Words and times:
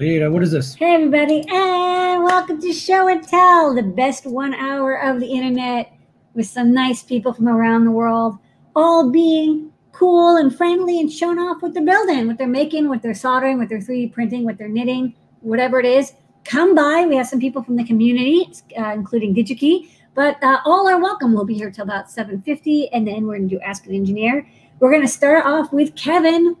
Wait, 0.00 0.22
uh, 0.22 0.30
what 0.30 0.42
is 0.42 0.50
this? 0.50 0.74
Hey, 0.76 0.94
everybody, 0.94 1.44
and 1.50 2.24
welcome 2.24 2.58
to 2.62 2.72
Show 2.72 3.08
and 3.08 3.22
Tell, 3.22 3.74
the 3.74 3.82
best 3.82 4.24
one 4.24 4.54
hour 4.54 4.94
of 4.94 5.20
the 5.20 5.26
internet 5.26 5.92
with 6.32 6.46
some 6.46 6.72
nice 6.72 7.02
people 7.02 7.34
from 7.34 7.46
around 7.46 7.84
the 7.84 7.90
world, 7.90 8.38
all 8.74 9.10
being 9.10 9.70
cool 9.92 10.38
and 10.38 10.56
friendly 10.56 10.98
and 10.98 11.12
showing 11.12 11.38
off 11.38 11.60
what 11.60 11.74
they're 11.74 11.84
building, 11.84 12.26
what 12.28 12.38
they're 12.38 12.48
making, 12.48 12.88
what 12.88 13.02
they're 13.02 13.12
soldering, 13.12 13.58
what 13.58 13.68
they're 13.68 13.78
3D 13.78 14.10
printing, 14.14 14.46
what 14.46 14.56
they're 14.56 14.70
knitting, 14.70 15.14
whatever 15.40 15.78
it 15.78 15.84
is. 15.84 16.14
Come 16.46 16.74
by. 16.74 17.04
We 17.06 17.16
have 17.16 17.26
some 17.26 17.38
people 17.38 17.62
from 17.62 17.76
the 17.76 17.84
community, 17.84 18.50
uh, 18.78 18.92
including 18.94 19.34
DigiKey, 19.34 19.90
but 20.14 20.42
uh, 20.42 20.60
all 20.64 20.88
are 20.88 20.98
welcome. 20.98 21.34
We'll 21.34 21.44
be 21.44 21.52
here 21.52 21.70
till 21.70 21.84
about 21.84 22.06
7.50, 22.06 22.88
and 22.94 23.06
then 23.06 23.26
we're 23.26 23.36
going 23.36 23.50
to 23.50 23.56
do 23.56 23.60
Ask 23.60 23.84
an 23.84 23.92
Engineer. 23.92 24.48
We're 24.78 24.92
going 24.92 25.02
to 25.02 25.08
start 25.08 25.44
off 25.44 25.74
with 25.74 25.94
Kevin 25.94 26.56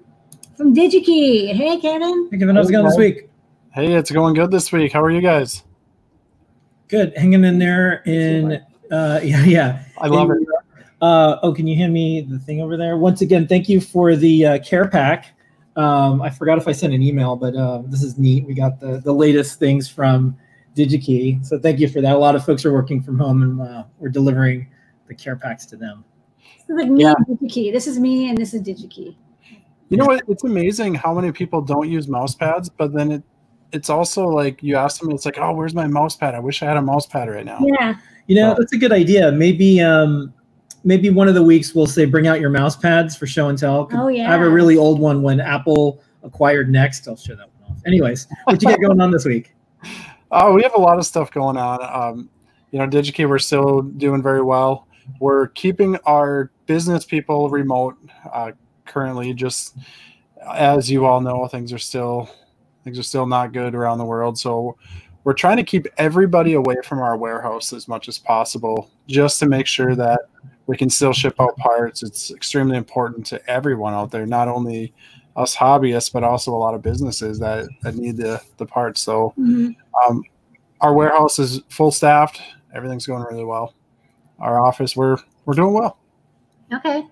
from 0.58 0.74
DigiKey. 0.74 1.54
Hey, 1.54 1.80
Kevin. 1.80 2.28
Hey, 2.30 2.36
Kevin, 2.36 2.54
how's 2.54 2.68
it 2.68 2.72
going 2.72 2.84
this 2.84 2.98
week? 2.98 3.29
Hey, 3.72 3.94
it's 3.94 4.10
going 4.10 4.34
good 4.34 4.50
this 4.50 4.72
week. 4.72 4.92
How 4.92 5.00
are 5.00 5.12
you 5.12 5.20
guys? 5.20 5.62
Good, 6.88 7.16
hanging 7.16 7.44
in 7.44 7.60
there. 7.60 8.02
In 8.04 8.54
uh, 8.90 9.20
yeah, 9.22 9.44
yeah. 9.44 9.84
I 9.96 10.08
love 10.08 10.28
in, 10.30 10.42
it. 10.42 10.48
Uh, 11.00 11.38
oh, 11.44 11.54
can 11.54 11.68
you 11.68 11.76
hand 11.76 11.92
me 11.92 12.20
the 12.20 12.40
thing 12.40 12.60
over 12.60 12.76
there? 12.76 12.96
Once 12.96 13.20
again, 13.20 13.46
thank 13.46 13.68
you 13.68 13.80
for 13.80 14.16
the 14.16 14.44
uh, 14.44 14.58
care 14.58 14.88
pack. 14.88 15.36
Um, 15.76 16.20
I 16.20 16.30
forgot 16.30 16.58
if 16.58 16.66
I 16.66 16.72
sent 16.72 16.92
an 16.94 17.00
email, 17.00 17.36
but 17.36 17.54
uh, 17.54 17.82
this 17.86 18.02
is 18.02 18.18
neat. 18.18 18.44
We 18.44 18.54
got 18.54 18.80
the 18.80 18.98
the 18.98 19.12
latest 19.12 19.60
things 19.60 19.88
from 19.88 20.36
DigiKey, 20.74 21.46
so 21.46 21.56
thank 21.56 21.78
you 21.78 21.88
for 21.88 22.00
that. 22.00 22.16
A 22.16 22.18
lot 22.18 22.34
of 22.34 22.44
folks 22.44 22.64
are 22.64 22.72
working 22.72 23.00
from 23.00 23.20
home, 23.20 23.42
and 23.42 23.60
uh, 23.60 23.84
we're 24.00 24.08
delivering 24.08 24.66
the 25.06 25.14
care 25.14 25.36
packs 25.36 25.64
to 25.66 25.76
them. 25.76 26.04
This 26.66 26.70
is 26.70 26.76
like 26.76 26.90
me 26.90 27.02
yeah. 27.02 27.14
and 27.16 27.38
DigiKey. 27.38 27.72
This 27.72 27.86
is 27.86 28.00
me, 28.00 28.30
and 28.30 28.36
this 28.36 28.52
is 28.52 28.62
DigiKey. 28.62 29.14
You 29.90 29.96
know 29.96 30.06
what? 30.06 30.24
It's 30.26 30.42
amazing 30.42 30.96
how 30.96 31.14
many 31.14 31.30
people 31.30 31.60
don't 31.62 31.88
use 31.88 32.08
mouse 32.08 32.34
pads, 32.34 32.68
but 32.68 32.92
then 32.92 33.12
it 33.12 33.22
it's 33.72 33.90
also 33.90 34.26
like 34.26 34.62
you 34.62 34.76
ask 34.76 35.00
them, 35.00 35.10
it's 35.10 35.24
like, 35.24 35.38
oh, 35.38 35.52
where's 35.52 35.74
my 35.74 35.86
mouse 35.86 36.16
pad? 36.16 36.34
I 36.34 36.38
wish 36.38 36.62
I 36.62 36.66
had 36.66 36.76
a 36.76 36.82
mouse 36.82 37.06
pad 37.06 37.28
right 37.28 37.44
now. 37.44 37.60
Yeah. 37.60 37.94
You 38.26 38.36
know, 38.36 38.54
that's 38.56 38.72
a 38.72 38.78
good 38.78 38.92
idea. 38.92 39.32
Maybe 39.32 39.80
um 39.80 40.32
maybe 40.84 41.10
one 41.10 41.28
of 41.28 41.34
the 41.34 41.42
weeks 41.42 41.74
we'll 41.74 41.86
say 41.86 42.04
bring 42.04 42.26
out 42.26 42.40
your 42.40 42.50
mouse 42.50 42.76
pads 42.76 43.16
for 43.16 43.26
show 43.26 43.48
and 43.48 43.58
tell. 43.58 43.88
Oh 43.92 44.08
yeah. 44.08 44.28
I 44.28 44.32
have 44.32 44.42
a 44.42 44.50
really 44.50 44.76
old 44.76 45.00
one 45.00 45.22
when 45.22 45.40
Apple 45.40 46.02
acquired 46.22 46.70
Next. 46.70 47.08
I'll 47.08 47.16
show 47.16 47.34
that 47.34 47.48
one 47.60 47.70
off. 47.70 47.82
Anyways, 47.86 48.26
what 48.44 48.62
you 48.62 48.68
get 48.68 48.80
going 48.86 49.00
on 49.00 49.10
this 49.10 49.24
week? 49.24 49.54
Oh, 50.30 50.54
we 50.54 50.62
have 50.62 50.74
a 50.74 50.80
lot 50.80 50.98
of 50.98 51.06
stuff 51.06 51.30
going 51.30 51.56
on. 51.56 51.80
Um, 51.82 52.30
you 52.70 52.78
know, 52.78 52.86
DigiKey, 52.86 53.28
we're 53.28 53.38
still 53.38 53.82
doing 53.82 54.22
very 54.22 54.42
well. 54.42 54.86
We're 55.18 55.48
keeping 55.48 55.96
our 56.06 56.52
business 56.66 57.04
people 57.04 57.50
remote 57.50 57.96
uh, 58.32 58.52
currently. 58.84 59.34
Just 59.34 59.76
as 60.54 60.88
you 60.88 61.04
all 61.04 61.20
know, 61.20 61.46
things 61.48 61.72
are 61.72 61.78
still 61.78 62.30
things 62.84 62.98
are 62.98 63.02
still 63.02 63.26
not 63.26 63.52
good 63.52 63.74
around 63.74 63.98
the 63.98 64.04
world. 64.04 64.38
So 64.38 64.76
we're 65.24 65.34
trying 65.34 65.58
to 65.58 65.62
keep 65.62 65.86
everybody 65.98 66.54
away 66.54 66.76
from 66.84 67.00
our 67.00 67.16
warehouse 67.16 67.72
as 67.72 67.86
much 67.88 68.08
as 68.08 68.18
possible, 68.18 68.90
just 69.06 69.38
to 69.40 69.46
make 69.46 69.66
sure 69.66 69.94
that 69.94 70.20
we 70.66 70.76
can 70.76 70.88
still 70.88 71.12
ship 71.12 71.34
out 71.40 71.56
parts. 71.56 72.02
It's 72.02 72.30
extremely 72.30 72.76
important 72.76 73.26
to 73.26 73.50
everyone 73.50 73.92
out 73.92 74.10
there, 74.10 74.24
not 74.24 74.48
only 74.48 74.94
us 75.36 75.54
hobbyists, 75.54 76.12
but 76.12 76.24
also 76.24 76.54
a 76.54 76.56
lot 76.56 76.74
of 76.74 76.82
businesses 76.82 77.38
that, 77.38 77.68
that 77.82 77.96
need 77.96 78.16
the, 78.16 78.40
the 78.56 78.66
parts. 78.66 79.00
So 79.00 79.34
mm-hmm. 79.38 79.70
um, 80.06 80.22
our 80.80 80.94
warehouse 80.94 81.38
is 81.38 81.62
full 81.68 81.90
staffed. 81.90 82.40
Everything's 82.74 83.06
going 83.06 83.22
really 83.22 83.44
well. 83.44 83.74
Our 84.38 84.60
office, 84.60 84.96
we're 84.96 85.18
we're 85.44 85.54
doing 85.54 85.74
well. 85.74 85.98
Okay. 86.72 87.06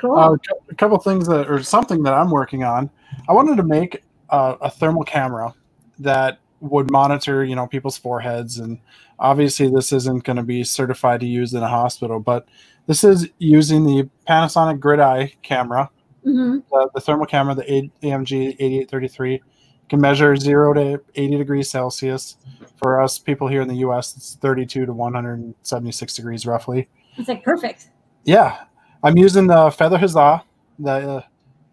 Cool. 0.00 0.16
Uh, 0.16 0.36
a 0.70 0.74
couple 0.74 0.98
things 0.98 1.26
that, 1.26 1.50
or 1.50 1.62
something 1.62 2.02
that 2.02 2.12
I'm 2.12 2.30
working 2.30 2.64
on. 2.64 2.90
I 3.28 3.32
wanted 3.32 3.56
to 3.56 3.62
make 3.62 4.02
uh, 4.30 4.56
a 4.60 4.70
thermal 4.70 5.04
camera 5.04 5.54
that 5.98 6.38
would 6.60 6.90
monitor, 6.90 7.44
you 7.44 7.54
know, 7.54 7.66
people's 7.66 7.98
foreheads. 7.98 8.58
And 8.58 8.78
obviously, 9.18 9.68
this 9.68 9.92
isn't 9.92 10.24
going 10.24 10.36
to 10.36 10.42
be 10.42 10.64
certified 10.64 11.20
to 11.20 11.26
use 11.26 11.52
in 11.54 11.62
a 11.62 11.68
hospital, 11.68 12.20
but 12.20 12.46
this 12.86 13.04
is 13.04 13.28
using 13.38 13.84
the 13.84 14.08
Panasonic 14.28 14.80
Grid 14.80 15.00
Eye 15.00 15.32
camera, 15.42 15.90
mm-hmm. 16.24 16.58
the, 16.70 16.90
the, 16.94 17.00
thermal 17.00 17.26
camera, 17.26 17.54
the 17.54 17.90
AMG 18.02 18.56
8833. 18.58 19.42
Can 19.90 20.00
measure 20.00 20.34
zero 20.34 20.72
to 20.72 21.02
80 21.14 21.36
degrees 21.36 21.70
Celsius. 21.70 22.38
For 22.78 23.02
us 23.02 23.18
people 23.18 23.48
here 23.48 23.60
in 23.60 23.68
the 23.68 23.76
US, 23.86 24.16
it's 24.16 24.34
32 24.36 24.86
to 24.86 24.92
176 24.92 26.14
degrees 26.14 26.46
roughly. 26.46 26.88
It's 27.18 27.28
like 27.28 27.44
perfect. 27.44 27.90
Yeah. 28.24 28.64
I'm 29.02 29.18
using 29.18 29.46
the 29.46 29.70
Feather 29.70 29.98
Huzzah, 29.98 30.42
the 30.78 30.90
uh, 30.90 31.22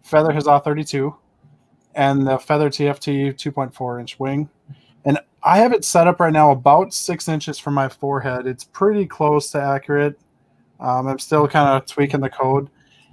Feather 0.02 0.30
Huzzah 0.30 0.60
32 0.62 1.16
and 1.94 2.26
the 2.26 2.38
Feather 2.38 2.70
TFT 2.70 3.34
2.4 3.34 4.00
inch 4.00 4.18
wing. 4.18 4.48
And 5.04 5.18
I 5.42 5.58
have 5.58 5.72
it 5.72 5.84
set 5.84 6.06
up 6.06 6.20
right 6.20 6.32
now 6.32 6.50
about 6.52 6.94
six 6.94 7.28
inches 7.28 7.58
from 7.58 7.74
my 7.74 7.88
forehead. 7.88 8.46
It's 8.46 8.64
pretty 8.64 9.06
close 9.06 9.50
to 9.50 9.60
accurate. 9.60 10.18
Um, 10.80 11.08
I'm 11.08 11.18
still 11.18 11.46
kind 11.48 11.68
of 11.68 11.86
tweaking 11.86 12.20
the 12.20 12.30
code. 12.30 12.68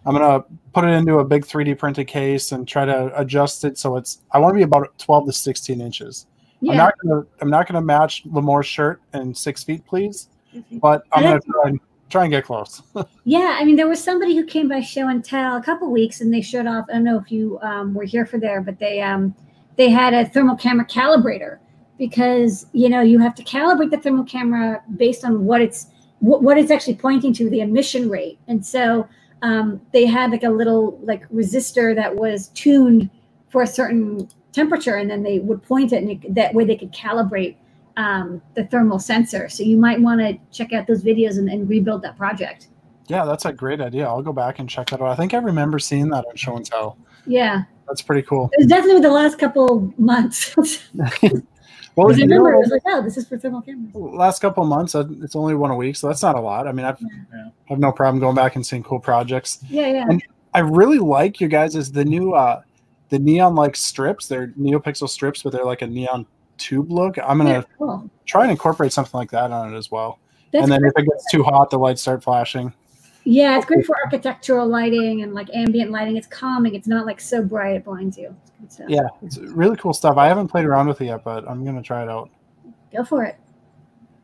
I'm 0.06 0.16
gonna 0.16 0.44
put 0.73 0.85
it 0.85 0.90
into 0.90 1.19
a 1.19 1.25
big 1.25 1.45
3D 1.45 1.78
printed 1.78 2.07
case 2.07 2.51
and 2.51 2.67
try 2.67 2.85
to 2.85 3.12
adjust 3.19 3.63
it 3.63 3.78
so 3.78 3.97
it's. 3.97 4.22
I 4.31 4.40
want 4.40 4.53
to 4.53 4.57
be 4.57 4.63
about 4.63 4.97
12 4.97 5.28
to 5.28 5.34
16 5.34 5.81
inches. 5.81 6.28
Yeah. 6.61 6.72
I'm 6.72 6.78
not 6.78 6.94
gonna. 7.03 7.25
I'm 7.41 7.50
not 7.50 7.67
gonna 7.67 7.81
match 7.81 8.23
Limor's 8.25 8.66
shirt 8.66 9.01
and 9.13 9.35
six 9.35 9.63
feet, 9.63 9.85
please. 9.85 10.29
Mm-hmm. 10.56 10.78
But 10.79 11.03
I'm 11.11 11.23
gonna 11.23 11.40
try 11.41 11.63
and 11.66 11.79
try 12.09 12.24
and 12.24 12.31
get 12.31 12.46
close. 12.46 12.81
yeah, 13.24 13.58
I 13.59 13.64
mean, 13.64 13.75
there 13.75 13.88
was 13.88 14.03
somebody 14.03 14.36
who 14.36 14.46
came 14.46 14.68
by 14.68 14.81
show 14.81 15.08
and 15.08 15.24
tell 15.24 15.58
a 15.58 15.64
couple 15.64 15.92
weeks, 15.92 16.22
and 16.22 16.34
they 16.34 16.42
showed 16.42 16.68
off. 16.68 16.86
I 16.90 16.94
don't 16.94 17.03
know 17.03 17.20
if 17.20 17.31
you 17.31 17.59
um, 17.62 17.94
were 17.94 18.03
here 18.03 18.25
for 18.25 18.40
there, 18.40 18.62
but 18.62 18.80
they 18.80 19.02
um, 19.02 19.36
they 19.78 19.90
had 19.90 20.14
a 20.14 20.25
thermal 20.25 20.56
camera 20.56 20.86
calibrator 20.86 21.59
because 21.97 22.66
you 22.74 22.90
know 22.90 23.02
you 23.02 23.20
have 23.20 23.36
to 23.36 23.44
calibrate 23.44 23.92
the 23.92 23.97
thermal 23.97 24.24
camera 24.24 24.81
based 24.97 25.24
on 25.24 25.46
what 25.46 25.62
it's 25.62 25.88
what, 26.20 26.44
what 26.44 26.58
it's 26.58 26.72
actually 26.72 26.96
pointing 26.96 27.34
to, 27.34 27.50
the 27.50 27.62
emission 27.62 28.09
rate, 28.09 28.40
and 28.47 28.66
so 28.66 29.08
um, 29.41 29.81
they 29.94 30.06
had 30.06 30.31
like 30.31 30.44
a 30.44 30.50
little 30.50 31.00
like 31.03 31.28
resistor 31.30 31.96
that 31.96 32.16
was 32.16 32.50
tuned 32.50 33.09
for 33.50 33.62
a 33.62 33.68
certain 33.68 34.28
temperature, 34.52 34.96
and 34.96 35.09
then 35.09 35.24
they 35.24 35.40
would 35.40 35.62
point 35.64 35.94
it, 35.94 36.03
and 36.03 36.12
it, 36.12 36.36
that 36.36 36.53
way 36.53 36.66
they 36.66 36.76
could 36.76 36.91
calibrate 36.91 37.56
um, 37.99 38.41
the 38.55 38.63
thermal 38.65 38.97
sensor. 38.97 39.49
So 39.49 39.61
you 39.61 39.77
might 39.77 39.99
want 39.99 40.21
to 40.21 40.37
check 40.51 40.71
out 40.71 40.87
those 40.87 41.03
videos 41.03 41.37
and, 41.37 41.49
and, 41.49 41.69
rebuild 41.69 42.01
that 42.03 42.17
project. 42.17 42.69
Yeah, 43.07 43.25
that's 43.25 43.43
a 43.43 43.51
great 43.51 43.81
idea. 43.81 44.07
I'll 44.07 44.21
go 44.21 44.31
back 44.31 44.59
and 44.59 44.69
check 44.69 44.89
that 44.91 45.01
out. 45.01 45.07
I 45.07 45.15
think 45.15 45.33
I 45.33 45.39
remember 45.39 45.79
seeing 45.79 46.07
that 46.09 46.25
on 46.25 46.35
Show 46.35 46.55
and 46.55 46.65
Tell. 46.65 46.97
Yeah. 47.27 47.63
That's 47.87 48.01
pretty 48.01 48.21
cool. 48.21 48.49
It 48.53 48.59
was 48.59 48.67
definitely 48.67 49.01
the 49.01 49.11
last 49.11 49.37
couple 49.37 49.93
months. 49.97 50.55
well, 50.95 52.09
I 52.09 52.15
remember 52.15 52.53
it 52.53 52.59
was 52.59 52.69
like, 52.69 52.83
oh, 52.87 53.01
this 53.01 53.17
is 53.17 53.27
for 53.27 53.37
thermal 53.37 53.61
cameras. 53.61 53.93
Last 53.93 54.39
couple 54.39 54.63
months, 54.63 54.95
uh, 54.95 55.03
it's 55.21 55.35
only 55.35 55.55
one 55.55 55.71
a 55.71 55.75
week, 55.75 55.97
so 55.97 56.07
that's 56.07 56.21
not 56.21 56.35
a 56.35 56.39
lot. 56.39 56.67
I 56.67 56.71
mean, 56.71 56.85
I've 56.85 57.01
yeah. 57.01 57.49
have 57.66 57.79
no 57.79 57.91
problem 57.91 58.21
going 58.21 58.35
back 58.35 58.55
and 58.55 58.66
seeing 58.66 58.83
cool 58.83 58.99
projects. 58.99 59.59
Yeah, 59.67 59.87
yeah. 59.87 60.05
And 60.07 60.23
I 60.53 60.59
really 60.59 60.99
like 60.99 61.41
you 61.41 61.49
guys 61.49 61.75
is 61.75 61.91
the 61.91 62.05
new 62.05 62.33
uh 62.33 62.61
the 63.09 63.19
neon 63.19 63.55
like 63.55 63.75
strips. 63.75 64.27
They're 64.27 64.47
NeoPixel 64.49 65.09
strips, 65.09 65.43
but 65.43 65.51
they're 65.51 65.66
like 65.66 65.81
a 65.81 65.87
neon 65.87 66.27
tube 66.59 66.92
look. 66.92 67.18
I'm 67.18 67.38
gonna 67.38 67.50
yeah, 67.50 67.62
cool. 67.78 68.09
try 68.25 68.44
and 68.44 68.52
incorporate 68.52 68.94
something 68.94 69.18
like 69.18 69.31
that 69.31 69.52
on 69.52 69.74
it 69.74 69.78
as 69.78 69.90
well. 69.90 70.20
That's 70.52 70.64
and 70.64 70.72
then 70.72 70.84
if 70.84 70.94
it 70.96 71.06
gets 71.06 71.31
too 71.31 71.44
hot, 71.44 71.70
the 71.70 71.78
lights 71.78 72.02
start 72.02 72.24
flashing. 72.24 72.74
Yeah, 73.25 73.58
it's 73.58 73.66
great 73.66 73.86
for 73.86 73.96
architectural 74.03 74.68
lighting 74.68 75.22
and 75.22 75.34
like 75.34 75.50
ambient 75.53 75.92
lighting. 75.92 76.18
It's 76.18 76.28
calming. 76.28 76.75
It's 76.75 76.88
not 76.88 77.06
like 77.06 77.20
so 77.20 77.44
bright 77.44 77.75
it 77.75 77.86
blinds 77.86 78.18
you. 78.18 78.36
It's 78.64 78.80
yeah, 78.88 79.08
it's 79.22 79.38
really 79.38 79.75
cool 79.78 79.94
stuff. 79.94 80.18
I 80.18 80.28
haven't 80.28 80.47
played 80.47 80.66
around 80.66 80.88
with 80.88 81.02
it 81.02 81.06
yet, 81.06 81.24
but 81.24 81.47
I'm 81.47 81.64
gonna 81.64 81.81
try 81.81 82.03
it 82.03 82.09
out. 82.09 82.30
Go 82.94 83.03
for 83.03 83.24
it. 83.24 83.38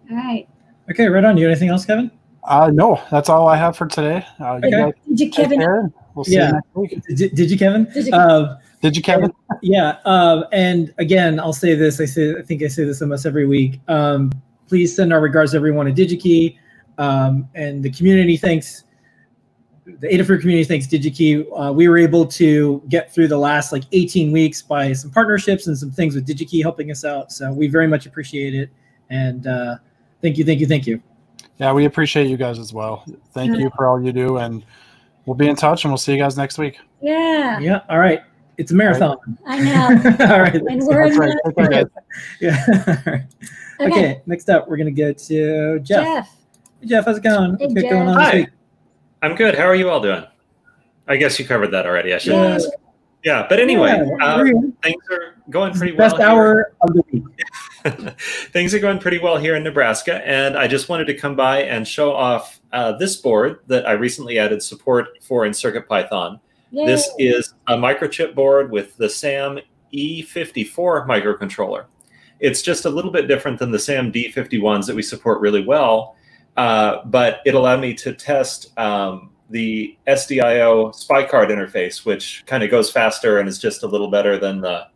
All 0.10 0.18
right. 0.18 0.48
Okay, 0.90 1.08
right 1.08 1.24
on. 1.24 1.38
You 1.38 1.48
anything 1.48 1.70
else, 1.70 1.86
Kevin? 1.86 2.12
Uh, 2.44 2.70
no, 2.74 3.02
that's 3.12 3.30
all 3.30 3.48
I 3.48 3.58
have 3.58 3.76
for 3.76 3.88
today. 3.88 4.26
Uh, 4.40 4.54
okay. 4.56 4.94
You 5.06 5.16
did 5.16 5.20
you, 5.20 5.32
Kevin? 5.32 5.94
We'll 6.16 6.24
see 6.24 6.36
yeah. 6.36 6.48
you 6.48 6.54
next 6.54 6.76
week. 6.76 7.18
Did, 7.18 7.36
did 7.36 7.52
you, 7.52 7.58
Kevin? 7.58 7.86
Did 7.94 8.06
you, 8.06 8.12
Kevin? 8.12 8.32
Uh, 8.32 8.60
did 8.82 8.96
you, 8.96 9.04
Kevin? 9.04 9.34
yeah. 9.62 9.98
Um, 10.06 10.46
and 10.52 10.94
again, 10.98 11.40
I'll 11.40 11.54
say 11.54 11.76
this. 11.76 12.00
I 12.00 12.06
say 12.06 12.36
I 12.38 12.42
think 12.42 12.64
I 12.64 12.68
say 12.68 12.86
this 12.86 13.02
almost 13.02 13.26
every 13.26 13.46
week. 13.46 13.80
Um, 13.88 14.32
please 14.68 14.96
send 14.96 15.12
our 15.12 15.20
regards 15.20 15.52
to 15.52 15.58
everyone 15.58 15.88
at 15.88 15.96
DigiKey, 15.96 16.58
um, 16.98 17.48
and 17.54 17.84
the 17.84 17.92
community 17.92 18.38
thanks. 18.38 18.84
The 19.86 20.08
Adafruit 20.08 20.42
community 20.42 20.64
thanks 20.64 20.88
DigiKey. 20.88 21.46
Uh, 21.56 21.72
we 21.72 21.88
were 21.88 21.98
able 21.98 22.26
to 22.26 22.82
get 22.90 23.14
through 23.14 23.28
the 23.28 23.38
last 23.38 23.72
like 23.72 23.84
18 23.92 24.32
weeks 24.32 24.62
by 24.62 24.94
some 24.94 25.12
partnerships 25.12 25.68
and 25.68 25.78
some 25.78 25.92
things 25.92 26.16
with 26.16 26.26
DigiKey 26.26 26.64
helping 26.64 26.90
us 26.90 27.06
out. 27.06 27.32
So 27.32 27.54
we 27.54 27.68
very 27.68 27.88
much 27.88 28.08
appreciate 28.08 28.56
it. 28.56 28.72
And 29.12 29.46
uh, 29.46 29.76
thank 30.24 30.40
you, 30.40 30.46
thank 30.46 30.60
you, 30.60 30.66
thank 30.66 30.88
you. 30.88 31.04
Yeah, 31.58 31.72
we 31.72 31.86
appreciate 31.86 32.28
you 32.28 32.38
guys 32.38 32.58
as 32.58 32.74
well. 32.74 33.06
Thank 33.32 33.58
you 33.58 33.70
for 33.76 33.88
all 33.88 34.02
you 34.02 34.12
do, 34.12 34.38
and 34.38 34.66
we'll 35.26 35.36
be 35.36 35.48
in 35.48 35.56
touch, 35.56 35.84
and 35.84 35.92
we'll 35.92 35.98
see 35.98 36.14
you 36.14 36.18
guys 36.18 36.38
next 36.38 36.58
week. 36.58 36.80
Yeah. 37.02 37.60
Yeah. 37.60 37.82
All 37.90 38.00
right. 38.00 38.22
It's 38.58 38.72
a 38.72 38.76
marathon. 38.76 39.18
I 39.46 39.60
know. 39.60 39.88
All 40.32 40.40
right. 40.40 40.56
And 40.56 40.82
we're 40.84 41.06
in 41.06 41.18
right. 41.18 41.36
okay. 41.46 41.86
Yeah. 42.40 42.66
okay. 42.88 43.26
okay. 43.82 44.22
Next 44.26 44.50
up, 44.50 44.68
we're 44.68 44.78
gonna 44.78 44.92
get 44.92 45.18
to 45.20 45.80
Jeff. 45.80 46.04
Jeff. 46.04 46.38
Hey, 46.82 46.88
Jeff, 46.88 47.06
how's 47.06 47.18
it 47.18 47.24
going? 47.24 47.58
Hey, 47.58 47.68
What's 47.68 47.82
Jeff. 47.82 47.92
going 47.92 48.08
on 48.08 48.16
Hi. 48.16 48.48
I'm 49.22 49.36
good. 49.36 49.56
How 49.56 49.66
are 49.66 49.76
you 49.76 49.90
all 49.90 50.00
doing? 50.00 50.24
I 51.08 51.18
guess 51.18 51.38
you 51.40 51.46
covered 51.46 51.72
that 51.72 51.86
already. 51.86 52.14
I 52.14 52.18
should 52.18 52.34
yeah. 52.34 52.56
ask. 52.56 52.70
Yeah, 53.26 53.48
but 53.50 53.60
anyway, 53.60 53.90
Yeah, 53.90 54.24
uh, 54.24 54.44
things 54.84 55.04
are 55.12 55.36
going 55.50 55.74
pretty 55.74 55.98
best 55.98 56.20
well. 56.20 56.36
here. 56.36 56.40
hour 56.40 56.74
of 56.82 56.94
the 56.94 57.04
week. 57.12 57.24
things 58.52 58.72
are 58.76 58.80
going 58.80 59.00
pretty 59.00 59.18
well 59.18 59.38
here 59.38 59.56
in 59.56 59.64
Nebraska, 59.64 60.26
and 60.28 60.56
I 60.56 60.68
just 60.68 60.90
wanted 60.90 61.06
to 61.08 61.16
come 61.16 61.36
by 61.36 61.64
and 61.64 61.88
show 61.88 62.14
off 62.14 62.62
uh, 62.72 62.92
this 62.92 63.16
board 63.16 63.62
that 63.66 63.88
I 63.88 63.94
recently 63.94 64.38
added 64.38 64.62
support 64.62 65.08
for 65.24 65.44
in 65.44 65.54
CircuitPython. 65.54 66.40
Yay. 66.70 66.86
This 66.86 67.10
is 67.18 67.56
a 67.68 67.76
microchip 67.76 68.36
board 68.36 68.70
with 68.70 68.96
the 68.98 69.10
SAM 69.10 69.58
E54 69.92 71.08
microcontroller. 71.08 71.86
It's 72.40 72.62
just 72.62 72.86
a 72.86 72.90
little 72.92 73.12
bit 73.12 73.28
different 73.28 73.58
than 73.58 73.72
the 73.72 73.80
SAM 73.80 74.12
D51s 74.12 74.86
that 74.86 74.96
we 74.96 75.02
support 75.02 75.42
really 75.42 75.66
well, 75.66 76.16
uh, 76.58 76.98
but 77.06 77.40
it 77.44 77.56
allowed 77.56 77.80
me 77.82 77.96
to 77.96 78.14
test 78.14 78.78
um, 78.78 79.32
the 79.50 79.98
SDIO 80.08 80.94
SPI 80.94 81.26
card 81.26 81.50
interface, 81.50 82.06
which 82.06 82.44
kind 82.46 82.64
of 82.64 82.72
goes 82.72 82.92
faster 82.92 83.40
and 83.40 83.48
is 83.48 83.60
just 83.60 83.84
a 83.84 83.88
little 83.88 84.10
better 84.10 84.38
than 84.38 84.62
the. 84.62 84.88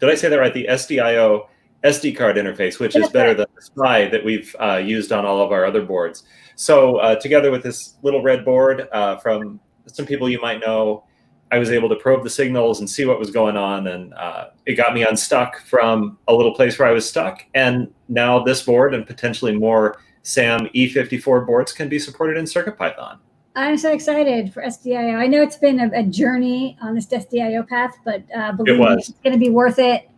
Did 0.00 0.10
I 0.10 0.14
say 0.14 0.28
that 0.28 0.38
right? 0.38 0.52
The 0.52 0.66
SDIO 0.68 1.46
SD 1.84 2.16
card 2.16 2.36
interface, 2.36 2.78
which 2.78 2.96
is 2.96 3.08
better 3.10 3.34
than 3.34 3.46
the 3.54 3.62
SPI 3.62 4.08
that 4.08 4.24
we've 4.24 4.54
uh, 4.60 4.76
used 4.76 5.12
on 5.12 5.24
all 5.24 5.42
of 5.42 5.52
our 5.52 5.64
other 5.64 5.82
boards. 5.82 6.24
So, 6.56 6.96
uh, 6.96 7.16
together 7.16 7.50
with 7.50 7.62
this 7.62 7.96
little 8.02 8.22
red 8.22 8.44
board 8.44 8.88
uh, 8.92 9.18
from 9.18 9.60
some 9.86 10.06
people 10.06 10.28
you 10.28 10.40
might 10.40 10.60
know, 10.60 11.04
I 11.52 11.58
was 11.58 11.70
able 11.70 11.88
to 11.90 11.96
probe 11.96 12.24
the 12.24 12.30
signals 12.30 12.80
and 12.80 12.88
see 12.88 13.04
what 13.04 13.18
was 13.18 13.30
going 13.30 13.56
on, 13.56 13.86
and 13.86 14.14
uh, 14.14 14.46
it 14.66 14.74
got 14.74 14.94
me 14.94 15.04
unstuck 15.04 15.60
from 15.60 16.18
a 16.26 16.34
little 16.34 16.54
place 16.54 16.78
where 16.78 16.88
I 16.88 16.92
was 16.92 17.08
stuck. 17.08 17.44
And 17.54 17.92
now 18.08 18.42
this 18.42 18.62
board 18.62 18.94
and 18.94 19.06
potentially 19.06 19.54
more 19.54 19.98
SAM 20.22 20.66
E54 20.74 21.46
boards 21.46 21.72
can 21.72 21.88
be 21.88 21.98
supported 21.98 22.38
in 22.38 22.46
CircuitPython. 22.46 23.18
I'm 23.56 23.78
so 23.78 23.92
excited 23.92 24.52
for 24.52 24.62
SDIO. 24.62 25.16
I 25.16 25.26
know 25.28 25.40
it's 25.40 25.56
been 25.56 25.78
a, 25.78 26.00
a 26.00 26.02
journey 26.02 26.76
on 26.82 26.94
this 26.94 27.06
SDIO 27.06 27.68
path, 27.68 27.96
but 28.04 28.24
uh, 28.34 28.52
believe 28.52 28.74
me, 28.74 28.80
was. 28.80 29.08
it's 29.08 29.18
going 29.20 29.32
to 29.32 29.38
be 29.38 29.50
worth 29.50 29.78
it. 29.78 30.10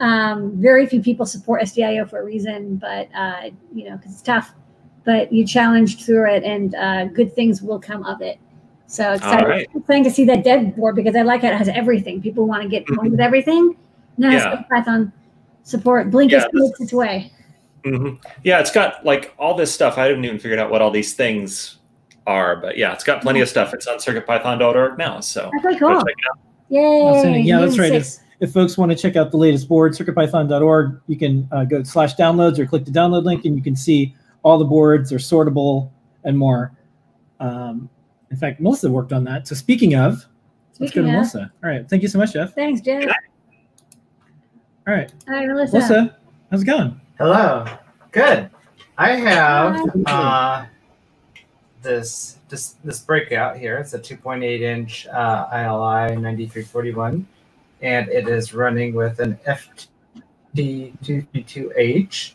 Um, 0.00 0.60
very 0.60 0.86
few 0.86 1.00
people 1.00 1.24
support 1.24 1.62
SDIO 1.62 2.10
for 2.10 2.20
a 2.20 2.24
reason, 2.24 2.76
but 2.76 3.08
uh, 3.14 3.50
you 3.72 3.88
know, 3.88 3.96
because 3.96 4.12
it's 4.12 4.22
tough. 4.22 4.52
But 5.04 5.32
you 5.32 5.46
challenged 5.46 6.02
through 6.02 6.32
it, 6.32 6.42
and 6.42 6.74
uh, 6.74 7.04
good 7.06 7.34
things 7.34 7.62
will 7.62 7.78
come 7.78 8.04
of 8.04 8.20
it. 8.20 8.38
So 8.86 9.12
excited, 9.12 9.48
right. 9.48 9.68
exciting 9.74 10.04
to 10.04 10.10
see 10.10 10.24
that 10.24 10.44
dev 10.44 10.76
board 10.76 10.96
because 10.96 11.14
I 11.14 11.22
like 11.22 11.42
how 11.42 11.48
it 11.48 11.56
has 11.56 11.68
everything. 11.68 12.20
People 12.20 12.46
want 12.46 12.62
to 12.62 12.68
get 12.68 12.84
going 12.86 13.10
with 13.10 13.20
everything. 13.20 13.76
Now 14.18 14.30
Mm-hmm. 14.30 14.54
Yeah. 14.54 14.62
Python 14.68 15.12
support. 15.62 16.10
Blink 16.10 16.32
Yeah, 16.32 16.46
is 16.52 16.80
its 16.80 16.92
way. 16.92 17.32
hmm 17.84 18.14
Yeah, 18.42 18.60
it's 18.60 18.72
got 18.72 19.04
like 19.04 19.34
all 19.38 19.54
this 19.54 19.72
stuff. 19.72 19.98
I 19.98 20.06
haven't 20.06 20.24
even 20.24 20.38
figured 20.38 20.58
out 20.58 20.70
what 20.70 20.82
all 20.82 20.90
these 20.90 21.14
things 21.14 21.78
are, 22.26 22.56
but 22.56 22.76
yeah, 22.76 22.92
it's 22.92 23.04
got 23.04 23.22
plenty 23.22 23.40
of 23.40 23.48
stuff. 23.48 23.74
It's 23.74 23.86
on 23.86 23.98
CircuitPython.org 23.98 24.98
now, 24.98 25.20
so 25.20 25.50
That's 25.62 25.78
cool. 25.78 25.96
check 25.96 26.06
it 26.08 26.30
out. 26.30 26.38
Yay! 26.68 27.40
Yeah, 27.42 27.60
that's 27.60 27.78
right. 27.78 27.90
Six. 27.92 28.20
If 28.40 28.52
folks 28.52 28.76
want 28.76 28.90
to 28.90 28.96
check 28.96 29.14
out 29.14 29.30
the 29.30 29.36
latest 29.36 29.68
board, 29.68 29.92
circuitpython.org, 29.92 31.00
you 31.06 31.16
can 31.16 31.48
uh, 31.52 31.64
go 31.64 31.78
to 31.78 31.84
slash 31.84 32.16
downloads 32.16 32.58
or 32.58 32.66
click 32.66 32.84
the 32.84 32.90
download 32.90 33.24
link 33.24 33.44
and 33.44 33.54
you 33.56 33.62
can 33.62 33.76
see 33.76 34.16
all 34.42 34.58
the 34.58 34.64
boards, 34.64 35.10
they're 35.10 35.18
sortable 35.20 35.90
and 36.24 36.36
more. 36.36 36.72
Um, 37.38 37.88
in 38.30 38.36
fact, 38.36 38.60
Melissa 38.60 38.90
worked 38.90 39.12
on 39.12 39.22
that. 39.24 39.46
So 39.46 39.54
speaking 39.54 39.94
of, 39.94 40.26
let's 40.80 40.92
go 40.92 41.02
to 41.02 41.08
of- 41.08 41.12
Melissa. 41.14 41.52
All 41.62 41.70
right. 41.70 41.88
Thank 41.88 42.02
you 42.02 42.08
so 42.08 42.18
much, 42.18 42.32
Jeff. 42.32 42.54
Thanks, 42.54 42.80
Jeff. 42.80 43.04
All 44.88 44.94
right. 44.94 45.12
All 45.28 45.34
right, 45.34 45.46
Melissa. 45.46 45.76
Melissa, 45.76 46.16
how's 46.50 46.62
it 46.62 46.66
going? 46.66 47.00
Hello. 47.18 47.64
Good. 48.10 48.50
I 48.98 49.12
have 49.12 49.76
Hi. 50.06 50.62
uh, 50.62 50.66
this 51.82 52.38
this 52.48 52.76
this 52.84 53.00
breakout 53.00 53.56
here. 53.58 53.78
It's 53.78 53.94
a 53.94 53.98
2.8 53.98 54.60
inch 54.60 55.06
uh, 55.08 55.46
ILI 55.52 56.16
9341, 56.16 57.26
and 57.82 58.08
it 58.08 58.28
is 58.28 58.54
running 58.54 58.94
with 58.94 59.18
an 59.20 59.38
FT232H, 60.56 62.32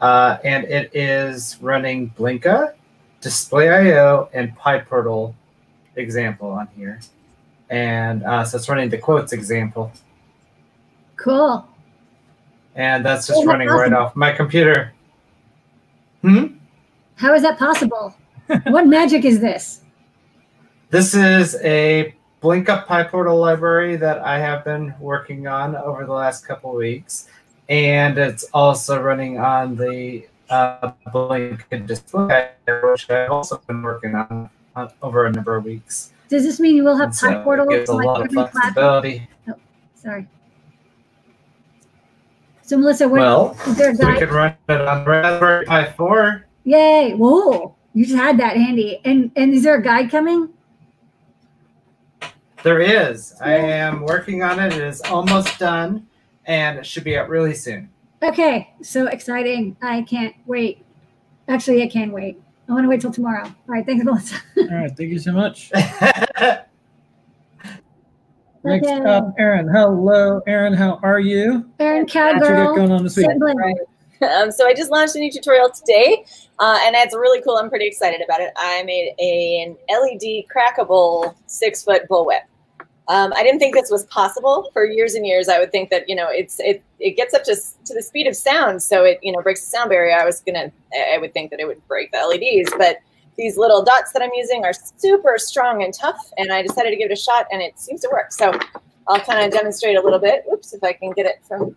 uh, 0.00 0.38
and 0.44 0.64
it 0.64 0.90
is 0.94 1.58
running 1.60 2.10
Blinka, 2.18 2.74
Display.io, 3.20 4.28
and 4.32 4.56
PyPortal 4.56 5.34
example 5.96 6.50
on 6.50 6.68
here, 6.76 7.00
and 7.70 8.22
uh, 8.24 8.44
so 8.44 8.56
it's 8.58 8.68
running 8.68 8.88
the 8.88 8.98
quotes 8.98 9.32
example, 9.32 9.92
Cool. 11.16 11.66
and 12.74 13.04
that's 13.04 13.26
just 13.26 13.40
Oh, 13.40 13.46
running 13.46 13.68
right 13.68 13.92
off 13.92 14.14
my 14.16 14.32
computer. 14.32 14.92
Hmm. 16.22 16.46
How 17.16 17.34
is 17.34 17.42
that 17.42 17.58
possible? 17.58 18.14
What 18.68 18.86
magic 18.86 19.24
is 19.24 19.40
this? 19.40 19.80
This 20.90 21.14
is 21.14 21.56
a 21.62 22.14
Blinka 22.42 22.86
PyPortal 22.86 23.38
library 23.40 23.96
that 23.96 24.18
I 24.20 24.38
have 24.38 24.64
been 24.64 24.94
working 25.00 25.46
on 25.46 25.74
over 25.76 26.04
the 26.04 26.12
last 26.12 26.46
couple 26.46 26.74
weeks, 26.74 27.28
and 27.68 28.18
it's 28.18 28.44
also 28.54 29.00
running 29.02 29.38
on 29.38 29.74
the 29.76 30.26
uh, 30.50 30.92
Blink 31.12 31.66
display, 31.86 32.50
which 32.82 33.10
I've 33.10 33.30
also 33.30 33.60
been 33.66 33.82
working 33.82 34.14
on 34.14 34.48
over 35.02 35.26
a 35.26 35.32
number 35.32 35.56
of 35.56 35.64
weeks. 35.64 36.12
Does 36.28 36.44
this 36.44 36.60
mean 36.60 36.76
you 36.76 36.84
will 36.84 36.96
have 36.96 37.14
so 37.14 37.28
PyPortal 37.28 37.66
it 37.66 37.78
gives 37.78 37.90
a 37.90 37.94
like 37.94 38.06
lot 38.06 38.22
of 38.26 38.32
flexibility. 38.32 39.28
Sorry. 39.94 40.26
So 42.62 42.76
Melissa, 42.76 43.08
Well, 43.08 43.56
is 43.66 43.76
there 43.76 43.90
a 43.90 43.92
we 43.92 43.98
guy? 43.98 44.18
could 44.18 44.30
run 44.30 44.54
it 44.68 44.80
on 44.80 45.04
Raspberry 45.04 45.64
Pi 45.66 45.84
4. 45.92 46.44
Yay! 46.64 47.12
Whoa! 47.14 47.75
You 47.96 48.04
just 48.04 48.16
had 48.18 48.38
that 48.40 48.58
handy. 48.58 49.00
And 49.06 49.32
and 49.36 49.54
is 49.54 49.62
there 49.62 49.76
a 49.76 49.82
guide 49.82 50.10
coming? 50.10 50.50
There 52.62 52.78
is. 52.78 53.34
I 53.40 53.54
am 53.54 54.02
working 54.02 54.42
on 54.42 54.58
it. 54.60 54.74
It 54.74 54.82
is 54.82 55.00
almost 55.00 55.58
done, 55.58 56.06
and 56.44 56.78
it 56.78 56.84
should 56.84 57.04
be 57.04 57.16
out 57.16 57.30
really 57.30 57.54
soon. 57.54 57.88
Okay, 58.22 58.68
so 58.82 59.06
exciting! 59.06 59.78
I 59.80 60.02
can't 60.02 60.34
wait. 60.44 60.84
Actually, 61.48 61.82
I 61.84 61.88
can't 61.88 62.12
wait. 62.12 62.38
I 62.68 62.72
want 62.72 62.84
to 62.84 62.88
wait 62.90 63.00
till 63.00 63.12
tomorrow. 63.12 63.44
All 63.46 63.54
right, 63.66 63.86
thanks, 63.86 64.04
Melissa. 64.04 64.36
All 64.58 64.66
right. 64.76 64.94
Thank 64.94 65.10
you 65.10 65.18
so 65.18 65.32
much. 65.32 65.70
Next 65.74 66.66
Okay. 68.88 68.92
up, 69.08 69.32
Erin. 69.38 69.68
Hello, 69.68 70.40
Erin. 70.46 70.74
How 70.74 70.98
are 71.02 71.20
you? 71.20 71.70
Erin 71.80 72.02
What 72.02 72.14
you 72.14 72.20
got 72.20 72.40
Cowgirl. 72.42 72.74
going 72.76 72.92
on 72.92 73.04
this 73.04 73.16
week? 73.16 73.26
Semblin. 73.26 73.74
Um, 74.36 74.50
so 74.50 74.66
I 74.66 74.74
just 74.74 74.90
launched 74.90 75.14
a 75.14 75.18
new 75.18 75.30
tutorial 75.30 75.70
today, 75.70 76.24
uh, 76.58 76.78
and 76.84 76.96
it's 76.96 77.14
really 77.14 77.42
cool. 77.42 77.56
I'm 77.56 77.68
pretty 77.68 77.86
excited 77.86 78.22
about 78.24 78.40
it. 78.40 78.50
I 78.56 78.82
made 78.82 79.14
a, 79.18 79.62
an 79.62 79.76
LED 79.90 80.44
crackable 80.48 81.34
six 81.46 81.84
foot 81.84 82.08
bullwhip. 82.08 82.40
Um, 83.08 83.32
I 83.36 83.42
didn't 83.44 83.60
think 83.60 83.74
this 83.74 83.90
was 83.90 84.04
possible 84.06 84.70
for 84.72 84.84
years 84.84 85.14
and 85.14 85.24
years. 85.24 85.48
I 85.48 85.58
would 85.58 85.70
think 85.70 85.90
that 85.90 86.08
you 86.08 86.14
know 86.14 86.28
it's 86.28 86.58
it 86.60 86.82
it 86.98 87.16
gets 87.16 87.34
up 87.34 87.44
to 87.44 87.54
to 87.54 87.94
the 87.94 88.02
speed 88.02 88.26
of 88.26 88.34
sound, 88.34 88.82
so 88.82 89.04
it 89.04 89.20
you 89.22 89.32
know 89.32 89.40
breaks 89.42 89.60
the 89.60 89.68
sound 89.68 89.90
barrier. 89.90 90.16
I 90.18 90.24
was 90.24 90.40
gonna 90.40 90.72
I 91.12 91.18
would 91.18 91.32
think 91.32 91.50
that 91.50 91.60
it 91.60 91.66
would 91.66 91.86
break 91.86 92.10
the 92.10 92.18
LEDs, 92.18 92.72
but 92.78 92.98
these 93.36 93.56
little 93.56 93.84
dots 93.84 94.12
that 94.12 94.22
I'm 94.22 94.32
using 94.34 94.64
are 94.64 94.72
super 94.96 95.34
strong 95.38 95.84
and 95.84 95.94
tough, 95.94 96.32
and 96.38 96.52
I 96.52 96.62
decided 96.62 96.90
to 96.90 96.96
give 96.96 97.10
it 97.10 97.12
a 97.12 97.20
shot, 97.20 97.46
and 97.52 97.62
it 97.62 97.78
seems 97.78 98.00
to 98.00 98.08
work. 98.10 98.32
So 98.32 98.58
I'll 99.08 99.20
kind 99.20 99.44
of 99.44 99.52
demonstrate 99.52 99.96
a 99.96 100.02
little 100.02 100.18
bit. 100.18 100.44
Oops, 100.52 100.72
if 100.72 100.82
I 100.82 100.92
can 100.92 101.12
get 101.12 101.26
it 101.26 101.40
from. 101.46 101.76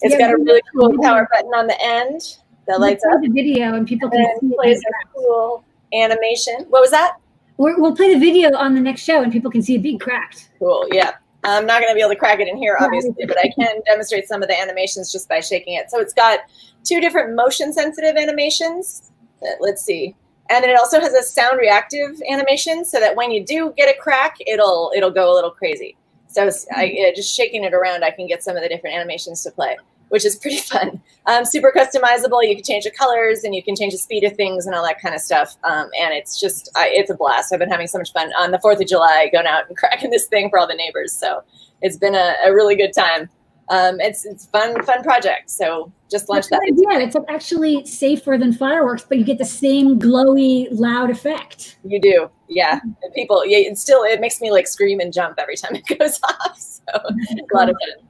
It's 0.00 0.14
Yeah, 0.14 0.18
got 0.18 0.34
a 0.34 0.36
really 0.36 0.62
cool 0.74 1.02
power 1.02 1.28
button 1.32 1.50
on 1.54 1.66
the 1.66 1.80
end 1.82 2.38
that 2.66 2.80
lights 2.80 3.04
up 3.04 3.20
the 3.20 3.28
video 3.28 3.74
and 3.74 3.86
people 3.86 4.10
can 4.10 4.20
and 4.20 4.40
see 4.40 4.54
plays 4.56 4.78
it. 4.78 4.84
a 4.86 5.08
cool 5.14 5.64
animation. 5.92 6.66
What 6.68 6.80
was 6.80 6.90
that? 6.90 7.16
We're, 7.56 7.80
we'll 7.80 7.94
play 7.94 8.12
the 8.12 8.18
video 8.20 8.54
on 8.56 8.74
the 8.74 8.80
next 8.80 9.02
show 9.02 9.22
and 9.22 9.30
people 9.32 9.50
can 9.50 9.62
see 9.62 9.76
it 9.76 9.82
being 9.82 9.98
cracked. 9.98 10.50
Cool, 10.58 10.86
yeah. 10.92 11.12
I'm 11.44 11.66
not 11.66 11.80
going 11.80 11.90
to 11.90 11.94
be 11.94 12.00
able 12.00 12.10
to 12.10 12.16
crack 12.16 12.40
it 12.40 12.48
in 12.48 12.56
here, 12.56 12.76
obviously, 12.80 13.26
but 13.26 13.38
I 13.38 13.52
can 13.56 13.82
demonstrate 13.84 14.26
some 14.26 14.42
of 14.42 14.48
the 14.48 14.58
animations 14.58 15.12
just 15.12 15.28
by 15.28 15.40
shaking 15.40 15.74
it. 15.74 15.90
So 15.90 16.00
it's 16.00 16.14
got 16.14 16.40
two 16.84 17.00
different 17.00 17.36
motion 17.36 17.72
sensitive 17.72 18.16
animations. 18.16 19.12
Uh, 19.42 19.48
Let's 19.60 19.82
see. 19.82 20.16
And 20.50 20.62
then 20.62 20.70
it 20.70 20.78
also 20.78 21.00
has 21.00 21.12
a 21.12 21.22
sound 21.22 21.58
reactive 21.58 22.20
animation 22.30 22.84
so 22.84 22.98
that 22.98 23.14
when 23.14 23.30
you 23.30 23.44
do 23.44 23.72
get 23.76 23.94
a 23.94 23.98
crack, 23.98 24.36
it'll 24.46 24.92
it'll 24.94 25.10
go 25.10 25.32
a 25.32 25.34
little 25.34 25.50
crazy. 25.50 25.96
So 26.34 26.50
I, 26.74 26.84
yeah, 26.92 27.10
just 27.14 27.34
shaking 27.34 27.62
it 27.62 27.72
around, 27.72 28.02
I 28.02 28.10
can 28.10 28.26
get 28.26 28.42
some 28.42 28.56
of 28.56 28.62
the 28.62 28.68
different 28.68 28.96
animations 28.96 29.44
to 29.44 29.52
play, 29.52 29.76
which 30.08 30.24
is 30.24 30.34
pretty 30.34 30.58
fun. 30.72 31.00
Um, 31.26 31.44
super 31.44 31.72
customizable. 31.74 32.46
You 32.46 32.56
can 32.56 32.64
change 32.64 32.84
the 32.84 32.90
colors 32.90 33.44
and 33.44 33.54
you 33.54 33.62
can 33.62 33.76
change 33.76 33.92
the 33.92 33.98
speed 33.98 34.24
of 34.24 34.34
things 34.34 34.66
and 34.66 34.74
all 34.74 34.84
that 34.84 35.00
kind 35.00 35.14
of 35.14 35.20
stuff. 35.20 35.56
Um, 35.62 35.88
and 35.98 36.12
it's 36.12 36.40
just, 36.40 36.68
I, 36.74 36.88
it's 36.88 37.08
a 37.08 37.14
blast. 37.14 37.52
I've 37.52 37.60
been 37.60 37.70
having 37.70 37.86
so 37.86 37.98
much 37.98 38.12
fun 38.12 38.32
on 38.36 38.50
the 38.50 38.58
4th 38.58 38.80
of 38.80 38.88
July 38.88 39.28
going 39.32 39.46
out 39.46 39.68
and 39.68 39.76
cracking 39.76 40.10
this 40.10 40.26
thing 40.26 40.50
for 40.50 40.58
all 40.58 40.66
the 40.66 40.74
neighbors. 40.74 41.12
So 41.12 41.44
it's 41.82 41.96
been 41.96 42.16
a, 42.16 42.34
a 42.44 42.52
really 42.52 42.74
good 42.74 42.92
time. 42.92 43.30
Um, 43.70 43.98
it's 44.00 44.26
it's 44.26 44.46
fun 44.46 44.82
fun 44.84 45.02
project. 45.02 45.50
So 45.50 45.90
just 46.10 46.28
launch 46.28 46.48
That's 46.48 46.60
that. 46.62 46.68
a 46.68 46.74
good 46.74 46.94
idea. 46.94 47.06
It's 47.06 47.16
actually 47.28 47.86
safer 47.86 48.36
than 48.38 48.52
fireworks, 48.52 49.04
but 49.08 49.18
you 49.18 49.24
get 49.24 49.38
the 49.38 49.44
same 49.44 49.98
glowy, 49.98 50.68
loud 50.70 51.10
effect. 51.10 51.78
You 51.84 52.00
do, 52.00 52.30
yeah. 52.48 52.80
And 52.82 53.14
People, 53.14 53.44
yeah. 53.46 53.58
It 53.58 53.78
still 53.78 54.02
it 54.04 54.20
makes 54.20 54.40
me 54.40 54.50
like 54.50 54.66
scream 54.66 55.00
and 55.00 55.12
jump 55.12 55.36
every 55.38 55.56
time 55.56 55.74
it 55.76 55.98
goes 55.98 56.20
off. 56.22 56.58
So 56.58 56.82
a 56.94 57.56
lot 57.56 57.70
of 57.70 57.76
fun. 57.76 58.08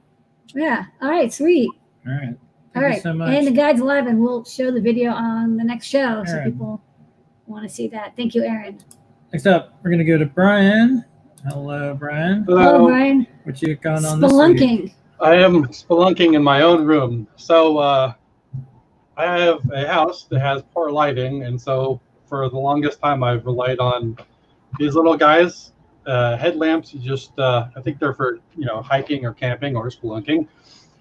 Yeah. 0.53 0.85
All 1.01 1.09
right. 1.09 1.31
Sweet. 1.31 1.69
All 2.05 2.13
right. 2.13 2.35
Thank 2.73 2.85
All 2.85 2.91
you 2.91 2.99
so 2.99 3.13
much. 3.13 3.29
And 3.29 3.47
the 3.47 3.51
guide's 3.51 3.79
live, 3.79 4.07
and 4.07 4.19
we'll 4.19 4.43
show 4.43 4.69
the 4.71 4.81
video 4.81 5.11
on 5.11 5.55
the 5.55 5.63
next 5.63 5.87
show 5.87 6.23
so 6.25 6.43
people 6.43 6.81
want 7.47 7.63
to 7.67 7.73
see 7.73 7.87
that. 7.87 8.17
Thank 8.17 8.35
you, 8.35 8.43
Erin. 8.43 8.79
Next 9.31 9.47
up, 9.47 9.79
we're 9.81 9.89
going 9.89 9.99
to 9.99 10.05
go 10.05 10.17
to 10.17 10.25
Brian. 10.25 11.05
Hello, 11.47 11.93
Brian. 11.93 12.43
Hello, 12.43 12.61
Hello. 12.61 12.87
Brian. 12.87 13.27
What 13.43 13.61
you 13.61 13.75
got 13.75 14.03
on 14.03 14.19
this 14.19 14.31
week? 14.31 14.57
Spelunking. 14.57 14.93
I 15.25 15.37
am 15.37 15.65
spelunking 15.69 16.35
in 16.35 16.43
my 16.43 16.61
own 16.61 16.85
room. 16.85 17.27
So 17.35 17.79
uh, 17.79 18.13
I 19.17 19.23
have 19.23 19.59
a 19.71 19.87
house 19.87 20.25
that 20.25 20.39
has 20.39 20.61
poor 20.71 20.91
lighting, 20.91 21.45
and 21.45 21.59
so 21.59 21.99
for 22.27 22.47
the 22.47 22.59
longest 22.59 23.01
time 23.01 23.23
I've 23.23 23.43
relied 23.43 23.79
on 23.79 24.17
these 24.77 24.93
little 24.93 25.17
guys, 25.17 25.71
uh, 26.05 26.37
headlamps. 26.37 26.93
You 26.93 26.99
just 26.99 27.31
uh, 27.39 27.69
I 27.75 27.81
think 27.81 27.97
they're 27.97 28.13
for 28.13 28.37
you 28.55 28.65
know 28.65 28.83
hiking 28.83 29.25
or 29.25 29.33
camping 29.33 29.75
or 29.75 29.89
spelunking. 29.89 30.47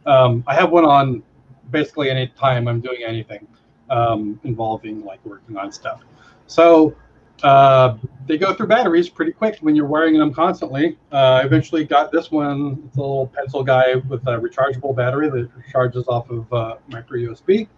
Um, 0.07 0.43
I 0.47 0.55
have 0.55 0.71
one 0.71 0.87
on 0.87 1.23
basically 1.71 2.09
any 2.09 2.29
time 2.29 2.67
I'm 2.67 2.81
doing 2.81 3.03
anything 3.07 3.47
um, 3.91 4.41
involving 4.45 5.05
like 5.05 5.23
working 5.27 5.59
on 5.59 5.71
stuff. 5.71 6.01
So 6.47 6.97
uh, 7.45 7.99
they 8.27 8.39
go 8.39 8.55
through 8.55 8.67
batteries 8.67 9.11
pretty 9.11 9.31
quick 9.31 9.59
when 9.61 9.77
you're 9.77 9.87
wearing 9.87 10.19
them 10.19 10.33
constantly. 10.33 10.99
Uh, 11.13 11.41
I 11.43 11.45
eventually 11.45 11.85
got 11.85 12.11
this 12.11 12.31
one. 12.31 12.83
It's 12.87 12.97
a 12.97 13.01
little 13.01 13.27
pencil 13.27 13.63
guy 13.63 13.97
with 14.09 14.23
a 14.23 14.39
rechargeable 14.39 14.97
battery 14.97 15.29
that 15.29 15.51
charges 15.71 16.09
off 16.09 16.31
of 16.31 16.51
uh, 16.53 16.77
micro 16.89 17.19
USB. 17.19 17.69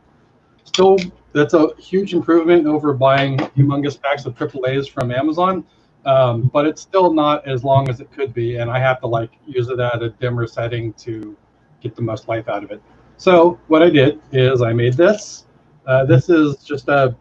Still, 0.63 0.97
that's 1.33 1.55
a 1.55 1.75
huge 1.79 2.15
improvement 2.15 2.67
over 2.67 2.95
buying 2.95 3.39
humongous 3.39 4.01
packs 4.01 4.25
of 4.25 4.37
AAA's 4.37 4.87
from 4.87 5.11
Amazon. 5.11 5.65
Um, 6.05 6.49
but 6.53 6.65
it's 6.67 6.81
still 6.81 7.13
not 7.13 7.47
as 7.49 7.65
long 7.65 7.89
as 7.89 7.99
it 8.01 8.13
could 8.13 8.33
be, 8.33 8.59
and 8.59 8.71
I 8.71 8.79
have 8.79 9.01
to 9.01 9.09
like 9.09 9.33
use 9.45 9.69
it 9.69 9.81
at 9.81 10.01
a 10.01 10.11
dimmer 10.11 10.47
setting 10.47 10.93
to 10.95 11.37
get 11.81 11.97
the 11.97 12.03
most 12.03 12.29
life 12.29 12.49
out 12.49 12.63
of 12.63 12.71
it. 12.71 12.81
So 13.17 13.59
what 13.67 13.83
I 13.83 13.91
did 13.91 14.21
is 14.31 14.63
I 14.63 14.73
made 14.73 14.95
this. 14.95 15.47
Uh, 15.85 16.05
this 16.05 16.29
is 16.29 16.59
just 16.59 16.89
a 16.89 17.17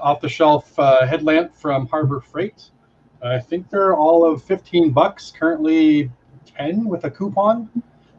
off-the-shelf 0.00 0.78
uh, 0.78 1.06
headlamp 1.06 1.54
from 1.54 1.86
Harbor 1.86 2.20
Freight. 2.20 2.70
I 3.22 3.38
think 3.38 3.68
they're 3.68 3.94
all 3.94 4.24
of 4.24 4.42
15 4.42 4.90
bucks, 4.90 5.32
currently 5.36 6.10
10 6.56 6.84
with 6.86 7.04
a 7.04 7.10
coupon, 7.10 7.68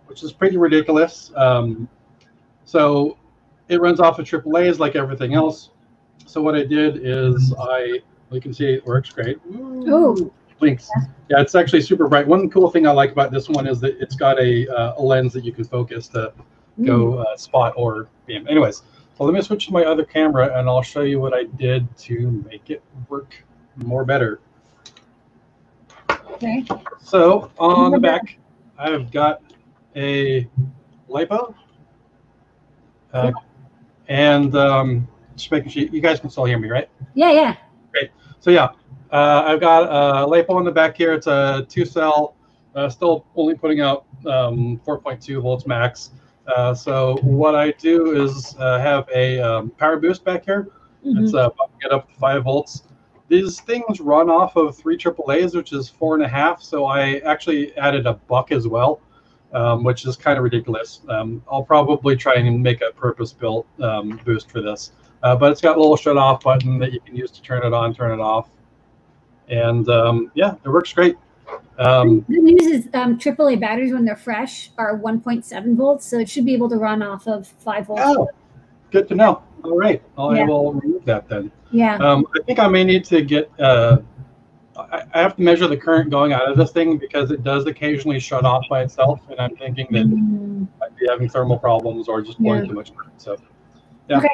which 0.05 0.23
is 0.23 0.31
pretty 0.31 0.57
ridiculous. 0.57 1.31
Um, 1.35 1.89
so 2.65 3.17
it 3.67 3.81
runs 3.81 3.99
off 3.99 4.19
of 4.19 4.25
AAA's 4.25 4.79
like 4.79 4.95
everything 4.95 5.33
else. 5.33 5.71
So 6.25 6.41
what 6.41 6.55
I 6.55 6.63
did 6.63 6.99
is 7.05 7.53
I, 7.59 7.99
you 8.31 8.41
can 8.41 8.53
see 8.53 8.65
it 8.73 8.85
works 8.85 9.09
great. 9.09 9.39
Ooh. 9.55 10.31
Blinks. 10.59 10.89
Yeah, 11.29 11.41
it's 11.41 11.55
actually 11.55 11.81
super 11.81 12.07
bright. 12.07 12.27
One 12.27 12.49
cool 12.49 12.69
thing 12.69 12.85
I 12.85 12.91
like 12.91 13.11
about 13.11 13.31
this 13.31 13.49
one 13.49 13.65
is 13.65 13.79
that 13.79 13.99
it's 13.99 14.15
got 14.15 14.39
a, 14.39 14.67
uh, 14.67 14.93
a 14.97 15.01
lens 15.01 15.33
that 15.33 15.43
you 15.43 15.51
can 15.51 15.63
focus 15.63 16.07
to 16.09 16.31
go 16.85 17.15
uh, 17.15 17.35
spot 17.35 17.73
or 17.75 18.09
beam. 18.27 18.47
Anyways, 18.47 18.83
so 19.21 19.25
let 19.25 19.35
me 19.35 19.41
switch 19.43 19.67
to 19.67 19.71
my 19.71 19.83
other 19.83 20.03
camera 20.03 20.57
and 20.57 20.67
I'll 20.67 20.81
show 20.81 21.01
you 21.01 21.19
what 21.19 21.31
I 21.31 21.43
did 21.43 21.95
to 21.95 22.43
make 22.49 22.71
it 22.71 22.81
work 23.07 23.35
more 23.75 24.03
better. 24.03 24.41
Okay. 26.09 26.65
So 27.03 27.51
on 27.59 27.91
the 27.91 27.99
back, 27.99 28.39
I've 28.79 29.11
got 29.11 29.43
a 29.95 30.49
lipo, 31.07 31.53
uh, 33.13 33.31
and 34.07 34.55
um, 34.55 35.07
just 35.35 35.51
making 35.51 35.69
sure 35.69 35.83
you 35.83 36.01
guys 36.01 36.19
can 36.19 36.31
still 36.31 36.45
hear 36.45 36.57
me, 36.57 36.71
right? 36.71 36.89
Yeah, 37.13 37.31
yeah. 37.31 37.55
Great. 37.91 38.09
So 38.39 38.49
yeah, 38.49 38.69
uh, 39.11 39.43
I've 39.45 39.59
got 39.59 39.83
a 39.83 40.27
lipo 40.27 40.55
on 40.55 40.65
the 40.65 40.71
back 40.71 40.97
here. 40.97 41.13
It's 41.13 41.27
a 41.27 41.67
two 41.69 41.85
cell, 41.85 42.33
uh, 42.73 42.89
still 42.89 43.27
only 43.35 43.53
putting 43.53 43.81
out 43.81 44.07
um, 44.25 44.81
4.2 44.83 45.43
volts 45.43 45.67
max. 45.67 46.09
Uh, 46.47 46.73
so 46.73 47.17
what 47.21 47.55
I 47.55 47.71
do 47.71 48.23
is 48.23 48.55
uh, 48.59 48.79
have 48.79 49.07
a 49.13 49.39
um, 49.39 49.69
power 49.71 49.97
boost 49.97 50.23
back 50.23 50.45
here. 50.45 50.69
Mhm. 51.05 51.23
It's 51.23 51.33
uh, 51.33 51.49
it 51.81 51.91
up 51.91 52.09
to 52.09 52.15
five 52.15 52.43
volts. 52.43 52.83
These 53.27 53.61
things 53.61 53.99
run 54.01 54.29
off 54.29 54.55
of 54.55 54.75
three 54.75 54.97
AAA's, 54.97 55.55
which 55.55 55.71
is 55.71 55.87
four 55.87 56.15
and 56.15 56.23
a 56.23 56.27
half. 56.27 56.61
So 56.61 56.85
I 56.85 57.19
actually 57.19 57.75
added 57.77 58.05
a 58.05 58.13
buck 58.13 58.51
as 58.51 58.67
well, 58.67 58.99
um, 59.53 59.83
which 59.83 60.05
is 60.05 60.17
kind 60.17 60.37
of 60.37 60.43
ridiculous. 60.43 61.01
Um, 61.07 61.41
I'll 61.49 61.63
probably 61.63 62.17
try 62.17 62.35
and 62.35 62.61
make 62.61 62.81
a 62.81 62.91
purpose-built 62.91 63.65
um, 63.81 64.19
boost 64.25 64.49
for 64.51 64.61
this. 64.61 64.91
Uh, 65.23 65.35
but 65.35 65.51
it's 65.51 65.61
got 65.61 65.77
a 65.77 65.79
little 65.79 65.95
shut-off 65.95 66.43
button 66.43 66.77
that 66.79 66.91
you 66.91 66.99
can 66.99 67.15
use 67.15 67.31
to 67.31 67.41
turn 67.41 67.65
it 67.65 67.73
on, 67.73 67.93
turn 67.93 68.11
it 68.11 68.21
off, 68.21 68.49
and 69.49 69.87
um, 69.87 70.31
yeah, 70.33 70.55
it 70.65 70.69
works 70.69 70.91
great. 70.91 71.15
Um, 71.79 72.25
The 72.29 72.37
news 72.39 72.65
is 72.67 72.89
um, 72.93 73.17
AAA 73.17 73.59
batteries, 73.59 73.93
when 73.93 74.05
they're 74.05 74.15
fresh, 74.15 74.71
are 74.77 74.97
1.7 74.99 75.75
volts, 75.75 76.05
so 76.05 76.19
it 76.19 76.29
should 76.29 76.45
be 76.45 76.53
able 76.53 76.69
to 76.69 76.77
run 76.77 77.01
off 77.01 77.27
of 77.27 77.47
5 77.47 77.87
volts. 77.87 78.01
oh, 78.05 78.29
good 78.91 79.07
to 79.07 79.15
know. 79.15 79.41
All 79.63 79.77
right, 79.77 80.01
I 80.17 80.37
Yeah. 80.37 80.45
will 80.45 80.73
remove 80.73 81.05
that 81.05 81.27
then. 81.29 81.51
Yeah. 81.71 81.95
Um, 81.97 82.25
I 82.35 82.43
think 82.43 82.59
I 82.59 82.67
may 82.67 82.83
need 82.83 83.05
to 83.05 83.21
get. 83.21 83.49
Uh, 83.59 83.99
I, 84.77 85.03
I 85.13 85.21
have 85.21 85.35
to 85.35 85.41
measure 85.41 85.67
the 85.67 85.77
current 85.77 86.09
going 86.09 86.33
out 86.33 86.49
of 86.49 86.57
this 86.57 86.71
thing 86.71 86.97
because 86.97 87.29
it 87.31 87.43
does 87.43 87.65
occasionally 87.67 88.19
shut 88.19 88.43
off 88.45 88.63
by 88.69 88.81
itself, 88.81 89.19
and 89.29 89.39
I'm 89.39 89.55
thinking 89.55 89.87
that 89.91 90.05
Mm. 90.07 90.67
I 90.81 90.85
might 90.89 90.97
be 90.97 91.05
having 91.09 91.29
thermal 91.29 91.57
problems 91.59 92.07
or 92.09 92.21
just 92.21 92.39
blowing 92.39 92.63
Yeah. 92.63 92.69
too 92.69 92.73
much 92.75 92.95
current. 92.95 93.13
So, 93.21 93.37
yeah, 94.09 94.17
Okay. 94.17 94.29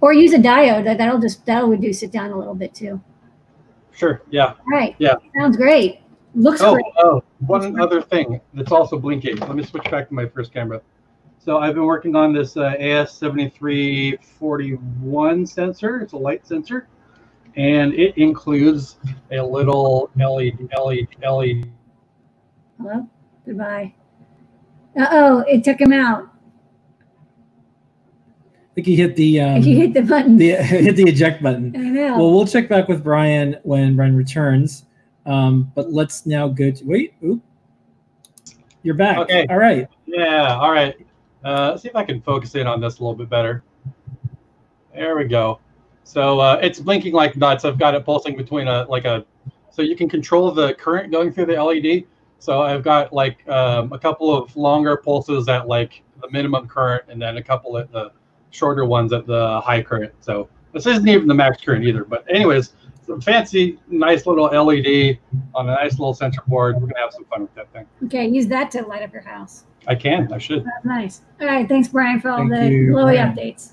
Or 0.00 0.12
use 0.14 0.32
a 0.32 0.38
diode. 0.38 0.84
That, 0.84 0.96
that'll 0.98 1.18
just 1.20 1.44
that'll 1.44 1.68
reduce 1.68 2.02
it 2.02 2.10
down 2.12 2.30
a 2.30 2.38
little 2.38 2.54
bit 2.54 2.72
too. 2.74 3.00
sure, 3.92 4.22
yeah. 4.30 4.44
All 4.46 4.56
right. 4.70 4.94
Yeah. 4.98 5.16
Sounds 5.38 5.56
great. 5.58 6.00
Looks 6.34 6.60
Oh, 6.60 6.74
great. 6.74 6.84
oh, 6.98 7.22
one 7.46 7.78
other 7.80 8.00
thing 8.00 8.40
that's 8.54 8.70
also 8.72 8.98
blinking. 8.98 9.36
Let 9.38 9.56
me 9.56 9.64
switch 9.64 9.90
back 9.90 10.08
to 10.08 10.14
my 10.14 10.26
first 10.26 10.52
camera. 10.52 10.80
So 11.38 11.58
I've 11.58 11.74
been 11.74 11.86
working 11.86 12.14
on 12.14 12.32
this 12.32 12.56
uh, 12.56 12.74
AS7341 12.78 15.48
sensor. 15.48 16.00
It's 16.00 16.12
a 16.12 16.16
light 16.16 16.46
sensor, 16.46 16.86
and 17.56 17.92
it 17.94 18.16
includes 18.18 18.98
a 19.32 19.40
little 19.40 20.10
E 20.18 20.24
LED 20.24 20.68
LED 20.78 21.08
LED 21.22 21.70
Hello. 22.78 23.08
Goodbye. 23.46 23.94
Uh 24.98 25.06
oh, 25.10 25.40
it 25.48 25.64
took 25.64 25.80
him 25.80 25.92
out. 25.92 26.28
I 28.70 28.74
think 28.74 28.86
he 28.86 28.94
hit 28.96 29.16
the 29.16 29.40
um, 29.40 29.56
If 29.56 29.66
you 29.66 29.76
hit 29.76 29.94
the 29.94 30.02
button. 30.02 30.36
the 30.36 30.50
hit 30.56 30.94
the 30.96 31.04
eject 31.04 31.42
button. 31.42 31.74
I 31.76 31.80
know. 31.80 32.18
Well, 32.18 32.30
we'll 32.32 32.46
check 32.46 32.68
back 32.68 32.86
with 32.88 33.02
Brian 33.02 33.56
when 33.64 33.96
Brian 33.96 34.16
returns. 34.16 34.84
Um, 35.30 35.70
but 35.76 35.92
let's 35.92 36.26
now 36.26 36.48
go 36.48 36.72
to 36.72 36.84
wait. 36.84 37.14
Oop, 37.22 37.40
you're 38.82 38.96
back. 38.96 39.16
Okay. 39.18 39.46
All 39.48 39.58
right. 39.58 39.88
Yeah, 40.06 40.56
all 40.56 40.72
right. 40.72 40.96
Uh, 41.44 41.70
let's 41.70 41.82
see 41.82 41.88
if 41.88 41.94
I 41.94 42.02
can 42.02 42.20
focus 42.20 42.56
in 42.56 42.66
on 42.66 42.80
this 42.80 42.98
a 42.98 43.02
little 43.04 43.14
bit 43.14 43.30
better. 43.30 43.62
There 44.92 45.16
we 45.16 45.26
go. 45.26 45.60
So 46.02 46.40
uh, 46.40 46.58
it's 46.60 46.80
blinking 46.80 47.12
like 47.12 47.36
nuts. 47.36 47.64
I've 47.64 47.78
got 47.78 47.94
it 47.94 48.04
pulsing 48.04 48.36
between 48.36 48.66
a 48.66 48.86
like 48.88 49.04
a, 49.04 49.24
so 49.70 49.82
you 49.82 49.94
can 49.94 50.08
control 50.08 50.50
the 50.50 50.74
current 50.74 51.12
going 51.12 51.32
through 51.32 51.46
the 51.46 51.62
LED. 51.62 52.06
So 52.40 52.62
I've 52.62 52.82
got 52.82 53.12
like 53.12 53.48
um, 53.48 53.92
a 53.92 53.98
couple 54.00 54.36
of 54.36 54.56
longer 54.56 54.96
pulses 54.96 55.48
at 55.48 55.68
like 55.68 56.02
the 56.20 56.28
minimum 56.32 56.66
current, 56.66 57.04
and 57.08 57.22
then 57.22 57.36
a 57.36 57.42
couple 57.42 57.78
at 57.78 57.92
the 57.92 58.10
shorter 58.50 58.84
ones 58.84 59.12
at 59.12 59.28
the 59.28 59.60
high 59.60 59.80
current. 59.80 60.12
So 60.22 60.48
this 60.72 60.86
isn't 60.86 61.06
even 61.06 61.28
the 61.28 61.34
max 61.34 61.62
current 61.62 61.84
either. 61.84 62.04
But 62.04 62.24
anyways, 62.28 62.72
some 63.10 63.20
fancy, 63.20 63.78
nice 63.88 64.24
little 64.26 64.44
LED 64.44 65.18
on 65.54 65.68
a 65.68 65.72
nice 65.74 65.92
little 65.98 66.14
sensor 66.14 66.42
board. 66.46 66.76
We're 66.76 66.88
gonna 66.88 67.00
have 67.00 67.12
some 67.12 67.24
fun 67.24 67.42
with 67.42 67.54
that 67.56 67.72
thing. 67.72 67.86
okay, 68.04 68.26
use 68.28 68.46
that 68.48 68.70
to 68.72 68.82
light 68.82 69.02
up 69.02 69.12
your 69.12 69.22
house. 69.22 69.64
I 69.86 69.94
can. 69.94 70.32
I 70.32 70.38
should. 70.38 70.64
That's 70.64 70.84
nice. 70.84 71.22
All 71.40 71.46
right. 71.46 71.68
Thanks, 71.68 71.88
Brian, 71.88 72.20
for 72.20 72.30
all 72.30 72.38
Thank 72.38 72.50
the 72.50 72.68
you, 72.68 72.86
glowy 72.92 73.14
Brian. 73.14 73.34
updates. 73.34 73.72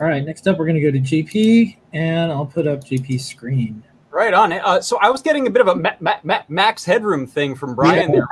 All 0.00 0.06
right. 0.06 0.24
Next 0.24 0.46
up, 0.46 0.56
we're 0.58 0.66
going 0.66 0.80
to 0.80 0.82
go 0.82 0.90
to 0.92 1.00
JP, 1.00 1.76
and 1.92 2.30
I'll 2.30 2.46
put 2.46 2.66
up 2.68 2.84
JP's 2.84 3.24
screen. 3.26 3.82
Right 4.10 4.32
on. 4.32 4.52
Uh, 4.52 4.80
so 4.80 4.98
I 4.98 5.10
was 5.10 5.22
getting 5.22 5.46
a 5.48 5.50
bit 5.50 5.60
of 5.62 5.68
a 5.68 5.74
ma- 5.74 5.96
ma- 6.00 6.20
ma- 6.22 6.42
max 6.48 6.84
headroom 6.84 7.26
thing 7.26 7.54
from 7.56 7.74
Brian 7.74 8.12
there. 8.12 8.28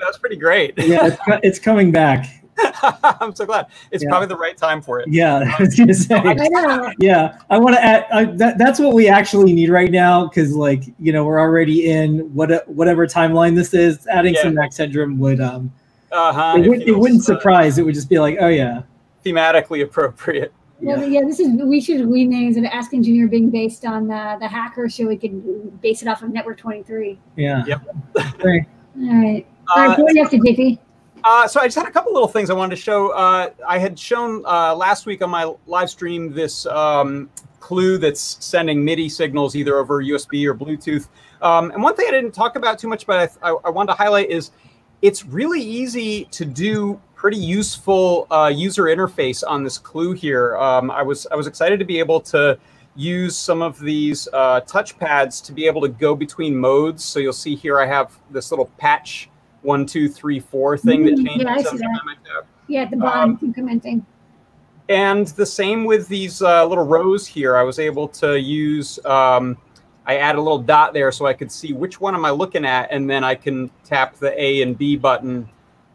That's 0.00 0.18
pretty 0.18 0.36
great. 0.36 0.74
Yeah, 0.76 1.06
it's, 1.06 1.16
it's 1.44 1.58
coming 1.60 1.92
back. 1.92 2.26
I'm 3.20 3.34
so 3.34 3.46
glad. 3.46 3.66
It's 3.90 4.02
Yeah. 4.04 4.10
probably 4.10 4.28
the 4.28 4.36
right 4.36 4.56
time 4.56 4.80
for 4.82 5.00
it. 5.00 5.08
Yeah, 5.10 5.44
I 5.58 5.62
was 5.62 5.74
gonna 5.74 5.94
say. 5.94 6.14
I 6.16 6.34
know. 6.48 6.92
Yeah, 6.98 7.38
I 7.50 7.58
want 7.58 7.76
to 7.76 7.84
add. 7.84 8.06
I, 8.12 8.24
that, 8.24 8.58
that's 8.58 8.78
what 8.78 8.94
we 8.94 9.08
actually 9.08 9.52
need 9.52 9.70
right 9.70 9.90
now 9.90 10.26
because, 10.28 10.54
like, 10.54 10.84
you 10.98 11.12
know, 11.12 11.24
we're 11.24 11.40
already 11.40 11.90
in 11.90 12.32
what 12.34 12.66
whatever 12.68 13.06
timeline 13.06 13.54
this 13.54 13.74
is. 13.74 14.06
Adding 14.06 14.34
Yeah. 14.34 14.42
some 14.42 14.54
max 14.54 14.76
headroom 14.76 15.18
would 15.18 15.40
um, 15.40 15.72
Uh-huh. 16.12 16.58
it, 16.58 16.68
would, 16.68 16.82
it 16.82 16.84
feels, 16.86 16.98
wouldn't 16.98 17.20
uh, 17.20 17.24
surprise. 17.24 17.78
It 17.78 17.84
would 17.84 17.94
just 17.94 18.08
be 18.08 18.18
like, 18.18 18.36
oh 18.40 18.48
yeah, 18.48 18.82
thematically 19.24 19.82
appropriate. 19.82 20.52
Well, 20.80 21.02
yeah, 21.08 21.22
this 21.22 21.40
is 21.40 21.48
we 21.62 21.80
should 21.80 22.04
rename 22.10 22.56
it 22.56 22.64
Ask 22.66 22.92
Engineer 22.92 23.26
being 23.28 23.48
based 23.48 23.86
on 23.86 24.10
uh, 24.10 24.36
the 24.38 24.46
hacker, 24.48 24.88
so 24.88 25.06
we 25.06 25.16
can 25.16 25.40
base 25.80 26.02
it 26.02 26.08
off 26.08 26.22
of 26.22 26.30
Network 26.30 26.58
23. 26.58 27.18
yeah. 27.36 27.64
Yep. 27.66 27.82
All 27.86 28.22
right. 28.44 28.66
All 29.00 29.22
right. 29.22 29.46
Uh, 29.74 29.94
What 29.96 30.10
do 30.12 30.18
you 30.18 30.22
have 30.22 30.30
to, 30.32 30.38
JP? 30.38 30.78
Uh, 31.24 31.48
so 31.48 31.58
I 31.58 31.64
just 31.64 31.76
had 31.76 31.86
a 31.86 31.90
couple 31.90 32.12
little 32.12 32.28
things 32.28 32.50
I 32.50 32.54
wanted 32.54 32.76
to 32.76 32.82
show. 32.82 33.08
Uh, 33.10 33.48
I 33.66 33.78
had 33.78 33.98
shown 33.98 34.44
uh, 34.44 34.76
last 34.76 35.06
week 35.06 35.22
on 35.22 35.30
my 35.30 35.50
live 35.66 35.88
stream 35.88 36.34
this 36.34 36.66
um, 36.66 37.30
clue 37.60 37.96
that's 37.96 38.36
sending 38.44 38.84
MIDI 38.84 39.08
signals 39.08 39.56
either 39.56 39.76
over 39.78 40.02
USB 40.02 40.44
or 40.46 40.54
Bluetooth. 40.54 41.08
Um, 41.40 41.70
and 41.70 41.82
one 41.82 41.96
thing 41.96 42.06
I 42.08 42.10
didn't 42.10 42.32
talk 42.32 42.56
about 42.56 42.78
too 42.78 42.88
much, 42.88 43.06
but 43.06 43.38
I, 43.42 43.50
I, 43.50 43.56
I 43.64 43.70
wanted 43.70 43.92
to 43.92 43.96
highlight 43.96 44.28
is 44.28 44.50
it's 45.00 45.24
really 45.24 45.62
easy 45.62 46.26
to 46.26 46.44
do 46.44 47.00
pretty 47.14 47.38
useful 47.38 48.26
uh, 48.30 48.52
user 48.54 48.84
interface 48.84 49.42
on 49.46 49.64
this 49.64 49.78
clue 49.78 50.12
here. 50.12 50.58
Um, 50.58 50.90
I 50.90 51.02
was 51.02 51.26
I 51.32 51.36
was 51.36 51.46
excited 51.46 51.78
to 51.78 51.86
be 51.86 51.98
able 51.98 52.20
to 52.20 52.58
use 52.96 53.36
some 53.36 53.62
of 53.62 53.80
these 53.80 54.28
uh, 54.34 54.60
touchpads 54.62 55.42
to 55.46 55.52
be 55.52 55.66
able 55.66 55.80
to 55.80 55.88
go 55.88 56.14
between 56.14 56.54
modes. 56.54 57.02
So 57.02 57.18
you'll 57.18 57.32
see 57.32 57.56
here 57.56 57.80
I 57.80 57.86
have 57.86 58.18
this 58.30 58.50
little 58.50 58.66
patch 58.76 59.30
one, 59.64 59.86
two, 59.86 60.08
three, 60.08 60.38
four 60.38 60.76
thing 60.76 61.04
that 61.04 61.14
Mm, 61.14 61.26
changes 61.26 61.40
yeah, 61.40 61.54
that. 61.62 61.70
time 61.70 62.08
I 62.08 62.14
tap. 62.14 62.46
Yeah, 62.68 62.82
at 62.82 62.90
the 62.90 62.96
bottom, 62.98 63.30
Um, 63.30 63.38
incrementing. 63.38 64.04
And 64.88 65.26
the 65.28 65.46
same 65.46 65.84
with 65.84 66.08
these 66.08 66.42
uh, 66.42 66.66
little 66.66 66.84
rows 66.84 67.26
here. 67.26 67.56
I 67.56 67.62
was 67.62 67.78
able 67.78 68.06
to 68.08 68.38
use, 68.38 68.98
um, 69.06 69.56
I 70.06 70.18
add 70.18 70.36
a 70.36 70.40
little 70.40 70.58
dot 70.58 70.92
there 70.92 71.10
so 71.10 71.24
I 71.26 71.32
could 71.32 71.50
see 71.50 71.72
which 71.72 72.00
one 72.00 72.14
am 72.14 72.26
I 72.26 72.30
looking 72.30 72.66
at, 72.66 72.88
and 72.92 73.08
then 73.08 73.24
I 73.24 73.34
can 73.34 73.70
tap 73.84 74.16
the 74.16 74.38
A 74.40 74.60
and 74.60 74.76
B 74.76 74.96
button 74.96 75.48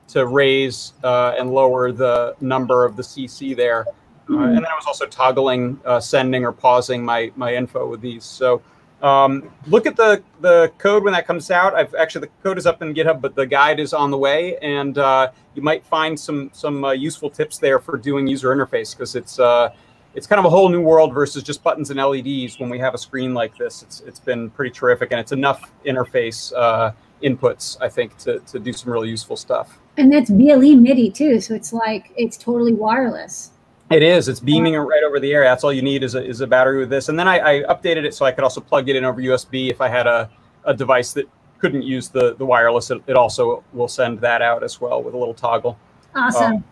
to 0.08 0.26
raise 0.26 0.94
uh, 1.04 1.36
and 1.38 1.52
lower 1.54 1.92
the 1.92 2.36
number 2.42 2.84
of 2.84 2.96
the 2.96 3.04
CC 3.04 3.56
there. 3.56 3.86
Uh, 4.28 4.38
and 4.38 4.56
then 4.58 4.66
I 4.66 4.76
was 4.76 4.86
also 4.88 5.06
toggling 5.06 5.80
uh, 5.86 6.00
sending 6.00 6.44
or 6.46 6.52
pausing 6.52 7.04
my 7.06 7.32
my 7.36 7.54
info 7.56 7.88
with 7.88 8.02
these. 8.02 8.24
So 8.24 8.62
um, 9.02 9.50
look 9.68 9.86
at 9.86 9.96
the 9.96 10.22
the 10.42 10.72
code 10.78 11.04
when 11.04 11.14
that 11.14 11.26
comes 11.26 11.50
out. 11.52 11.74
I've 11.74 11.94
actually 11.96 12.22
the 12.22 12.32
code 12.44 12.58
is 12.58 12.66
up 12.66 12.82
in 12.82 12.94
GitHub, 12.94 13.22
but 13.22 13.36
the 13.36 13.46
guide 13.46 13.80
is 13.80 13.94
on 13.94 14.12
the 14.12 14.18
way, 14.18 14.58
and 14.58 14.98
uh, 14.98 15.32
you 15.56 15.62
might 15.62 15.86
find 15.86 16.20
some 16.20 16.50
some 16.54 16.84
uh, 16.84 16.92
useful 16.92 17.30
tips 17.30 17.58
there 17.58 17.80
for 17.80 17.98
doing 17.98 18.28
user 18.28 18.50
interface 18.50 18.96
because 18.96 19.16
it's 19.16 19.40
uh, 19.40 19.74
it's 20.16 20.28
kind 20.28 20.40
of 20.40 20.46
a 20.46 20.50
whole 20.50 20.70
new 20.70 20.82
world 20.82 21.14
versus 21.14 21.44
just 21.44 21.64
buttons 21.64 21.92
and 21.92 22.00
LEDs. 22.00 22.60
When 22.60 22.70
we 22.70 22.80
have 22.80 22.94
a 22.94 22.98
screen 22.98 23.34
like 23.34 23.58
this, 23.58 23.84
it's 23.84 24.02
it's 24.02 24.20
been 24.20 24.50
pretty 24.50 24.72
terrific, 24.72 25.12
and 25.12 25.20
it's 25.20 25.32
enough 25.32 25.72
interface 25.86 26.52
uh, 26.54 26.92
inputs 27.24 27.78
I 27.82 27.88
think 27.88 28.18
to 28.20 28.40
to 28.40 28.60
do 28.60 28.74
some 28.74 28.92
really 28.92 29.10
useful 29.10 29.38
stuff. 29.38 29.80
And 29.96 30.12
that's 30.12 30.30
BLE 30.30 30.76
MIDI 30.76 31.10
too, 31.10 31.40
so 31.40 31.54
it's 31.54 31.72
like 31.72 32.12
it's 32.18 32.36
totally 32.36 32.74
wireless. 32.74 33.52
It 33.92 34.04
is. 34.04 34.28
It's 34.28 34.40
beaming 34.40 34.76
it 34.76 34.80
right 34.80 35.04
over 35.04 35.20
the 35.20 35.34
air. 35.34 35.44
That's 35.44 35.64
all 35.64 35.74
you 35.74 35.82
need 35.82 36.04
is 36.04 36.16
a, 36.16 36.24
is 36.24 36.42
a 36.42 36.48
battery 36.48 36.80
with 36.80 36.90
this. 36.90 37.10
And 37.10 37.18
then 37.18 37.28
I, 37.28 37.40
I 37.40 37.64
updated 37.64 38.06
it 38.06 38.14
so 38.14 38.26
I 38.26 38.32
could 38.32 38.44
also 38.44 38.62
plug 38.62 38.88
it 38.88 38.96
in 38.96 39.04
over 39.04 39.22
USB 39.22 39.72
if 39.72 39.82
I 39.82 39.88
had 39.88 40.06
a, 40.06 40.30
a 40.66 40.74
device 40.74 41.14
that 41.14 41.28
couldn't 41.58 41.82
use 41.82 42.08
the, 42.10 42.36
the 42.36 42.46
wireless. 42.46 42.92
It, 42.92 43.02
it 43.08 43.16
also 43.16 43.64
will 43.74 43.88
send 43.88 44.20
that 44.22 44.42
out 44.42 44.64
as 44.64 44.80
well 44.80 45.02
with 45.02 45.16
a 45.16 45.18
little 45.18 45.34
toggle. 45.34 45.78
Awesome. 46.16 46.54
Um, 46.54 46.64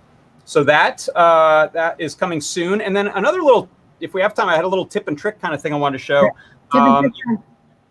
so 0.46 0.64
that 0.64 1.08
uh, 1.16 1.68
that 1.74 2.00
is 2.00 2.16
coming 2.16 2.40
soon. 2.40 2.82
And 2.82 2.96
then 2.96 3.08
another 3.08 3.42
little, 3.42 3.70
if 4.00 4.14
we 4.14 4.22
have 4.22 4.34
time, 4.34 4.48
I 4.48 4.56
had 4.56 4.64
a 4.64 4.68
little 4.68 4.86
tip 4.86 5.08
and 5.08 5.18
trick 5.18 5.42
kind 5.42 5.54
of 5.54 5.62
thing 5.62 5.74
I 5.74 5.78
wanted 5.78 5.98
to 5.98 6.04
show. 6.04 6.30
Um, 6.72 7.12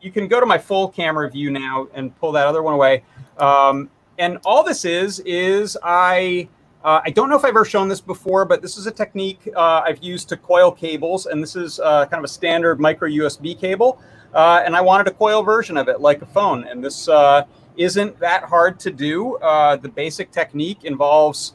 you 0.00 0.12
can 0.12 0.28
go 0.28 0.40
to 0.40 0.46
my 0.46 0.56
full 0.56 0.88
camera 0.88 1.28
view 1.30 1.50
now 1.50 1.88
and 1.94 2.16
pull 2.18 2.32
that 2.32 2.46
other 2.46 2.62
one 2.62 2.74
away. 2.74 3.02
Um, 3.38 3.90
and 4.18 4.38
all 4.44 4.62
this 4.62 4.84
is 4.84 5.20
is 5.20 5.76
I 5.82 6.48
uh, 6.86 7.00
I 7.04 7.10
don't 7.10 7.28
know 7.28 7.34
if 7.34 7.44
I've 7.44 7.48
ever 7.48 7.64
shown 7.64 7.88
this 7.88 8.00
before, 8.00 8.44
but 8.44 8.62
this 8.62 8.78
is 8.78 8.86
a 8.86 8.92
technique 8.92 9.40
uh, 9.56 9.82
I've 9.84 10.00
used 10.04 10.28
to 10.28 10.36
coil 10.36 10.70
cables, 10.70 11.26
and 11.26 11.42
this 11.42 11.56
is 11.56 11.80
uh, 11.80 12.06
kind 12.06 12.20
of 12.20 12.24
a 12.24 12.32
standard 12.32 12.78
micro 12.78 13.08
USB 13.08 13.58
cable. 13.58 14.00
Uh, 14.32 14.62
and 14.64 14.76
I 14.76 14.80
wanted 14.80 15.08
a 15.08 15.10
coil 15.10 15.42
version 15.42 15.76
of 15.76 15.88
it, 15.88 16.00
like 16.00 16.22
a 16.22 16.26
phone. 16.26 16.62
And 16.62 16.84
this 16.84 17.08
uh, 17.08 17.42
isn't 17.76 18.16
that 18.20 18.44
hard 18.44 18.78
to 18.80 18.92
do. 18.92 19.34
Uh, 19.38 19.74
the 19.74 19.88
basic 19.88 20.30
technique 20.30 20.84
involves 20.84 21.54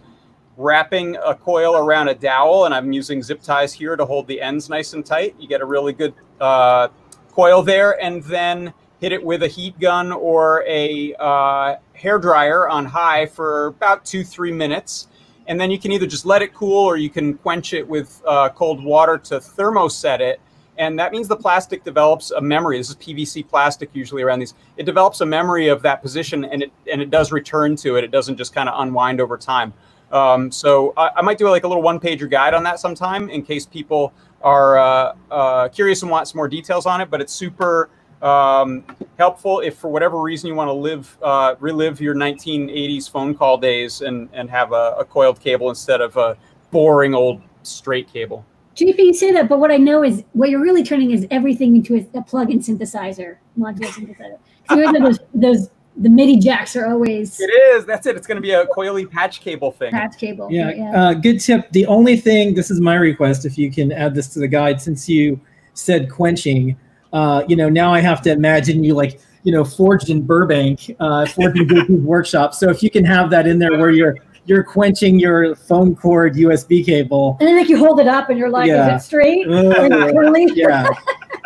wrapping 0.57 1.15
a 1.25 1.33
coil 1.33 1.77
around 1.77 2.09
a 2.09 2.13
dowel, 2.13 2.65
and 2.65 2.73
I'm 2.73 2.91
using 2.91 3.23
zip 3.23 3.41
ties 3.41 3.71
here 3.71 3.95
to 3.95 4.03
hold 4.03 4.27
the 4.27 4.41
ends 4.41 4.67
nice 4.67 4.91
and 4.91 5.05
tight. 5.05 5.37
You 5.39 5.47
get 5.47 5.61
a 5.61 5.65
really 5.65 5.93
good 5.93 6.13
coil 6.39 7.63
there, 7.63 8.03
and 8.03 8.21
then 8.23 8.73
hit 8.99 9.13
it 9.13 9.23
with 9.23 9.43
a 9.43 9.47
heat 9.47 9.79
gun 9.79 10.11
or 10.11 10.65
a 10.67 11.77
hair 11.93 12.19
dryer 12.19 12.67
on 12.67 12.85
high 12.85 13.27
for 13.27 13.67
about 13.67 14.03
two 14.03 14.25
three 14.25 14.51
minutes. 14.51 15.07
And 15.47 15.59
then 15.59 15.71
you 15.71 15.79
can 15.79 15.91
either 15.91 16.05
just 16.05 16.25
let 16.25 16.41
it 16.41 16.53
cool 16.53 16.85
or 16.85 16.97
you 16.97 17.09
can 17.09 17.35
quench 17.35 17.73
it 17.73 17.87
with 17.87 18.21
uh, 18.25 18.49
cold 18.49 18.83
water 18.83 19.17
to 19.17 19.39
thermoset 19.39 20.19
it. 20.19 20.39
And 20.77 20.97
that 20.99 21.11
means 21.11 21.27
the 21.27 21.35
plastic 21.35 21.83
develops 21.83 22.31
a 22.31 22.41
memory. 22.41 22.77
This 22.77 22.89
is 22.89 22.95
PVC 22.95 23.47
plastic 23.47 23.89
usually 23.93 24.23
around 24.23 24.39
these. 24.39 24.53
It 24.77 24.85
develops 24.85 25.21
a 25.21 25.25
memory 25.25 25.67
of 25.67 25.81
that 25.81 26.01
position 26.01 26.45
and 26.45 26.63
it 26.63 26.71
and 26.91 27.01
it 27.01 27.09
does 27.09 27.31
return 27.31 27.75
to 27.77 27.97
it. 27.97 28.03
It 28.03 28.11
doesn't 28.11 28.37
just 28.37 28.53
kind 28.53 28.69
of 28.69 28.79
unwind 28.79 29.19
over 29.19 29.37
time. 29.37 29.73
Um, 30.11 30.51
so 30.51 30.93
I, 30.97 31.11
I 31.17 31.21
might 31.21 31.37
do 31.37 31.49
like 31.49 31.63
a 31.63 31.67
little 31.67 31.83
one 31.83 31.99
pager 31.99 32.29
guide 32.29 32.53
on 32.53 32.63
that 32.63 32.79
sometime 32.79 33.29
in 33.29 33.43
case 33.43 33.65
people 33.65 34.13
are 34.41 34.77
uh, 34.77 35.15
uh, 35.29 35.67
curious 35.69 36.01
and 36.01 36.11
want 36.11 36.27
some 36.27 36.37
more 36.37 36.47
details 36.47 36.85
on 36.85 37.01
it. 37.01 37.09
But 37.09 37.21
it's 37.21 37.33
super 37.33 37.89
um, 38.21 38.83
helpful 39.17 39.59
if 39.61 39.77
for 39.77 39.89
whatever 39.89 40.21
reason 40.21 40.47
you 40.47 40.55
want 40.55 40.67
to 40.67 40.73
live 40.73 41.17
uh, 41.21 41.55
relive 41.59 41.99
your 41.99 42.15
1980s 42.15 43.09
phone 43.09 43.35
call 43.35 43.57
days 43.57 44.01
and 44.01 44.29
and 44.33 44.49
have 44.49 44.71
a, 44.71 44.95
a 44.99 45.05
coiled 45.05 45.39
cable 45.39 45.69
instead 45.69 46.01
of 46.01 46.17
a 46.17 46.37
boring 46.71 47.13
old 47.13 47.41
straight 47.63 48.11
cable. 48.11 48.45
JP, 48.75 48.97
you 48.97 49.13
say 49.13 49.31
that, 49.33 49.49
but 49.49 49.59
what 49.59 49.69
I 49.69 49.77
know 49.77 50.03
is 50.03 50.23
what 50.31 50.49
you're 50.49 50.61
really 50.61 50.83
turning 50.83 51.11
is 51.11 51.27
everything 51.29 51.75
into 51.75 51.95
a, 51.95 52.19
a 52.19 52.23
plug-in 52.23 52.59
synthesizer, 52.59 53.37
modular 53.59 53.87
synthesizer. 53.87 54.37
You 54.69 54.91
know 54.91 55.05
those, 55.07 55.19
those 55.33 55.69
the 55.97 56.09
MIDI 56.09 56.37
jacks 56.37 56.75
are 56.75 56.89
always 56.89 57.39
It 57.39 57.51
is. 57.51 57.85
That's 57.85 58.05
it. 58.05 58.15
It's 58.15 58.25
going 58.25 58.37
to 58.37 58.41
be 58.41 58.51
a 58.51 58.65
coily 58.67 59.09
patch 59.09 59.41
cable 59.41 59.71
thing. 59.71 59.91
patch 59.91 60.17
cable. 60.17 60.47
Yeah, 60.49 60.71
yeah. 60.71 61.03
Uh, 61.03 61.13
good 61.13 61.39
tip. 61.39 61.69
The 61.71 61.85
only 61.87 62.15
thing, 62.15 62.53
this 62.55 62.71
is 62.71 62.79
my 62.79 62.95
request, 62.95 63.45
if 63.45 63.57
you 63.57 63.69
can 63.71 63.91
add 63.91 64.15
this 64.15 64.29
to 64.29 64.39
the 64.39 64.47
guide, 64.47 64.81
since 64.81 65.09
you 65.09 65.39
said 65.73 66.09
quenching, 66.09 66.77
uh, 67.13 67.43
you 67.47 67.55
know, 67.55 67.69
now 67.69 67.93
I 67.93 67.99
have 67.99 68.21
to 68.23 68.31
imagine 68.31 68.83
you 68.83 68.93
like, 68.93 69.19
you 69.43 69.51
know, 69.51 69.63
forged 69.63 70.09
in 70.09 70.21
Burbank, 70.21 70.95
uh, 70.99 71.25
forged 71.25 71.57
in 71.59 71.67
JP's 71.67 71.89
workshop. 72.05 72.53
So 72.53 72.69
if 72.69 72.81
you 72.83 72.89
can 72.89 73.03
have 73.05 73.29
that 73.31 73.47
in 73.47 73.59
there 73.59 73.77
where 73.77 73.89
you're 73.91 74.15
you're 74.45 74.63
quenching 74.63 75.19
your 75.19 75.55
phone 75.55 75.95
cord 75.95 76.33
USB 76.35 76.83
cable. 76.83 77.37
and 77.39 77.47
then 77.47 77.57
like 77.57 77.69
you 77.69 77.77
hold 77.77 77.99
it 77.99 78.07
up 78.07 78.29
and 78.29 78.39
you're 78.39 78.49
like, 78.49 78.67
Yeah. 78.67 78.95
is 78.95 79.03
it 79.03 79.05
straight? 79.05 79.47
Or 79.47 79.51
it 79.85 80.13
curly? 80.13 80.47
yeah. 80.55 80.87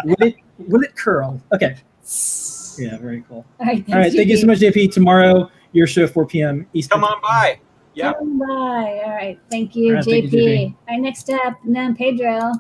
Would 0.06 0.22
it 0.22 0.36
would 0.60 0.84
it 0.86 0.96
curl? 0.96 1.42
Okay. 1.54 1.76
Yeah, 2.78 2.98
very 2.98 3.24
cool. 3.28 3.46
All 3.60 3.66
right, 3.66 3.84
All 3.90 3.96
right, 3.96 4.12
thank 4.14 4.28
you 4.30 4.38
so 4.38 4.48
much, 4.48 4.60
JP. 4.60 4.92
Tomorrow, 4.94 5.50
your 5.72 5.88
show 5.88 6.08
4 6.08 6.26
p.m. 6.28 6.68
Eastern. 6.74 7.02
Come 7.02 7.04
on 7.06 7.22
by. 7.22 7.60
Yeah. 7.94 8.14
Come 8.14 8.38
by. 8.40 8.46
All 8.46 9.12
right, 9.16 9.40
thank 9.50 9.76
you, 9.76 9.90
All 9.90 9.96
right, 9.96 10.06
thank 10.06 10.26
JP. 10.26 10.32
you, 10.34 10.40
JP. 10.40 10.66
All 10.66 10.76
right, 10.90 11.02
next 11.02 11.30
up, 11.30 11.58
then 11.66 11.96
Pedro 11.96 12.52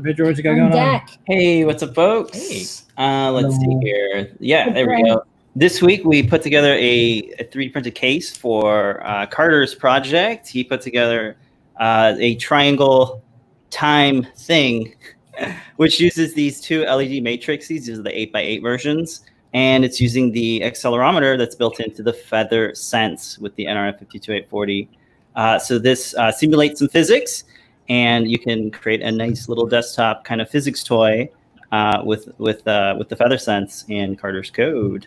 Pedro, 0.00 0.26
what 0.26 0.36
you 0.38 0.42
got 0.42 0.58
on 0.58 0.70
going 0.70 0.72
on? 0.72 1.02
Hey, 1.26 1.66
what's 1.66 1.82
up, 1.82 1.94
folks? 1.94 2.86
Uh, 2.96 3.30
let's 3.30 3.54
see 3.56 3.78
here. 3.82 4.34
Yeah, 4.40 4.64
Good 4.64 4.74
there 4.74 4.88
we 4.88 5.02
go. 5.02 5.22
This 5.54 5.82
week 5.82 6.06
we 6.06 6.22
put 6.22 6.40
together 6.40 6.72
a, 6.72 7.30
a 7.38 7.44
3D 7.44 7.72
printed 7.72 7.94
case 7.94 8.34
for 8.34 9.06
uh, 9.06 9.26
Carter's 9.26 9.74
project. 9.74 10.48
He 10.48 10.64
put 10.64 10.80
together 10.80 11.36
uh, 11.78 12.14
a 12.18 12.36
triangle 12.36 13.22
time 13.68 14.26
thing, 14.34 14.94
which 15.76 16.00
uses 16.00 16.32
these 16.32 16.62
two 16.62 16.84
LED 16.84 17.22
matrices. 17.22 17.86
These 17.86 17.98
are 17.98 18.02
the 18.02 18.10
8x8 18.10 18.62
versions. 18.62 19.26
And 19.52 19.84
it's 19.84 20.00
using 20.00 20.32
the 20.32 20.60
accelerometer 20.60 21.36
that's 21.36 21.54
built 21.54 21.80
into 21.80 22.02
the 22.02 22.14
Feather 22.14 22.74
Sense 22.74 23.38
with 23.38 23.54
the 23.56 23.66
NRF 23.66 23.98
52840. 23.98 24.88
Uh, 25.36 25.58
so 25.58 25.78
this 25.78 26.14
uh, 26.14 26.32
simulates 26.32 26.78
some 26.78 26.88
physics, 26.88 27.44
and 27.88 28.30
you 28.30 28.38
can 28.38 28.70
create 28.70 29.02
a 29.02 29.10
nice 29.10 29.48
little 29.48 29.66
desktop 29.66 30.24
kind 30.24 30.40
of 30.40 30.48
physics 30.48 30.82
toy 30.84 31.28
uh, 31.72 32.02
with 32.04 32.28
with 32.38 32.66
uh, 32.66 32.94
with 32.98 33.08
the 33.08 33.16
Feather 33.16 33.38
Sense 33.38 33.84
and 33.88 34.18
Carter's 34.18 34.50
code. 34.50 35.06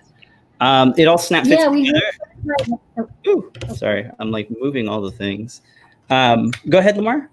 Um, 0.62 0.94
it 0.98 1.06
all 1.06 1.18
snap 1.18 1.46
fits 1.46 1.62
Yeah, 1.62 1.70
we 1.70 1.86
together. 1.86 3.10
Ooh, 3.28 3.52
sorry, 3.76 4.10
I'm 4.20 4.32
like 4.32 4.50
moving 4.62 4.88
all 4.88 5.02
the 5.02 5.12
things. 5.12 5.62
Um, 6.10 6.52
go 6.70 6.78
ahead, 6.80 6.96
Limor. 6.96 7.28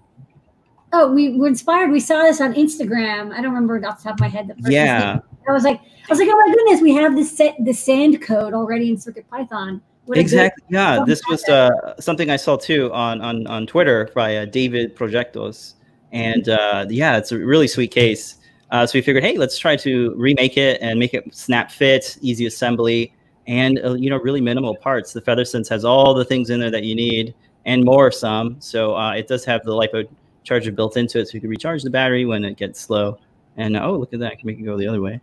Oh, 0.95 1.11
we 1.11 1.35
were 1.37 1.47
inspired. 1.47 1.89
We 1.89 1.99
saw 1.99 2.21
this 2.21 2.39
on 2.39 2.53
Instagram. 2.53 3.31
I 3.31 3.41
don't 3.41 3.53
remember 3.53 3.75
off 3.87 3.97
the 3.97 4.03
top 4.03 4.13
of 4.13 4.19
my 4.19 4.27
head. 4.27 4.53
The 4.59 4.71
Yeah. 4.71 5.13
name. 5.13 5.21
I 5.49 5.51
was 5.51 5.63
like, 5.63 5.79
I 5.81 5.85
was 6.09 6.19
like, 6.19 6.29
oh 6.31 6.37
my 6.37 6.53
goodness, 6.53 6.81
we 6.81 6.93
have 6.93 7.15
this 7.15 7.35
set, 7.35 7.55
the 7.65 7.73
sand 7.73 8.21
code 8.21 8.53
already 8.53 8.89
in 8.89 8.97
Circuit 8.97 9.27
Python. 9.29 9.81
What 10.05 10.17
Exactly. 10.17 10.63
Yeah, 10.69 11.03
this 11.05 11.21
was 11.29 11.43
uh, 11.45 11.99
something 11.99 12.29
I 12.29 12.35
saw 12.35 12.57
too 12.57 12.91
on 12.93 13.21
on 13.21 13.47
on 13.47 13.65
Twitter 13.65 14.09
by 14.13 14.37
uh, 14.37 14.45
David 14.45 14.95
Projectos, 14.95 15.75
and 16.11 16.49
uh, 16.49 16.85
yeah, 16.89 17.17
it's 17.17 17.31
a 17.31 17.37
really 17.37 17.67
sweet 17.67 17.91
case. 17.91 18.35
Uh, 18.69 18.85
so 18.85 18.97
we 18.97 19.01
figured, 19.01 19.23
hey, 19.23 19.37
let's 19.37 19.57
try 19.57 19.75
to 19.75 20.13
remake 20.17 20.57
it 20.57 20.81
and 20.81 20.99
make 20.99 21.13
it 21.13 21.23
snap 21.33 21.71
fit, 21.71 22.17
easy 22.21 22.47
assembly, 22.47 23.13
and 23.47 23.79
uh, 23.85 23.93
you 23.93 24.09
know, 24.09 24.17
really 24.17 24.41
minimal 24.41 24.75
parts. 24.75 25.13
The 25.13 25.21
FeatherSense 25.21 25.69
has 25.69 25.85
all 25.85 26.13
the 26.13 26.25
things 26.25 26.49
in 26.49 26.59
there 26.59 26.71
that 26.71 26.83
you 26.83 26.95
need 26.95 27.33
and 27.65 27.85
more. 27.85 28.11
Some, 28.11 28.59
so 28.59 28.97
uh, 28.97 29.13
it 29.13 29.27
does 29.27 29.45
have 29.45 29.63
the 29.63 29.71
lipo 29.71 30.07
charger 30.43 30.71
built 30.71 30.97
into 30.97 31.19
it, 31.19 31.27
so 31.27 31.35
you 31.35 31.41
can 31.41 31.49
recharge 31.49 31.83
the 31.83 31.89
battery 31.89 32.25
when 32.25 32.43
it 32.43 32.57
gets 32.57 32.81
slow. 32.81 33.19
And 33.55 33.77
oh, 33.77 33.95
look 33.95 34.13
at 34.13 34.19
that! 34.19 34.31
I 34.33 34.35
can 34.35 34.47
make 34.47 34.59
it 34.59 34.63
go 34.63 34.75
the 34.75 34.87
other 34.87 35.01
way. 35.01 35.21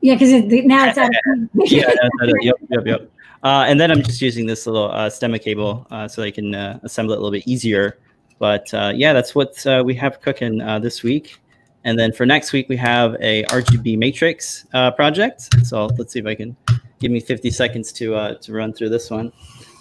Yeah, 0.00 0.14
because 0.14 0.32
it, 0.32 0.64
now 0.64 0.88
it's 0.88 0.98
out. 0.98 1.10
Of- 1.10 1.48
yeah, 1.54 1.84
that's 1.84 2.32
yep, 2.40 2.56
yep, 2.70 2.86
yep. 2.86 3.10
Uh, 3.42 3.64
and 3.66 3.80
then 3.80 3.90
I'm 3.90 4.02
just 4.02 4.20
using 4.20 4.46
this 4.46 4.66
little 4.66 4.90
uh, 4.90 5.08
stemma 5.08 5.40
cable 5.40 5.86
uh, 5.90 6.06
so 6.08 6.22
I 6.22 6.30
can 6.30 6.54
uh, 6.54 6.78
assemble 6.82 7.14
it 7.14 7.18
a 7.18 7.20
little 7.20 7.30
bit 7.30 7.46
easier. 7.46 7.98
But 8.38 8.72
uh, 8.74 8.92
yeah, 8.94 9.12
that's 9.12 9.34
what 9.34 9.66
uh, 9.66 9.82
we 9.84 9.94
have 9.94 10.20
cooking 10.20 10.60
uh, 10.60 10.78
this 10.78 11.02
week. 11.02 11.38
And 11.84 11.98
then 11.98 12.12
for 12.12 12.26
next 12.26 12.52
week, 12.52 12.68
we 12.68 12.76
have 12.76 13.16
a 13.20 13.44
RGB 13.44 13.96
matrix 13.98 14.66
uh, 14.74 14.90
project. 14.90 15.48
So 15.64 15.86
let's 15.98 16.12
see 16.12 16.18
if 16.18 16.26
I 16.26 16.34
can 16.34 16.56
give 17.00 17.10
me 17.10 17.20
50 17.20 17.50
seconds 17.50 17.92
to 17.92 18.14
uh, 18.14 18.34
to 18.34 18.52
run 18.52 18.72
through 18.72 18.90
this 18.90 19.10
one. 19.10 19.32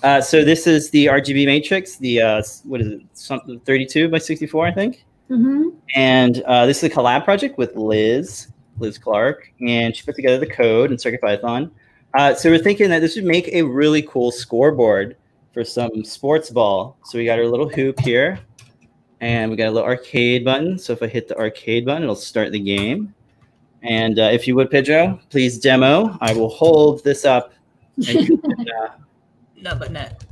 Uh, 0.02 0.22
so 0.22 0.46
this 0.46 0.66
is 0.66 0.90
the 0.92 1.08
RGB 1.08 1.46
matrix, 1.46 1.98
the 1.98 2.22
uh, 2.22 2.44
what 2.64 2.80
is 2.80 2.88
it, 2.88 3.02
something 3.14 3.60
32 3.62 4.08
by 4.08 4.18
64, 4.18 4.68
I 4.68 4.72
think. 4.72 5.06
Mm-hmm. 5.30 5.70
And 5.96 6.42
uh, 6.44 6.66
this 6.66 6.78
is 6.78 6.84
a 6.84 6.90
collab 6.90 7.26
project 7.26 7.58
with 7.58 7.76
Liz, 7.76 8.48
Liz 8.78 8.98
Clark, 8.98 9.52
and 9.62 9.96
she 9.96 10.04
put 10.04 10.16
together 10.16 10.38
the 10.38 10.48
code 10.48 10.92
in 10.92 10.98
CircuitPython. 10.98 11.70
Uh, 12.16 12.34
so 12.34 12.50
we're 12.50 12.58
thinking 12.60 12.90
that 12.90 13.00
this 13.00 13.16
would 13.16 13.26
make 13.26 13.48
a 13.50 13.62
really 13.62 14.02
cool 14.04 14.32
scoreboard 14.32 15.16
for 15.54 15.64
some 15.64 16.04
sports 16.04 16.50
ball. 16.50 16.98
So 17.06 17.18
we 17.18 17.26
got 17.26 17.38
our 17.40 17.46
little 17.46 17.70
hoop 17.70 18.00
here, 18.00 18.40
and 19.22 19.52
we 19.52 19.58
got 19.58 19.68
a 19.68 19.72
little 19.72 19.88
arcade 19.88 20.44
button. 20.44 20.78
So 20.80 20.94
if 20.94 21.04
I 21.04 21.08
hit 21.08 21.28
the 21.28 21.38
arcade 21.38 21.86
button, 21.86 22.04
it'll 22.04 22.16
start 22.16 22.52
the 22.52 22.60
game. 22.60 23.14
And 23.84 24.20
uh, 24.20 24.24
if 24.24 24.48
you 24.48 24.56
would, 24.56 24.70
Pedro, 24.72 25.20
please 25.30 25.58
demo. 25.60 26.18
I 26.20 26.34
will 26.34 26.50
hold 26.50 27.04
this 27.04 27.26
up. 27.26 27.54
And 27.98 28.28
you 28.28 28.38
can, 28.38 28.52
uh, 28.84 28.90
No, 29.56 29.76
but 29.76 29.92
net. 29.92 30.24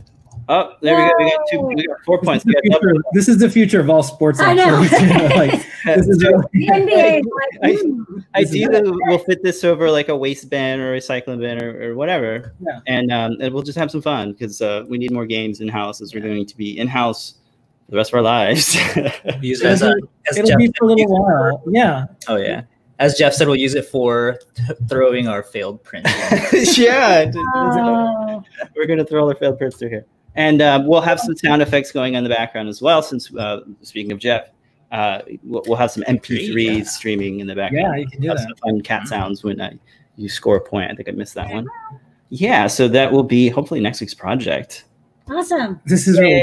oh, 0.49 0.73
there 0.81 0.95
we 0.97 1.03
go. 1.03 1.13
We 1.19 1.31
got 1.31 1.39
two. 1.49 1.59
We 1.61 1.87
got 1.87 1.97
four 2.05 2.21
points. 2.21 2.43
This 2.43 2.55
is, 2.55 2.61
the 2.63 2.69
got 2.69 2.81
future, 2.81 3.03
this 3.13 3.27
is 3.29 3.37
the 3.37 3.49
future 3.49 3.79
of 3.79 3.89
all 3.89 4.03
sports. 4.03 4.39
I 4.39 4.53
know. 4.53 4.83
Actually, 4.83 5.27
like, 5.47 5.66
this 5.95 6.07
is 6.07 6.23
really, 6.23 6.43
The 6.53 6.67
NBA 6.67 7.19
is 7.19 7.25
I- 7.63 7.83
hmm. 7.83 8.03
Ideally, 8.35 8.81
we'll 9.07 9.19
fit 9.19 9.41
this 9.43 9.63
over 9.63 9.89
like 9.89 10.09
a 10.09 10.15
waste 10.15 10.49
bin 10.49 10.79
or 10.79 10.95
recycling 10.95 11.39
bin 11.39 11.61
or, 11.63 11.89
or 11.91 11.95
whatever, 11.95 12.53
Yeah. 12.59 12.79
and 12.87 13.11
um, 13.11 13.37
and 13.41 13.53
we'll 13.53 13.63
just 13.63 13.77
have 13.77 13.89
some 13.89 14.01
fun 14.01 14.33
because 14.33 14.61
uh, 14.61 14.83
we 14.87 14.97
need 14.97 15.11
more 15.11 15.25
games 15.25 15.59
in 15.61 15.67
house 15.67 16.01
as 16.01 16.13
we're 16.13 16.21
going 16.21 16.45
to 16.45 16.57
be 16.57 16.77
in 16.77 16.87
house 16.87 17.35
the 17.89 17.95
rest 17.95 18.11
of 18.11 18.15
our 18.17 18.21
lives. 18.21 18.75
Use 19.41 19.61
it 19.61 19.65
as 19.67 19.81
a, 19.81 19.93
as 20.29 20.37
it'll 20.37 20.49
Jeff 20.49 20.57
be 20.57 20.71
for 20.77 20.85
a 20.85 20.87
little 20.87 20.99
use 20.99 21.07
for- 21.09 21.53
while. 21.53 21.63
Yeah. 21.67 22.05
Oh 22.27 22.35
yeah. 22.37 22.63
As 22.99 23.15
Jeff 23.15 23.33
said, 23.33 23.47
we'll 23.47 23.55
use 23.57 23.75
it 23.75 23.85
for 23.85 24.39
throwing 24.89 25.27
our 25.27 25.43
failed 25.43 25.83
prints. 25.83 26.09
yeah, 26.79 27.31
Oh. 27.37 28.43
we're 28.75 28.87
going 28.87 28.97
to 28.99 29.05
throw 29.05 29.21
all 29.21 29.29
our 29.29 29.35
failed 29.35 29.57
prints 29.59 29.77
through 29.77 29.89
here, 29.89 30.05
and 30.35 30.61
um, 30.63 30.87
we'll 30.87 31.01
have 31.01 31.19
some 31.19 31.35
sound 31.37 31.61
effects 31.61 31.91
going 31.91 32.15
on 32.15 32.23
in 32.23 32.29
the 32.29 32.35
background 32.35 32.67
as 32.69 32.81
well. 32.81 33.01
Since 33.03 33.33
uh, 33.35 33.59
speaking 33.83 34.11
of 34.11 34.17
Jeff, 34.19 34.49
uh, 34.91 35.21
we'll, 35.43 35.63
we'll 35.67 35.77
have 35.77 35.91
some 35.91 36.03
MP3s 36.03 36.77
Yeah. 36.77 36.83
streaming 36.83 37.39
in 37.39 37.47
the 37.47 37.55
background. 37.55 37.95
Yeah, 37.95 38.01
you 38.01 38.07
can 38.07 38.21
do 38.21 38.27
Have 38.29 38.37
that. 38.37 38.43
some 38.43 38.55
fun 38.63 38.81
cat 38.81 39.07
sounds 39.07 39.43
when 39.43 39.59
uh, 39.59 39.71
you 40.15 40.29
score 40.29 40.55
a 40.57 40.61
point. 40.61 40.91
I 40.91 40.95
think 40.95 41.09
I 41.09 41.11
missed 41.11 41.33
that 41.35 41.49
one. 41.51 41.67
Yeah, 42.29 42.67
so 42.67 42.87
that 42.89 43.11
will 43.11 43.23
be 43.23 43.49
hopefully 43.49 43.79
next 43.79 44.01
week's 44.01 44.13
project. 44.13 44.85
Awesome. 45.29 45.79
This 45.85 46.07
is 46.07 46.19
really 46.19 46.41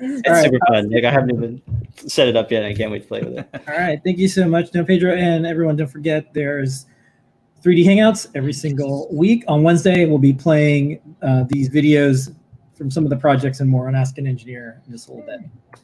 This 0.00 0.10
is 0.10 0.18
It's 0.20 0.28
All 0.28 0.34
right. 0.34 0.44
super 0.44 0.58
fun. 0.68 0.90
Like 0.90 1.04
I 1.04 1.10
haven't 1.10 1.30
even 1.36 1.62
set 2.06 2.28
it 2.28 2.36
up 2.36 2.50
yet. 2.50 2.64
I 2.64 2.74
can't 2.74 2.90
wait 2.90 3.02
to 3.02 3.08
play 3.08 3.22
with 3.22 3.38
it. 3.38 3.48
All 3.68 3.76
right. 3.78 4.00
Thank 4.04 4.18
you 4.18 4.28
so 4.28 4.46
much, 4.48 4.72
No 4.74 4.84
Pedro. 4.84 5.14
And 5.14 5.46
everyone, 5.46 5.76
don't 5.76 5.86
forget 5.90 6.32
there's 6.34 6.86
3D 7.62 7.84
Hangouts 7.84 8.28
every 8.34 8.52
single 8.52 9.08
week. 9.10 9.44
On 9.48 9.62
Wednesday, 9.62 10.04
we'll 10.04 10.18
be 10.18 10.32
playing 10.34 11.00
uh, 11.22 11.44
these 11.48 11.68
videos 11.70 12.34
from 12.74 12.90
some 12.90 13.04
of 13.04 13.10
the 13.10 13.16
projects 13.16 13.60
and 13.60 13.68
more 13.70 13.88
on 13.88 13.94
Ask 13.94 14.18
an 14.18 14.26
Engineer 14.26 14.82
in 14.86 14.92
just 14.92 15.08
a 15.08 15.12
little 15.12 15.26
bit. 15.26 15.40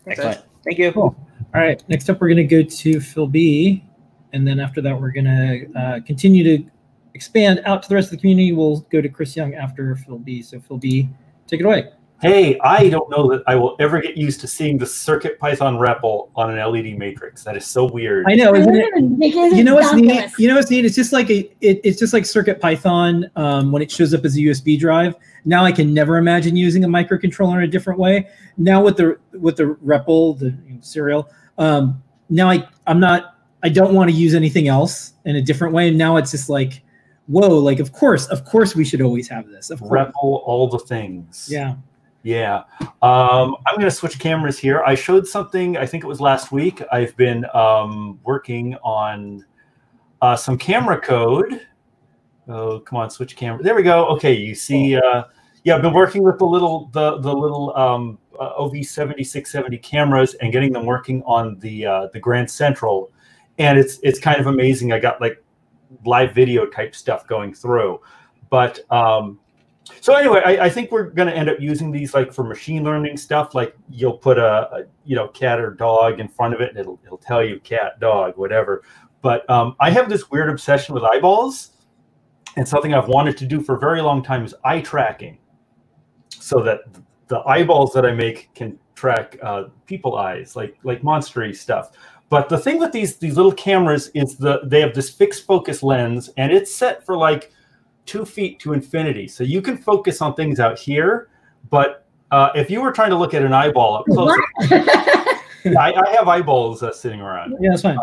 Excellent. 0.06 0.42
Thank 0.64 0.78
you. 0.78 0.92
Cool. 0.92 1.16
All 1.54 1.60
right. 1.60 1.82
Next 1.88 2.08
up, 2.08 2.20
we're 2.20 2.28
going 2.28 2.48
to 2.48 2.62
go 2.62 2.62
to 2.62 3.00
Phil 3.00 3.26
B. 3.26 3.84
And 4.32 4.46
then 4.46 4.58
after 4.58 4.80
that, 4.80 4.98
we're 4.98 5.12
going 5.12 5.26
to 5.26 5.78
uh, 5.78 6.00
continue 6.06 6.42
to 6.44 6.70
expand 7.12 7.60
out 7.66 7.82
to 7.82 7.88
the 7.90 7.94
rest 7.94 8.06
of 8.06 8.12
the 8.12 8.16
community. 8.16 8.52
We'll 8.52 8.80
go 8.90 9.02
to 9.02 9.08
Chris 9.08 9.36
Young 9.36 9.54
after 9.54 9.94
Phil 9.96 10.18
B. 10.18 10.40
So, 10.40 10.60
Phil 10.60 10.78
B, 10.78 11.10
take 11.46 11.60
it 11.60 11.66
away. 11.66 11.90
Hey, 12.22 12.56
I 12.60 12.88
don't 12.88 13.10
know 13.10 13.28
that 13.32 13.42
I 13.48 13.56
will 13.56 13.74
ever 13.80 14.00
get 14.00 14.16
used 14.16 14.40
to 14.42 14.46
seeing 14.46 14.78
the 14.78 14.86
Circuit 14.86 15.40
Python 15.40 15.76
REPL 15.76 16.30
on 16.36 16.56
an 16.56 16.72
LED 16.72 16.96
matrix. 16.96 17.42
That 17.42 17.56
is 17.56 17.66
so 17.66 17.84
weird. 17.84 18.26
I 18.28 18.36
know, 18.36 18.54
isn't 18.54 18.76
it? 18.76 19.18
Because 19.18 19.52
you 19.52 19.64
know 19.64 19.76
it's 19.76 19.88
what's 19.88 20.00
neat? 20.00 20.30
You 20.38 20.46
know 20.46 20.54
what's 20.54 20.70
neat? 20.70 20.84
It's 20.84 20.94
just 20.94 21.12
like 21.12 21.28
a 21.30 21.40
it, 21.60 21.80
it's 21.82 21.98
just 21.98 22.12
like 22.12 22.24
Circuit 22.24 22.60
Python 22.60 23.28
um, 23.34 23.72
when 23.72 23.82
it 23.82 23.90
shows 23.90 24.14
up 24.14 24.24
as 24.24 24.36
a 24.36 24.38
USB 24.38 24.78
drive. 24.78 25.16
Now 25.44 25.64
I 25.64 25.72
can 25.72 25.92
never 25.92 26.16
imagine 26.16 26.54
using 26.54 26.84
a 26.84 26.88
microcontroller 26.88 27.56
in 27.56 27.64
a 27.64 27.66
different 27.66 27.98
way. 27.98 28.28
Now 28.56 28.80
with 28.80 28.98
the 28.98 29.18
with 29.32 29.56
the 29.56 29.76
REPL, 29.84 30.38
the 30.38 30.56
serial, 30.80 31.28
um, 31.62 32.02
now 32.28 32.50
I 32.50 32.68
I'm 32.86 33.00
not 33.00 33.32
I 33.62 33.68
don't 33.68 33.94
want 33.94 34.10
to 34.10 34.16
use 34.16 34.34
anything 34.34 34.68
else 34.68 35.14
in 35.24 35.36
a 35.36 35.42
different 35.42 35.72
way. 35.72 35.88
And 35.88 35.98
now 35.98 36.16
it's 36.16 36.32
just 36.32 36.48
like, 36.48 36.82
whoa, 37.26 37.48
like 37.48 37.78
of 37.78 37.92
course, 37.92 38.26
of 38.26 38.44
course 38.44 38.74
we 38.74 38.84
should 38.84 39.00
always 39.00 39.28
have 39.28 39.48
this. 39.48 39.70
Of 39.70 39.80
course. 39.80 39.90
REPL, 39.92 40.12
all 40.22 40.68
the 40.68 40.80
things. 40.80 41.48
Yeah. 41.50 41.76
Yeah. 42.24 42.64
Um, 43.02 43.56
I'm 43.66 43.74
going 43.74 43.84
to 43.84 43.90
switch 43.90 44.18
cameras 44.18 44.58
here. 44.58 44.82
I 44.84 44.94
showed 44.94 45.26
something, 45.26 45.76
I 45.76 45.86
think 45.86 46.04
it 46.04 46.06
was 46.06 46.20
last 46.20 46.52
week. 46.52 46.80
I've 46.92 47.16
been 47.16 47.46
um, 47.52 48.20
working 48.22 48.76
on 48.76 49.44
uh, 50.20 50.36
some 50.36 50.56
camera 50.56 51.00
code. 51.00 51.66
Oh, 52.48 52.80
come 52.80 52.98
on, 52.98 53.10
switch 53.10 53.34
camera. 53.34 53.62
There 53.62 53.74
we 53.74 53.82
go. 53.82 54.06
Okay, 54.06 54.34
you 54.34 54.54
see, 54.54 54.96
uh, 54.96 55.24
yeah, 55.64 55.76
I've 55.76 55.82
been 55.82 55.92
working 55.92 56.22
with 56.22 56.38
the 56.38 56.46
little, 56.46 56.90
the, 56.92 57.18
the 57.18 57.32
little 57.32 57.76
um, 57.76 58.18
uh, 58.38 58.58
OV7670 58.58 59.82
cameras 59.82 60.34
and 60.34 60.52
getting 60.52 60.72
them 60.72 60.86
working 60.86 61.22
on 61.24 61.58
the, 61.60 61.86
uh, 61.86 62.08
the 62.12 62.20
Grand 62.20 62.50
Central. 62.50 63.10
And 63.58 63.78
it's, 63.78 63.98
it's 64.02 64.18
kind 64.18 64.40
of 64.40 64.46
amazing. 64.46 64.92
I 64.92 64.98
got 64.98 65.20
like 65.20 65.42
live 66.04 66.34
video 66.34 66.66
type 66.66 66.94
stuff 66.94 67.26
going 67.26 67.54
through. 67.54 68.00
But 68.50 68.80
um, 68.90 69.38
so 70.00 70.14
anyway, 70.14 70.42
I, 70.44 70.66
I 70.66 70.70
think 70.70 70.90
we're 70.90 71.04
going 71.10 71.28
to 71.28 71.36
end 71.36 71.48
up 71.48 71.58
using 71.60 71.90
these 71.90 72.14
like 72.14 72.32
for 72.32 72.44
machine 72.44 72.84
learning 72.84 73.16
stuff. 73.16 73.54
Like 73.54 73.74
you'll 73.90 74.18
put 74.18 74.38
a, 74.38 74.70
a 74.72 74.84
you 75.04 75.16
know 75.16 75.28
cat 75.28 75.60
or 75.60 75.70
dog 75.70 76.20
in 76.20 76.28
front 76.28 76.54
of 76.54 76.60
it, 76.60 76.70
and 76.70 76.78
it'll 76.78 77.00
it'll 77.04 77.18
tell 77.18 77.44
you 77.44 77.60
cat, 77.60 77.98
dog, 78.00 78.36
whatever. 78.36 78.82
But 79.22 79.48
um, 79.48 79.76
I 79.80 79.90
have 79.90 80.08
this 80.08 80.30
weird 80.30 80.50
obsession 80.50 80.94
with 80.94 81.04
eyeballs, 81.04 81.70
and 82.56 82.66
something 82.66 82.94
I've 82.94 83.08
wanted 83.08 83.36
to 83.38 83.46
do 83.46 83.60
for 83.60 83.76
a 83.76 83.78
very 83.78 84.02
long 84.02 84.22
time 84.22 84.44
is 84.44 84.54
eye 84.64 84.80
tracking, 84.80 85.38
so 86.30 86.60
that 86.62 86.80
the 87.32 87.38
eyeballs 87.48 87.94
that 87.94 88.04
I 88.04 88.12
make 88.12 88.50
can 88.54 88.78
track 88.94 89.38
uh, 89.42 89.64
people 89.86 90.18
eyes, 90.18 90.54
like 90.54 90.76
like 90.82 91.00
monstery 91.00 91.56
stuff. 91.56 91.92
But 92.28 92.50
the 92.50 92.58
thing 92.58 92.78
with 92.78 92.92
these 92.92 93.16
these 93.16 93.36
little 93.36 93.52
cameras 93.52 94.10
is 94.12 94.36
the 94.36 94.60
they 94.64 94.82
have 94.82 94.94
this 94.94 95.08
fixed 95.08 95.46
focus 95.46 95.82
lens, 95.82 96.28
and 96.36 96.52
it's 96.52 96.74
set 96.74 97.06
for 97.06 97.16
like 97.16 97.50
two 98.04 98.26
feet 98.26 98.60
to 98.60 98.74
infinity. 98.74 99.28
So 99.28 99.44
you 99.44 99.62
can 99.62 99.78
focus 99.78 100.20
on 100.20 100.34
things 100.34 100.60
out 100.60 100.78
here, 100.78 101.30
but 101.70 102.04
uh, 102.32 102.50
if 102.54 102.70
you 102.70 102.82
were 102.82 102.92
trying 102.92 103.10
to 103.10 103.16
look 103.16 103.32
at 103.32 103.42
an 103.42 103.54
eyeball 103.54 103.96
up 103.96 104.04
close, 104.04 104.38
I, 104.60 105.94
I 106.06 106.14
have 106.18 106.28
eyeballs 106.28 106.82
uh, 106.82 106.92
sitting 106.92 107.22
around. 107.22 107.56
Yeah, 107.60 107.70
that's 107.70 107.80
fine. 107.80 107.96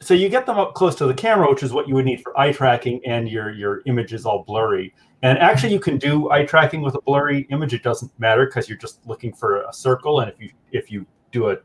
So 0.00 0.14
you 0.14 0.28
get 0.28 0.46
them 0.46 0.58
up 0.58 0.74
close 0.74 0.94
to 0.96 1.06
the 1.06 1.14
camera, 1.14 1.48
which 1.48 1.62
is 1.62 1.72
what 1.72 1.88
you 1.88 1.94
would 1.94 2.04
need 2.04 2.22
for 2.22 2.38
eye 2.38 2.52
tracking, 2.52 3.00
and 3.06 3.28
your 3.28 3.50
your 3.50 3.82
image 3.86 4.12
is 4.12 4.26
all 4.26 4.42
blurry. 4.44 4.94
And 5.22 5.38
actually, 5.38 5.72
you 5.72 5.80
can 5.80 5.98
do 5.98 6.30
eye 6.30 6.44
tracking 6.44 6.82
with 6.82 6.94
a 6.94 7.00
blurry 7.02 7.46
image. 7.50 7.72
It 7.72 7.82
doesn't 7.82 8.10
matter 8.18 8.46
because 8.46 8.68
you're 8.68 8.78
just 8.78 9.06
looking 9.06 9.32
for 9.32 9.62
a 9.62 9.72
circle, 9.72 10.20
and 10.20 10.30
if 10.30 10.40
you 10.40 10.50
if 10.72 10.90
you 10.90 11.06
do 11.30 11.50
a 11.50 11.56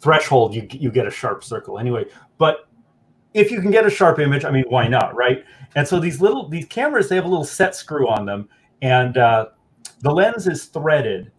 threshold, 0.00 0.54
you 0.54 0.66
you 0.70 0.90
get 0.90 1.06
a 1.06 1.10
sharp 1.10 1.42
circle 1.44 1.78
anyway. 1.78 2.04
But 2.38 2.68
if 3.32 3.50
you 3.50 3.60
can 3.60 3.70
get 3.70 3.86
a 3.86 3.90
sharp 3.90 4.18
image, 4.18 4.44
I 4.44 4.50
mean, 4.50 4.64
why 4.68 4.88
not, 4.88 5.14
right? 5.14 5.44
And 5.76 5.86
so 5.86 6.00
these 6.00 6.20
little 6.20 6.48
these 6.48 6.66
cameras, 6.66 7.08
they 7.08 7.16
have 7.16 7.24
a 7.24 7.28
little 7.28 7.44
set 7.44 7.74
screw 7.74 8.08
on 8.08 8.26
them, 8.26 8.48
and 8.82 9.16
uh, 9.16 9.46
the 10.00 10.10
lens 10.10 10.46
is 10.46 10.66
threaded. 10.66 11.30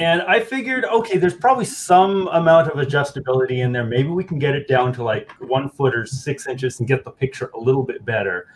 And 0.00 0.22
I 0.22 0.40
figured, 0.40 0.84
okay, 0.84 1.18
there's 1.18 1.34
probably 1.34 1.64
some 1.64 2.26
amount 2.28 2.68
of 2.68 2.74
adjustability 2.84 3.58
in 3.58 3.72
there. 3.72 3.84
Maybe 3.84 4.08
we 4.08 4.24
can 4.24 4.38
get 4.38 4.54
it 4.54 4.66
down 4.66 4.92
to 4.94 5.02
like 5.04 5.30
one 5.40 5.68
foot 5.68 5.94
or 5.94 6.06
six 6.06 6.46
inches 6.46 6.80
and 6.80 6.88
get 6.88 7.04
the 7.04 7.10
picture 7.10 7.50
a 7.54 7.60
little 7.60 7.82
bit 7.82 8.04
better. 8.04 8.48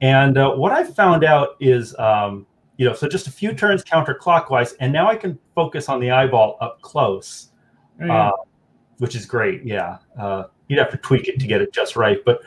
And 0.00 0.36
uh, 0.38 0.52
what 0.54 0.72
I 0.72 0.84
found 0.84 1.24
out 1.24 1.56
is, 1.60 1.96
um, 1.98 2.46
you 2.76 2.86
know, 2.86 2.94
so 2.94 3.08
just 3.08 3.26
a 3.26 3.30
few 3.30 3.54
turns 3.54 3.82
counterclockwise, 3.84 4.74
and 4.80 4.92
now 4.92 5.08
I 5.08 5.16
can 5.16 5.38
focus 5.54 5.88
on 5.88 6.00
the 6.00 6.10
eyeball 6.10 6.58
up 6.60 6.80
close, 6.82 7.48
Oh, 8.02 8.06
yeah. 8.06 8.28
uh, 8.28 8.32
which 8.98 9.14
is 9.14 9.24
great. 9.26 9.64
Yeah, 9.64 9.98
uh, 10.18 10.44
you'd 10.68 10.80
have 10.80 10.90
to 10.90 10.96
tweak 10.96 11.28
it 11.28 11.38
to 11.38 11.46
get 11.46 11.62
it 11.62 11.72
just 11.72 11.94
right, 11.94 12.18
but 12.26 12.42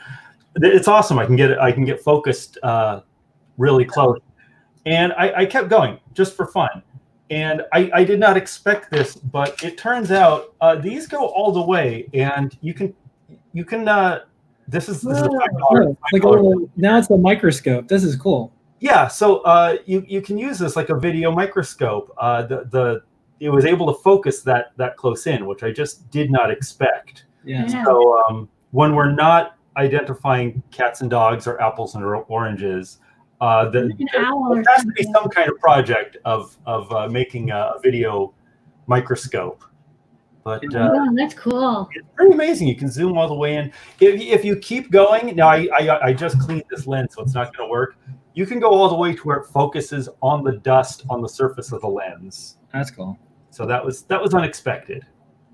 it's 0.56 0.86
awesome. 0.86 1.18
I 1.18 1.24
can 1.24 1.36
get 1.36 1.50
it. 1.50 1.58
I 1.58 1.72
can 1.72 1.84
get 1.86 2.00
focused 2.00 2.58
uh, 2.62 3.00
really 3.56 3.86
close, 3.86 4.18
and 4.84 5.12
I, 5.14 5.32
I 5.38 5.46
kept 5.46 5.70
going 5.70 5.98
just 6.12 6.36
for 6.36 6.46
fun. 6.46 6.82
And 7.30 7.62
I, 7.72 7.90
I 7.92 8.04
did 8.04 8.18
not 8.18 8.36
expect 8.36 8.90
this, 8.90 9.14
but 9.14 9.62
it 9.62 9.76
turns 9.76 10.10
out 10.10 10.54
uh, 10.62 10.76
these 10.76 11.06
go 11.06 11.26
all 11.26 11.52
the 11.52 11.62
way, 11.62 12.08
and 12.14 12.56
you 12.62 12.72
can 12.72 12.94
you 13.52 13.64
can. 13.64 13.86
Uh, 13.86 14.20
this 14.66 14.88
is 14.88 15.02
this 15.02 15.18
is 15.18 15.24
a 15.24 15.28
Oh, 15.30 15.38
five 15.38 15.48
cool. 15.50 15.58
dollar. 15.80 15.90
It's 15.90 16.12
like 16.12 16.22
a 16.22 16.28
little, 16.28 16.70
now 16.76 16.98
it's 16.98 17.10
a 17.10 17.16
microscope. 17.18 17.88
This 17.88 18.02
is 18.04 18.16
cool. 18.16 18.52
Yeah, 18.80 19.08
so 19.08 19.38
uh, 19.40 19.76
you 19.84 20.04
you 20.08 20.22
can 20.22 20.38
use 20.38 20.58
this 20.58 20.74
like 20.76 20.88
a 20.88 20.98
video 20.98 21.30
microscope. 21.30 22.14
Uh, 22.16 22.42
the 22.42 22.64
the 22.70 23.02
it 23.40 23.50
was 23.50 23.64
able 23.66 23.92
to 23.92 24.00
focus 24.00 24.40
that 24.42 24.72
that 24.76 24.96
close 24.96 25.26
in, 25.26 25.46
which 25.46 25.62
I 25.62 25.70
just 25.70 26.10
did 26.10 26.30
not 26.30 26.50
expect. 26.50 27.24
Yeah. 27.44 27.66
Yeah. 27.68 27.84
So 27.84 28.22
um, 28.24 28.48
when 28.70 28.94
we're 28.94 29.12
not 29.12 29.56
identifying 29.76 30.62
cats 30.70 31.02
and 31.02 31.10
dogs 31.10 31.46
or 31.46 31.60
apples 31.60 31.94
and 31.94 32.02
or- 32.04 32.24
oranges, 32.24 32.98
uh, 33.40 33.68
the, 33.70 33.80
An 33.80 33.96
there 33.98 34.64
has 34.74 34.84
to 34.84 34.92
be 34.92 35.04
some 35.04 35.28
kind 35.28 35.50
of 35.50 35.58
project 35.58 36.16
of 36.24 36.56
of 36.66 36.90
uh, 36.92 37.08
making 37.08 37.50
a 37.50 37.74
video 37.82 38.34
microscope. 38.86 39.64
But 40.44 40.64
uh, 40.74 40.90
Oh, 40.94 41.14
that's 41.14 41.34
cool. 41.34 41.88
it's 41.94 42.08
pretty 42.14 42.32
amazing. 42.32 42.68
You 42.68 42.76
can 42.76 42.88
zoom 42.90 43.18
all 43.18 43.28
the 43.28 43.34
way 43.34 43.56
in. 43.56 43.70
If, 44.00 44.20
if 44.20 44.44
you 44.44 44.56
keep 44.56 44.90
going, 44.90 45.36
now 45.36 45.48
I, 45.48 45.68
I, 45.78 46.06
I 46.06 46.12
just 46.14 46.40
cleaned 46.40 46.64
this 46.70 46.86
lens, 46.86 47.14
so 47.14 47.22
it's 47.22 47.34
not 47.34 47.54
going 47.54 47.68
to 47.68 47.70
work. 47.70 47.96
You 48.32 48.46
can 48.46 48.58
go 48.58 48.68
all 48.70 48.88
the 48.88 48.94
way 48.94 49.14
to 49.14 49.22
where 49.22 49.38
it 49.38 49.46
focuses 49.48 50.08
on 50.22 50.42
the 50.44 50.52
dust 50.58 51.04
on 51.10 51.20
the 51.20 51.28
surface 51.28 51.72
of 51.72 51.82
the 51.82 51.88
lens. 51.88 52.56
That's 52.72 52.90
cool. 52.90 53.18
So 53.50 53.66
that 53.66 53.84
was 53.84 54.02
that 54.04 54.22
was 54.22 54.32
unexpected. 54.34 55.04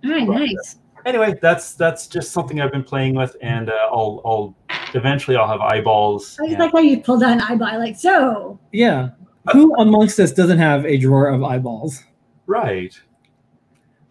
All 0.05 0.11
right, 0.11 0.29
nice. 0.29 0.77
Anyway, 1.05 1.35
that's 1.41 1.75
that's 1.75 2.07
just 2.07 2.33
something 2.33 2.61
I've 2.61 2.73
been 2.73 2.85
playing 2.85 3.15
with, 3.15 3.37
and 3.43 3.71
uh, 3.71 3.89
I'll 3.91 4.21
I'll 4.25 4.55
eventually 4.95 5.37
I'll 5.37 5.49
have 5.49 5.61
eyeballs. 5.61 6.39
I 6.41 6.45
just 6.47 6.53
and- 6.55 6.59
like 6.61 6.73
how 6.73 6.79
you 6.81 7.01
pulled 7.01 7.23
out 7.23 7.33
an 7.33 7.41
eyeball, 7.41 7.79
like 7.79 7.97
so. 7.97 8.59
Yeah. 8.73 9.11
Who 9.53 9.75
amongst 9.77 10.19
us 10.21 10.33
doesn't 10.33 10.59
have 10.59 10.87
a 10.87 10.97
drawer 10.97 11.29
of 11.29 11.43
eyeballs? 11.45 12.03
right. 12.47 12.99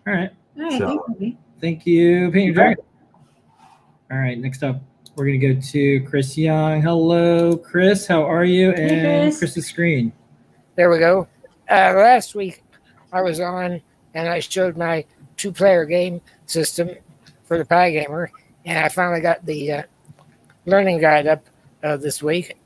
All 0.08 0.14
right. 0.14 0.30
All 0.58 0.64
right, 0.64 0.72
So- 0.78 0.88
thanks, 0.88 1.04
Ruby. 1.10 1.38
Thank 1.62 1.86
you, 1.88 2.30
Paint 2.32 2.46
Your 2.48 2.54
Dragon. 2.56 2.84
All 4.12 4.18
right. 4.18 4.38
Next 4.38 4.64
up, 4.64 4.82
we're 5.16 5.26
gonna 5.26 5.38
go 5.56 5.60
to 5.60 6.02
Chris 6.02 6.38
Young. 6.38 6.82
Hello, 6.82 7.56
Chris. 7.58 8.06
How 8.06 8.24
are 8.24 8.44
you? 8.44 8.72
Hey, 8.74 9.00
And 9.00 9.24
Chris. 9.32 9.40
Chris's 9.40 9.66
screen. 9.68 10.12
There 10.76 10.90
we 10.92 11.00
go. 11.00 11.28
Uh, 11.70 11.94
last 11.96 12.36
week 12.36 12.64
I 13.12 13.22
was 13.22 13.40
on 13.40 13.82
and 14.14 14.28
I 14.28 14.40
showed 14.40 14.76
my 14.78 15.06
two 15.38 15.52
player 15.52 15.86
game 15.86 16.22
system 16.54 16.89
for 17.44 17.58
the 17.58 17.66
PyGamer, 17.66 18.30
and 18.66 18.80
I 18.80 18.89
finally 18.89 19.20
got 19.20 19.46
the 19.46 19.72
uh, 19.72 19.84
learning 20.66 21.02
guide 21.02 21.28
up 21.28 21.46
uh, 21.84 21.98
this 21.98 22.24
week. 22.24 22.58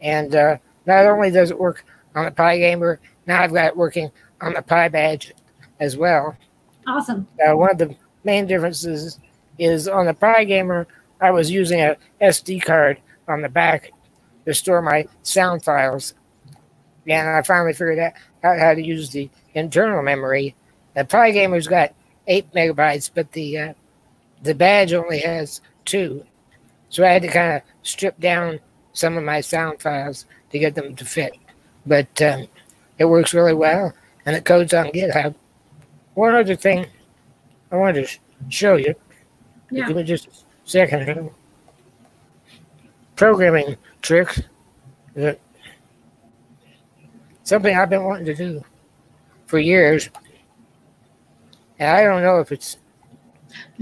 And 0.00 0.34
uh, 0.34 0.56
not 0.86 1.06
only 1.06 1.30
does 1.30 1.50
it 1.50 1.58
work 1.58 1.84
on 2.14 2.24
the 2.24 2.30
PyGamer, 2.30 2.98
now 3.26 3.42
I've 3.42 3.52
got 3.52 3.68
it 3.68 3.76
working 3.76 4.10
on 4.40 4.54
the 4.54 4.62
PyBadge 4.62 5.32
as 5.80 5.96
well. 5.96 6.36
Awesome. 6.86 7.26
Uh, 7.46 7.56
one 7.56 7.70
of 7.70 7.78
the 7.78 7.94
main 8.24 8.46
differences 8.46 9.18
is 9.58 9.88
on 9.88 10.06
the 10.06 10.14
PyGamer, 10.14 10.86
I 11.20 11.30
was 11.30 11.50
using 11.50 11.80
a 11.80 11.96
SD 12.20 12.62
card 12.62 13.00
on 13.28 13.42
the 13.42 13.48
back 13.48 13.90
to 14.44 14.54
store 14.54 14.82
my 14.82 15.06
sound 15.22 15.64
files. 15.64 16.14
And 17.06 17.28
I 17.28 17.42
finally 17.42 17.72
figured 17.72 17.98
out 17.98 18.12
how, 18.42 18.58
how 18.58 18.74
to 18.74 18.82
use 18.82 19.10
the 19.10 19.30
internal 19.54 20.02
memory. 20.02 20.54
The 20.94 21.04
PyGamer's 21.04 21.66
got 21.66 21.94
eight 22.26 22.52
megabytes, 22.52 23.10
but 23.12 23.32
the 23.32 23.58
uh, 23.58 23.74
the 24.42 24.54
badge 24.54 24.92
only 24.92 25.20
has 25.20 25.60
two. 25.84 26.24
So 26.88 27.04
I 27.04 27.08
had 27.08 27.22
to 27.22 27.28
kind 27.28 27.56
of 27.56 27.62
strip 27.82 28.18
down 28.20 28.60
some 28.92 29.16
of 29.16 29.24
my 29.24 29.40
sound 29.40 29.80
files 29.80 30.26
to 30.50 30.58
get 30.58 30.74
them 30.74 30.96
to 30.96 31.04
fit. 31.04 31.36
But 31.84 32.20
um, 32.22 32.48
it 32.98 33.04
works 33.04 33.34
really 33.34 33.54
well, 33.54 33.92
and 34.24 34.36
it 34.36 34.44
codes 34.44 34.74
on 34.74 34.86
GitHub. 34.86 35.34
One 36.14 36.34
other 36.34 36.56
thing 36.56 36.86
I 37.70 37.76
wanted 37.76 38.06
to 38.06 38.18
show 38.48 38.76
you. 38.76 38.94
Yeah. 39.70 39.86
Give 39.86 39.96
me 39.96 40.02
just 40.04 40.28
a 40.28 40.30
second. 40.64 41.30
Programming 43.16 43.76
tricks. 44.02 44.42
Something 47.42 47.76
I've 47.76 47.90
been 47.90 48.04
wanting 48.04 48.26
to 48.26 48.34
do 48.34 48.64
for 49.46 49.58
years. 49.58 50.10
And 51.78 51.90
I 51.90 52.02
don't 52.02 52.22
know 52.22 52.40
if 52.40 52.52
it's 52.52 52.78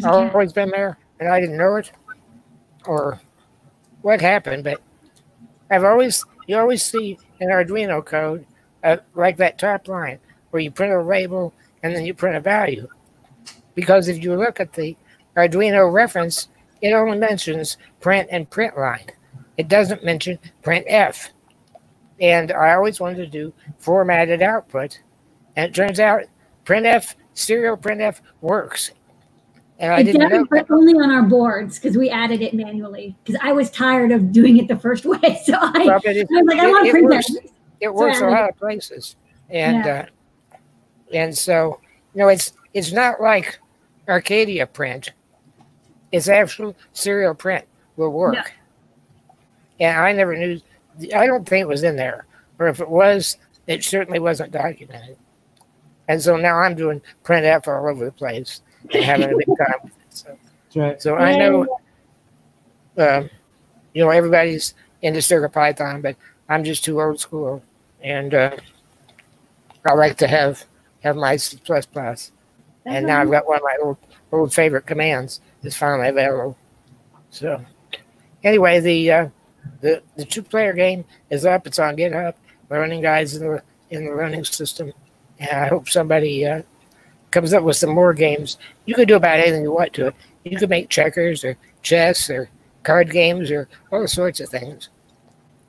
always 0.03 0.53
been 0.53 0.71
there 0.71 0.99
and 1.21 1.29
I 1.29 1.41
didn't 1.41 1.57
know 1.57 1.77
it 1.77 1.93
or 2.87 3.21
what 4.03 4.21
happened, 4.21 4.65
but 4.65 4.81
I've 5.71 5.85
always, 5.85 6.25
you 6.47 6.59
always 6.59 6.83
see 6.83 7.19
in 7.41 7.49
Arduino 7.49 8.05
code, 8.05 8.47
uh, 8.83 8.99
like 9.15 9.37
that 9.39 9.59
top 9.59 9.89
line 9.89 10.19
where 10.51 10.63
you 10.63 10.71
print 10.71 10.93
a 10.93 11.03
label 11.03 11.55
and 11.83 11.95
then 11.95 12.05
you 12.05 12.15
print 12.15 12.37
a 12.37 12.41
value. 12.41 12.89
Because 13.75 14.09
if 14.09 14.23
you 14.23 14.37
look 14.37 14.61
at 14.61 14.73
the 14.73 14.97
Arduino 15.37 15.93
reference, 15.93 16.49
it 16.81 16.93
only 16.93 17.19
mentions 17.19 17.77
print 18.01 18.29
and 18.31 18.49
print 18.49 18.77
line. 18.77 19.07
It 19.57 19.69
doesn't 19.69 20.05
mention 20.05 20.39
printf. 20.63 21.31
And 22.21 22.53
I 22.53 22.75
always 22.75 23.01
wanted 23.01 23.17
to 23.17 23.27
do 23.27 23.53
formatted 23.79 24.43
output. 24.43 25.01
And 25.57 25.67
it 25.67 25.75
turns 25.75 25.99
out 25.99 26.25
printf, 26.65 27.15
serial 27.35 27.77
printf 27.77 28.21
works. 28.41 28.91
And 29.79 29.93
I 29.93 30.01
It 30.01 30.05
didn't 30.05 30.21
know 30.23 30.29
does, 30.29 30.47
but 30.51 30.71
only 30.71 30.95
on 30.95 31.11
our 31.11 31.23
boards 31.23 31.79
because 31.79 31.97
we 31.97 32.09
added 32.09 32.41
it 32.43 32.55
manually. 32.55 33.17
Because 33.25 33.41
I 33.43 33.53
was 33.53 33.71
tired 33.71 34.13
of 34.13 34.31
doing 34.33 34.57
it 34.59 34.69
the 34.69 34.77
first 34.79 35.05
way, 35.05 35.41
so 35.45 35.55
I, 35.61 35.85
Well, 35.87 36.01
I 36.05 36.13
was 36.17 36.47
like, 36.47 36.59
I 36.59 36.69
want 36.69 36.87
to 36.87 36.91
print 36.93 37.07
works. 37.07 37.27
that. 37.35 37.43
it 37.81 37.93
works 37.93 38.21
a 38.21 38.27
lot 38.29 38.49
of 38.49 38.57
places 38.57 39.17
and 39.51 39.85
Yeah. 39.85 40.07
uh, 40.53 40.57
and 41.13 41.37
so 41.37 41.81
you 42.15 42.21
know 42.23 42.29
it's 42.29 42.55
it's 42.73 42.93
not 42.93 43.21
like 43.21 43.59
arcadia 44.09 44.67
print 44.67 45.13
it's 46.13 46.29
actual 46.29 46.75
serial 46.95 47.35
print 47.35 47.65
will 47.97 48.11
work 48.11 48.53
and 49.81 49.99
i 49.99 50.13
never 50.13 50.35
knew 50.35 50.59
i 51.15 51.27
don't 51.27 51.47
think 51.47 51.61
it 51.63 51.69
was 51.69 51.83
in 51.83 51.95
there 51.95 52.25
or 52.59 52.69
if 52.69 52.81
it 52.81 52.89
was 52.89 53.37
it 53.67 53.85
certainly 53.85 54.19
wasn't 54.19 54.51
documented 54.51 55.19
and 56.09 56.21
so 56.21 56.37
now 56.37 56.57
i'm 56.59 56.75
doing 56.75 57.01
printf 57.25 57.69
all 57.69 57.89
over 57.89 58.05
the 58.05 58.13
place 58.13 58.63
and 58.93 59.05
having 59.05 59.33
a 59.33 59.37
big 59.37 59.47
time 59.59 59.81
with 59.83 59.93
it 59.93 59.99
so, 60.11 60.37
right. 60.77 61.03
so 61.03 61.17
i 61.17 61.37
know 61.37 61.79
um, 62.99 63.29
you 63.93 64.05
know 64.05 64.11
everybody's 64.11 64.75
into 65.03 65.21
circuit 65.21 65.51
python 65.51 66.01
but 66.01 66.17
i'm 66.49 66.65
just 66.65 66.85
too 66.85 67.01
old 67.01 67.19
school 67.21 67.63
and 68.05 68.35
uh, 68.35 68.57
I 69.87 69.95
like 69.95 70.17
to 70.19 70.29
have 70.29 70.65
have 71.03 71.17
my 71.17 71.37
C 71.37 71.59
plus 71.65 71.87
plus, 71.87 72.33
and 72.85 73.07
now 73.07 73.21
I've 73.21 73.31
got 73.31 73.47
one 73.47 73.57
of 73.57 73.63
my 73.63 73.77
old 73.83 73.97
old 74.31 74.55
favorite 74.55 74.87
commands 74.87 75.41
is 75.63 75.77
finally 75.77 76.09
available. 76.09 76.57
So, 77.31 77.65
anyway, 78.43 78.81
the 78.81 79.11
uh, 79.11 79.29
the 79.81 80.03
the 80.17 80.25
two 80.25 80.43
player 80.43 80.73
game 80.73 81.05
is 81.31 81.45
up. 81.45 81.67
It's 81.67 81.79
on 81.79 81.97
GitHub. 81.97 82.35
Learning 82.71 83.03
guys 83.03 83.35
in 83.35 83.47
the 83.47 83.63
in 83.91 84.07
the 84.07 84.13
learning 84.13 84.45
system, 84.45 84.93
and 85.39 85.51
I 85.51 85.67
hope 85.69 85.89
somebody 85.89 86.47
uh, 86.47 86.63
comes 87.31 87.53
up 87.53 87.63
with 87.63 87.77
some 87.77 87.91
more 87.91 88.15
games. 88.15 88.59
You 88.87 88.95
could 88.95 89.09
do 89.09 89.17
about 89.17 89.39
anything 89.41 89.63
you 89.63 89.73
want 89.73 89.93
to 89.95 90.09
it. 90.09 90.15
You 90.45 90.57
could 90.59 90.71
make 90.71 90.89
checkers 90.89 91.45
or 91.45 91.57
chess 91.83 92.31
or 92.31 92.49
card 92.83 93.11
games 93.11 93.51
or 93.51 93.69
all 93.91 94.07
sorts 94.07 94.41
of 94.41 94.49
things. 94.49 94.91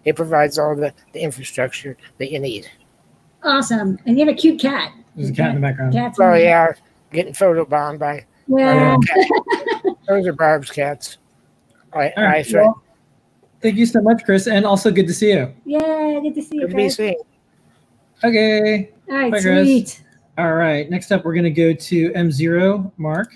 It 0.03 0.15
provides 0.15 0.59
all 0.59 0.75
the, 0.75 0.93
the 1.13 1.21
infrastructure 1.21 1.97
that 2.19 2.31
you 2.31 2.39
need. 2.39 2.69
Awesome. 3.43 3.97
And 4.05 4.17
you 4.19 4.25
have 4.25 4.33
a 4.33 4.37
cute 4.37 4.59
cat. 4.59 4.91
There's 5.15 5.29
a 5.29 5.33
cat 5.33 5.49
in 5.49 5.55
the 5.55 5.61
background. 5.61 5.93
Cat's 5.93 6.19
Oh 6.19 6.33
in 6.33 6.41
yeah, 6.43 6.73
getting 7.11 7.33
photobombed 7.33 7.99
by 7.99 8.25
Yeah. 8.47 8.97
those 10.07 10.27
are 10.27 10.33
Barb's 10.33 10.69
cats. 10.69 11.17
I, 11.93 12.11
All 12.17 12.23
right. 12.23 12.45
I 12.45 12.57
Well, 12.59 12.81
thank 13.61 13.77
you 13.77 13.85
so 13.85 14.01
much, 14.01 14.23
Chris, 14.25 14.47
and 14.47 14.65
also 14.65 14.91
good 14.91 15.07
to 15.07 15.13
see 15.13 15.29
you. 15.29 15.53
Yeah, 15.63 16.19
good 16.21 16.35
to 16.35 16.41
see 16.41 16.55
you, 16.57 16.61
could 16.61 16.75
be 16.75 16.83
Chris. 16.83 16.95
seen. 16.97 17.15
Okay. 18.25 18.91
All 19.09 19.15
right, 19.15 19.31
Bye, 19.31 19.41
Chris. 19.41 19.67
sweet. 19.67 20.03
All 20.37 20.53
right. 20.53 20.89
Next 20.89 21.11
up, 21.11 21.23
we're 21.23 21.35
gonna 21.35 21.49
go 21.49 21.73
to 21.73 22.11
M0 22.11 22.91
Mark. 22.97 23.35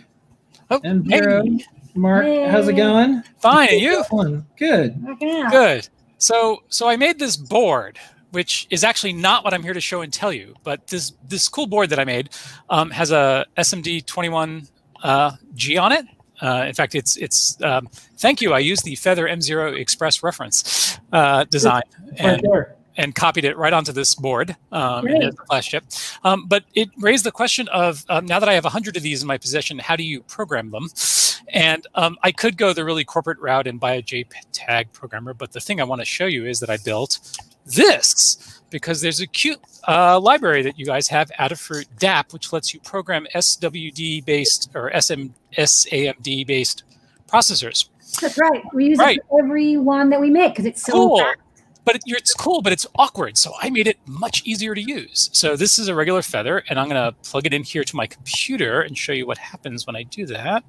Oh, 0.71 0.80
M0 0.82 1.62
Mark, 1.95 2.25
how's 2.25 2.67
it 2.67 2.73
going? 2.73 3.23
Fine, 3.39 3.69
and 3.71 3.82
you? 3.82 4.04
One. 4.10 4.45
Good. 4.58 5.04
Good. 5.19 5.89
So, 6.17 6.63
so 6.69 6.88
I 6.88 6.95
made 6.95 7.17
this 7.19 7.36
board, 7.36 7.97
which 8.32 8.67
is 8.69 8.84
actually 8.84 9.13
not 9.13 9.43
what 9.43 9.54
I'm 9.54 9.63
here 9.63 9.73
to 9.73 9.82
show 9.82 10.02
and 10.02 10.12
tell 10.12 10.32
you. 10.32 10.54
But 10.63 10.88
this 10.88 11.13
this 11.28 11.47
cool 11.47 11.67
board 11.67 11.89
that 11.89 11.99
I 11.99 12.04
made 12.04 12.30
um, 12.69 12.91
has 12.91 13.12
a 13.12 13.45
SAMD21 13.58 14.69
uh, 15.04 15.32
G 15.56 15.78
on 15.78 15.91
it. 15.91 16.06
Uh, 16.41 16.65
in 16.67 16.73
fact, 16.73 16.95
it's 16.95 17.17
it's. 17.17 17.62
Um, 17.62 17.88
thank 18.17 18.41
you. 18.41 18.54
I 18.54 18.60
used 18.60 18.86
the 18.86 18.95
Feather 18.95 19.28
M0 19.28 19.78
Express 19.80 20.23
reference 20.23 20.99
uh, 21.12 21.43
design 21.45 21.84
and 22.17 22.41
there. 22.41 22.75
And 22.99 23.15
copied 23.15 23.45
it 23.45 23.57
right 23.57 23.71
onto 23.71 23.93
this 23.93 24.13
board 24.13 24.55
um, 24.73 25.05
the 25.05 25.35
flash 25.47 25.69
chip. 25.69 25.85
Um, 26.25 26.45
but 26.47 26.65
it 26.75 26.89
raised 26.97 27.23
the 27.23 27.31
question 27.31 27.67
of 27.69 28.03
um, 28.09 28.25
now 28.25 28.39
that 28.39 28.49
I 28.49 28.53
have 28.53 28.65
100 28.65 28.97
of 28.97 29.01
these 29.03 29.21
in 29.21 29.27
my 29.27 29.38
possession, 29.38 29.79
how 29.79 29.95
do 29.95 30.03
you 30.03 30.21
program 30.23 30.69
them? 30.69 30.89
And 31.47 31.88
um, 31.95 32.17
I 32.23 32.31
could 32.33 32.57
go 32.57 32.73
the 32.73 32.83
really 32.83 33.05
corporate 33.05 33.39
route 33.39 33.67
and 33.67 33.79
buy 33.79 33.93
a 33.93 34.01
JTAG 34.03 34.91
programmer, 34.91 35.33
but 35.33 35.53
the 35.53 35.62
thing 35.62 35.79
I 35.79 35.85
want 35.85 36.01
to 36.01 36.05
show 36.05 36.25
you 36.25 36.45
is 36.45 36.59
that 36.59 36.69
I 36.69 36.77
built 36.77 37.19
this 37.65 38.62
because 38.69 38.99
there's 39.01 39.21
a 39.21 39.27
cute 39.27 39.59
uh, 39.88 40.19
library 40.19 40.62
that 40.63 40.77
you 40.77 40.85
guys 40.85 41.07
have, 41.07 41.31
Adafruit 41.39 41.85
DAP, 41.97 42.33
which 42.33 42.51
lets 42.51 42.73
you 42.73 42.81
program 42.81 43.25
SWD 43.33 44.25
based 44.25 44.69
or 44.75 44.91
SM, 44.99 45.27
SAMD 45.57 46.45
based 46.45 46.83
processors. 47.27 47.88
That's 48.21 48.38
right. 48.38 48.62
We 48.73 48.88
use 48.88 48.99
Right. 48.99 49.17
it 49.17 49.23
for 49.29 49.41
every 49.43 49.77
one 49.77 50.09
that 50.09 50.19
we 50.19 50.29
make 50.29 50.51
because 50.51 50.65
it's 50.65 50.83
so 50.83 50.91
cool. 50.91 51.19
fast. 51.19 51.38
But 51.85 51.95
it, 51.95 52.03
it's 52.05 52.33
cool, 52.33 52.61
but 52.61 52.73
it's 52.73 52.85
awkward. 52.95 53.37
So 53.37 53.53
I 53.61 53.69
made 53.69 53.87
it 53.87 53.97
much 54.05 54.43
easier 54.45 54.75
to 54.75 54.81
use. 54.81 55.29
So 55.33 55.55
this 55.55 55.79
is 55.79 55.87
a 55.87 55.95
regular 55.95 56.21
feather, 56.21 56.63
and 56.69 56.79
I'm 56.79 56.87
going 56.89 57.01
to 57.01 57.17
plug 57.29 57.45
it 57.45 57.53
in 57.53 57.63
here 57.63 57.83
to 57.83 57.95
my 57.95 58.05
computer 58.05 58.81
and 58.81 58.97
show 58.97 59.11
you 59.11 59.25
what 59.25 59.37
happens 59.37 59.87
when 59.87 59.95
I 59.95 60.03
do 60.03 60.25
that. 60.27 60.63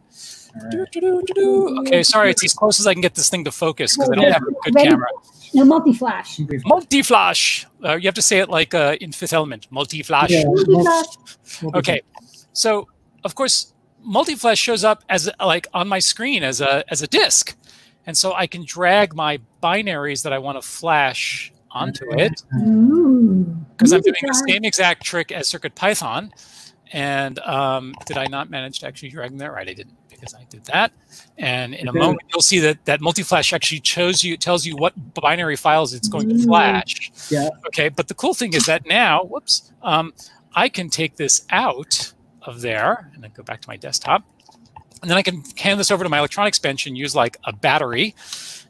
Doo-doo-doo-doo-doo. 0.70 1.80
Okay, 1.80 2.02
sorry, 2.02 2.30
it's 2.30 2.44
as 2.44 2.54
close 2.54 2.80
as 2.80 2.86
I 2.86 2.92
can 2.92 3.02
get 3.02 3.14
this 3.14 3.28
thing 3.28 3.44
to 3.44 3.52
focus 3.52 3.96
because 3.96 4.10
I 4.10 4.14
don't 4.14 4.32
have 4.32 4.42
a 4.42 4.52
good 4.64 4.74
Ready? 4.74 4.88
camera. 4.90 5.08
No 5.52 5.64
multi-flash. 5.64 6.40
Multi-flash. 6.64 7.66
Uh, 7.84 7.96
you 7.96 8.06
have 8.06 8.14
to 8.14 8.22
say 8.22 8.38
it 8.38 8.48
like 8.48 8.72
uh, 8.72 8.96
in 9.00 9.12
Fifth 9.12 9.32
Element. 9.32 9.66
Multi-flash. 9.70 10.30
Yeah. 10.30 10.44
Multi-flash. 10.46 11.06
Okay, 11.74 12.02
so 12.52 12.88
of 13.24 13.34
course, 13.34 13.74
multi-flash 14.02 14.58
shows 14.58 14.84
up 14.84 15.04
as 15.08 15.28
like 15.40 15.66
on 15.74 15.88
my 15.88 15.98
screen 15.98 16.42
as 16.42 16.60
a 16.60 16.84
as 16.90 17.02
a 17.02 17.06
disk, 17.06 17.56
and 18.10 18.18
so 18.18 18.34
I 18.34 18.48
can 18.48 18.64
drag 18.64 19.14
my 19.14 19.38
binaries 19.62 20.24
that 20.24 20.32
I 20.32 20.38
want 20.38 20.60
to 20.60 20.68
flash 20.68 21.52
onto 21.70 22.10
it 22.18 22.42
because 23.76 23.92
I'm 23.92 24.00
doing 24.00 24.16
the 24.26 24.44
same 24.48 24.64
exact 24.64 25.04
trick 25.04 25.30
as 25.30 25.46
Circuit 25.46 25.76
Python, 25.76 26.32
And 26.92 27.38
um, 27.40 27.94
did 28.06 28.18
I 28.18 28.26
not 28.26 28.50
manage 28.50 28.80
to 28.80 28.88
actually 28.88 29.10
drag 29.10 29.30
them 29.30 29.38
there? 29.38 29.52
Right, 29.52 29.68
I 29.68 29.74
didn't 29.74 29.96
because 30.08 30.34
I 30.34 30.44
did 30.50 30.64
that. 30.64 30.90
And 31.38 31.72
in 31.72 31.86
a 31.86 31.92
moment, 31.92 32.22
you'll 32.32 32.42
see 32.42 32.58
that 32.58 32.84
that 32.86 33.00
multi-flash 33.00 33.52
actually 33.52 33.80
shows 33.84 34.24
you 34.24 34.36
tells 34.36 34.66
you 34.66 34.76
what 34.76 34.92
binary 35.14 35.54
files 35.54 35.94
it's 35.94 36.08
going 36.08 36.28
to 36.30 36.34
Mm. 36.34 36.44
flash. 36.46 37.12
Yeah. 37.30 37.48
Okay, 37.68 37.90
but 37.90 38.08
the 38.08 38.14
cool 38.14 38.34
thing 38.34 38.54
is 38.54 38.66
that 38.66 38.86
now, 38.86 39.22
whoops, 39.22 39.70
um, 39.82 40.12
I 40.56 40.68
can 40.68 40.90
take 40.90 41.14
this 41.14 41.46
out 41.50 42.12
of 42.42 42.60
there 42.60 43.08
and 43.14 43.22
then 43.22 43.30
go 43.36 43.44
back 43.44 43.60
to 43.60 43.68
my 43.68 43.76
desktop. 43.76 44.24
And 45.02 45.10
then 45.10 45.16
I 45.16 45.22
can 45.22 45.42
hand 45.56 45.80
this 45.80 45.90
over 45.90 46.04
to 46.04 46.10
my 46.10 46.18
electronics 46.18 46.58
bench 46.58 46.86
and 46.86 46.96
use 46.96 47.14
like 47.14 47.38
a 47.44 47.52
battery 47.52 48.14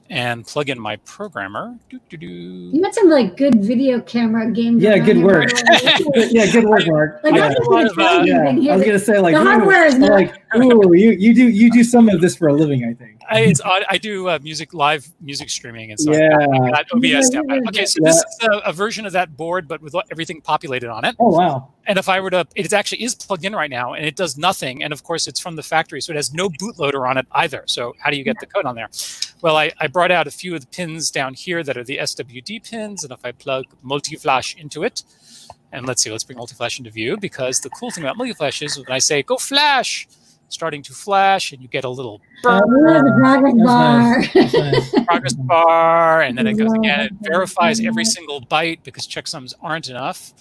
and 0.09 0.45
plug 0.47 0.69
in 0.69 0.79
my 0.79 0.97
programmer. 0.97 1.77
You 2.11 2.83
had 2.83 2.95
some 2.95 3.09
like 3.09 3.37
good 3.37 3.64
video 3.64 4.01
camera 4.01 4.51
games. 4.51 4.83
Yeah, 4.83 4.99
good 4.99 5.19
work. 5.23 5.51
by 5.53 5.62
the 5.62 6.12
way. 6.14 6.29
yeah, 6.31 6.47
good 6.51 6.64
work, 6.64 6.83
Mark. 6.87 7.21
Like, 7.23 7.35
yeah. 7.35 7.47
I'm 7.47 7.55
just 7.55 7.71
gonna 7.71 7.95
tell 7.95 8.27
you, 8.27 8.33
Yeah, 8.33 8.38
you 8.43 8.47
can 8.49 8.59
hear 8.59 8.73
I 8.73 8.77
was 8.77 8.87
gonna 8.87 8.99
say 8.99 9.19
like, 9.21 9.35
the 9.35 9.40
ooh, 9.40 9.45
hardware 9.45 9.87
is 9.87 9.95
not- 9.97 10.11
like, 10.11 10.39
ooh, 10.57 10.95
you 10.95 11.11
you 11.13 11.35
do 11.35 11.49
you 11.49 11.71
do 11.71 11.85
some 11.85 12.09
of 12.09 12.21
this 12.21 12.37
for 12.37 12.49
a 12.49 12.53
living, 12.53 12.85
I 12.85 12.95
think. 12.95 13.21
I, 13.31 13.41
it's 13.43 13.61
odd. 13.61 13.85
I 13.89 13.97
do 13.97 14.29
uh, 14.29 14.39
music 14.43 14.75
live 14.75 15.07
music 15.21 15.51
streaming, 15.51 15.91
and 15.91 16.01
so 16.01 16.13
Yeah. 16.13 16.37
I 16.37 16.71
got 16.71 16.87
OBS 16.93 17.31
down. 17.31 17.49
Yeah. 17.49 17.61
Okay, 17.69 17.85
so 17.87 18.01
this 18.03 18.17
is 18.17 18.25
a, 18.43 18.59
a 18.59 18.73
version 18.73 19.07
of 19.07 19.13
that 19.13 19.37
board, 19.37 19.69
but 19.69 19.81
with 19.81 19.95
everything 20.11 20.41
populated 20.41 20.91
on 20.91 21.05
it. 21.05 21.15
Oh 21.19 21.37
wow. 21.37 21.73
And 21.87 21.99
if 21.99 22.09
I 22.09 22.21
were 22.21 22.31
to, 22.31 22.47
it 22.57 22.73
actually 22.73 23.03
is 23.03 23.15
plugged 23.15 23.45
in 23.45 23.55
right 23.55 23.71
now, 23.71 23.95
and 23.95 24.05
it 24.05 24.17
does 24.17 24.37
nothing. 24.37 24.83
And 24.83 24.93
of 24.93 25.05
course, 25.05 25.29
it's 25.29 25.41
from 25.41 25.57
the 25.57 25.63
factory, 25.63 26.01
so 26.01 26.13
it 26.13 26.17
has 26.17 26.35
no 26.35 26.49
bootloader 26.49 27.09
on 27.09 27.19
it 27.19 27.27
either. 27.33 27.65
So 27.67 27.95
how 27.99 28.11
do 28.11 28.17
you 28.17 28.25
get 28.25 28.37
the 28.41 28.47
code 28.47 28.65
on 28.65 28.75
there? 28.75 28.89
Well, 29.43 29.57
I, 29.57 29.73
I 29.79 29.87
brought 29.87 30.11
out 30.11 30.27
a 30.27 30.31
few 30.31 30.55
of 30.55 30.61
the 30.61 30.67
pins 30.67 31.11
down 31.11 31.35
here 31.35 31.63
that 31.63 31.77
are 31.77 31.85
the 31.85 31.99
SWD 31.99 32.69
pins, 32.69 33.05
and 33.05 33.13
if 33.13 33.25
I 33.25 33.33
plug 33.33 33.67
multi-flash 33.83 34.57
into 34.57 34.83
it, 34.83 35.03
and 35.73 35.87
let's 35.87 36.03
see, 36.03 36.11
let's 36.11 36.25
bring 36.25 36.37
multi-flash 36.37 36.79
into 36.79 36.91
view 36.91 37.17
because 37.17 37.61
the 37.61 37.71
cool 37.71 37.91
thing 37.91 38.05
about 38.05 38.17
multi-flash 38.17 38.61
is 38.63 38.77
when 38.77 38.91
I 38.91 38.99
say 38.99 39.23
go 39.23 39.37
flash, 39.37 40.09
starting 40.51 40.83
to 40.83 40.93
flash, 40.93 41.53
and 41.53 41.63
you 41.63 41.69
get 41.69 41.85
a 41.85 41.89
little 41.89 42.21
Oh, 42.45 42.61
the 42.61 43.15
progress 43.19 43.55
bar. 43.57 45.05
progress 45.07 45.35
bar, 45.35 46.23
and 46.23 46.37
then 46.37 46.47
it 46.47 46.55
goes 46.55 46.73
again. 46.73 47.01
It 47.01 47.13
verifies 47.21 47.81
every 47.81 48.05
single 48.05 48.41
byte 48.43 48.83
because 48.83 49.07
checksums 49.07 49.55
aren't 49.63 49.89
enough, 49.89 50.33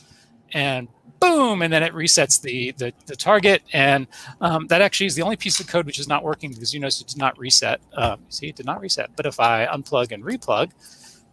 and 0.54 0.88
boom, 1.20 1.62
and 1.62 1.72
then 1.72 1.84
it 1.84 1.94
resets 1.94 2.42
the 2.42 2.72
the, 2.78 2.94
the 3.06 3.16
target. 3.16 3.62
And 3.74 4.08
um, 4.42 4.68
that 4.68 4.82
actually 4.82 5.08
is 5.08 5.16
the 5.16 5.22
only 5.22 5.36
piece 5.36 5.60
of 5.60 5.68
code 5.68 5.86
which 5.86 6.00
is 6.00 6.08
not 6.08 6.24
working 6.24 6.52
because 6.52 6.74
you 6.74 6.80
notice 6.80 7.02
it 7.02 7.08
did 7.08 7.18
not 7.18 7.38
reset. 7.38 7.82
Um, 7.94 8.22
see, 8.30 8.48
it 8.48 8.56
did 8.56 8.66
not 8.66 8.82
reset. 8.82 9.10
But 9.16 9.26
if 9.26 9.40
I 9.40 9.66
unplug 9.68 10.12
and 10.12 10.24
replug. 10.24 10.72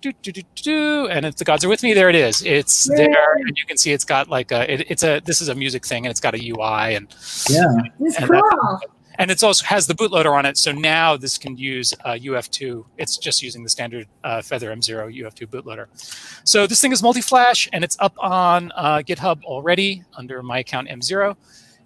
Do, 0.03 0.13
do, 0.23 0.31
do, 0.31 0.43
do, 0.57 1.09
and 1.09 1.25
if 1.27 1.37
the 1.37 1.45
gods 1.45 1.65
are 1.65 1.69
with 1.69 1.83
me, 1.83 1.93
there 1.95 2.09
it 2.11 2.15
is. 2.15 2.43
It's 2.45 2.85
there, 2.97 3.35
and 3.39 3.57
you 3.57 3.65
can 3.67 3.77
see 3.77 3.93
it's 3.93 4.05
got 4.05 4.29
like 4.29 4.53
a. 4.53 4.71
It, 4.73 4.91
it's 4.91 5.03
a. 5.03 5.21
This 5.25 5.41
is 5.41 5.49
a 5.49 5.55
music 5.55 5.85
thing, 5.87 6.05
and 6.07 6.11
it's 6.11 6.21
got 6.21 6.35
a 6.35 6.39
UI, 6.39 6.95
and 6.95 7.09
Yeah. 7.49 7.65
It's 8.01 8.17
and 8.19 8.29
cool. 8.31 8.41
that- 8.41 8.81
and 9.19 9.31
it's 9.31 9.43
also 9.43 9.65
has 9.65 9.87
the 9.87 9.95
bootloader 9.95 10.37
on 10.37 10.45
it. 10.45 10.59
So 10.59 10.73
now 10.73 11.17
this 11.17 11.39
can 11.39 11.57
use 11.57 11.95
uh, 12.05 12.11
UF2. 12.13 12.85
It's 12.99 13.17
just 13.17 13.43
using 13.43 13.63
the 13.63 13.71
standard 13.71 14.07
uh, 14.23 14.43
Feather 14.43 14.71
M0 14.77 15.11
UF2 15.23 15.47
bootloader. 15.47 15.87
So 16.47 16.67
this 16.67 16.83
thing 16.83 16.93
is 16.93 17.03
multi-flash, 17.03 17.67
and 17.73 17.83
it's 17.83 17.97
up 17.99 18.15
on 18.19 18.73
uh, 18.77 18.99
GitHub 18.99 19.43
already 19.45 20.05
under 20.19 20.43
my 20.43 20.59
account 20.59 20.89
M0. 20.89 21.35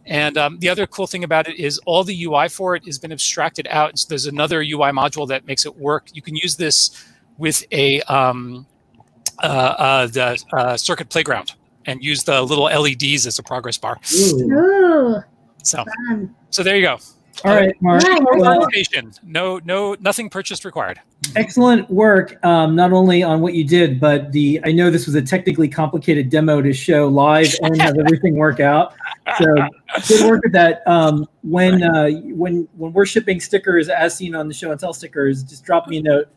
And 0.07 0.37
um, 0.39 0.59
the 0.59 0.69
other 0.69 0.89
cool 0.89 1.07
thing 1.07 1.23
about 1.23 1.47
it 1.47 1.57
is 1.57 1.79
all 1.87 2.03
the 2.03 2.25
UI 2.25 2.49
for 2.49 2.75
it 2.75 2.85
has 2.87 2.99
been 2.99 3.13
abstracted 3.13 3.69
out. 3.71 3.97
So 3.99 4.09
there's 4.09 4.27
another 4.27 4.61
UI 4.63 4.91
module 4.91 5.29
that 5.29 5.47
makes 5.47 5.65
it 5.65 5.77
work. 5.77 6.09
You 6.13 6.23
can 6.23 6.35
use 6.35 6.57
this 6.57 6.91
with 7.41 7.65
a 7.73 8.03
um, 8.03 8.67
uh, 9.43 9.47
uh, 9.47 10.07
the 10.07 10.39
uh, 10.53 10.77
Circuit 10.77 11.09
Playground 11.09 11.55
and 11.87 12.05
use 12.05 12.23
the 12.23 12.41
little 12.43 12.65
LEDs 12.65 13.27
as 13.27 13.39
a 13.39 13.43
progress 13.43 13.79
bar. 13.79 13.99
Ooh. 14.15 15.21
So, 15.63 15.85
fun. 16.09 16.35
so 16.51 16.63
there 16.63 16.77
you 16.77 16.83
go. 16.83 16.99
All 17.43 17.55
right, 17.55 17.75
Mark. 17.81 18.03
Nice. 18.03 18.21
Well, 18.23 18.69
No, 19.23 19.61
no, 19.65 19.97
nothing 20.01 20.29
purchased 20.29 20.67
required. 20.67 21.01
excellent 21.37 21.89
work, 21.89 22.43
um, 22.45 22.77
not 22.77 22.93
only 22.93 23.23
on 23.23 23.41
what 23.41 23.55
you 23.55 23.65
did, 23.65 23.99
but 23.99 24.31
the. 24.33 24.61
I 24.65 24.73
know 24.73 24.91
this 24.91 25.07
was 25.07 25.15
a 25.15 25.23
technically 25.23 25.69
complicated 25.69 26.29
demo 26.29 26.61
to 26.61 26.73
show 26.75 27.09
live 27.09 27.55
and 27.63 27.81
have 27.81 27.97
everything 28.05 28.35
work 28.35 28.61
out. 28.61 28.95
So 29.39 29.47
good 30.07 30.29
work 30.29 30.43
with 30.43 30.53
that. 30.53 30.83
Um, 30.87 31.27
when 31.43 31.83
uh, 31.83 32.11
when 32.35 32.69
when 32.77 32.93
we're 32.93 33.07
shipping 33.07 33.41
stickers, 33.41 33.89
as 33.89 34.15
seen 34.15 34.35
on 34.35 34.47
the 34.47 34.55
show 34.55 34.71
and 34.71 34.79
tell 34.79 34.93
stickers, 34.93 35.43
just 35.43 35.65
drop 35.65 35.89
me 35.89 35.99
a 35.99 36.03
note, 36.03 36.29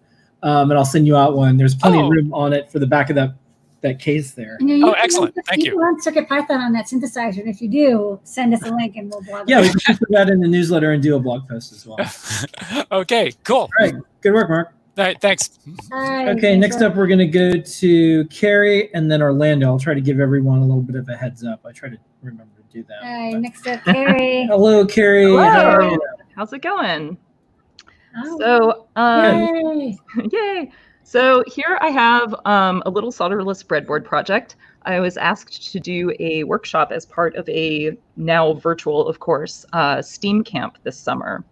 um, 0.44 0.70
and 0.70 0.78
I'll 0.78 0.86
send 0.86 1.08
you 1.08 1.16
out 1.18 1.36
one. 1.36 1.58
There's 1.58 1.74
plenty 1.76 1.98
Oh. 1.98 2.06
of 2.06 2.12
room 2.12 2.34
on 2.34 2.54
it 2.54 2.72
for 2.72 2.78
the 2.80 2.88
back 2.88 3.10
of 3.10 3.16
that 3.16 3.34
that 3.82 4.00
case 4.00 4.32
there. 4.32 4.56
And 4.62 4.70
you 4.70 4.88
Oh, 4.88 4.92
excellent. 4.94 5.36
run- 5.36 5.44
Thank 5.46 5.60
you. 5.64 5.66
you. 5.66 5.72
can 5.72 5.80
run 5.82 6.02
Circuit 6.02 6.30
Python 6.30 6.62
on 6.62 6.72
that 6.72 6.86
synthesizer, 6.86 7.40
and 7.40 7.50
if 7.50 7.62
you 7.62 7.68
do, 7.68 8.18
send 8.24 8.54
us 8.54 8.62
a 8.66 8.72
link 8.76 8.96
and 8.96 9.12
we'll 9.12 9.22
blog 9.24 9.50
Yeah, 9.50 9.60
we 9.60 9.68
it. 9.68 9.76
can 9.84 9.98
put 9.98 10.10
that 10.12 10.30
in 10.30 10.40
the 10.40 10.48
newsletter 10.48 10.92
and 10.92 11.04
do 11.04 11.18
a 11.18 11.20
blog 11.20 11.50
post 11.50 11.74
as 11.74 11.86
well. 11.86 11.98
Okay, 12.94 13.34
cool. 13.44 13.70
right, 13.80 13.94
good 14.22 14.34
work, 14.34 14.50
Mark. 14.50 14.74
All 14.98 15.04
right, 15.04 15.20
thanks. 15.20 15.60
All 15.92 16.00
right, 16.00 16.30
Okay, 16.30 16.42
thanks 16.58 16.62
next 16.78 16.82
up, 16.82 16.96
we're 16.96 17.08
going 17.08 17.20
to 17.20 17.28
go 17.28 17.52
to 17.60 18.26
Carrie 18.26 18.94
and 18.94 19.12
then 19.12 19.22
Orlando. 19.22 19.68
I'll 19.68 19.80
try 19.80 19.94
to 19.96 20.00
give 20.02 20.20
everyone 20.22 20.60
a 20.60 20.66
little 20.66 20.82
bit 20.84 20.96
of 20.96 21.10
a 21.10 21.18
heads 21.18 21.44
up. 21.44 21.66
I 21.66 21.72
try 21.74 21.90
to 21.90 21.98
remember 22.22 22.54
to 22.56 22.64
do 22.72 22.86
that. 22.88 23.04
All 23.04 23.12
right, 23.34 23.36
next 23.42 23.68
up, 23.68 23.84
Carrie. 23.84 24.46
Hello, 24.50 24.86
Carrie. 24.86 25.24
Hello. 25.24 25.42
How? 25.44 25.98
How's 26.38 26.54
it 26.54 26.62
going? 26.62 27.18
Oh, 28.16 28.40
So, 28.40 28.88
um, 28.96 29.40
yay. 29.40 29.98
yay. 30.32 30.72
So 31.04 31.44
here 31.48 31.78
I 31.82 31.90
have 31.90 32.34
um, 32.46 32.82
a 32.86 32.90
little 32.90 33.12
solderless 33.12 33.64
breadboard 33.64 34.06
project. 34.06 34.56
I 34.86 35.00
was 35.00 35.18
asked 35.18 35.72
to 35.72 35.80
do 35.80 36.14
a 36.20 36.44
workshop 36.44 36.92
as 36.92 37.06
part 37.06 37.36
of 37.36 37.48
a 37.50 37.98
now 38.16 38.54
virtual, 38.54 39.08
of 39.08 39.20
course, 39.20 39.66
uh, 39.74 40.02
STEAM 40.02 40.44
camp 40.44 40.78
this 40.84 40.98
summer. 40.98 41.44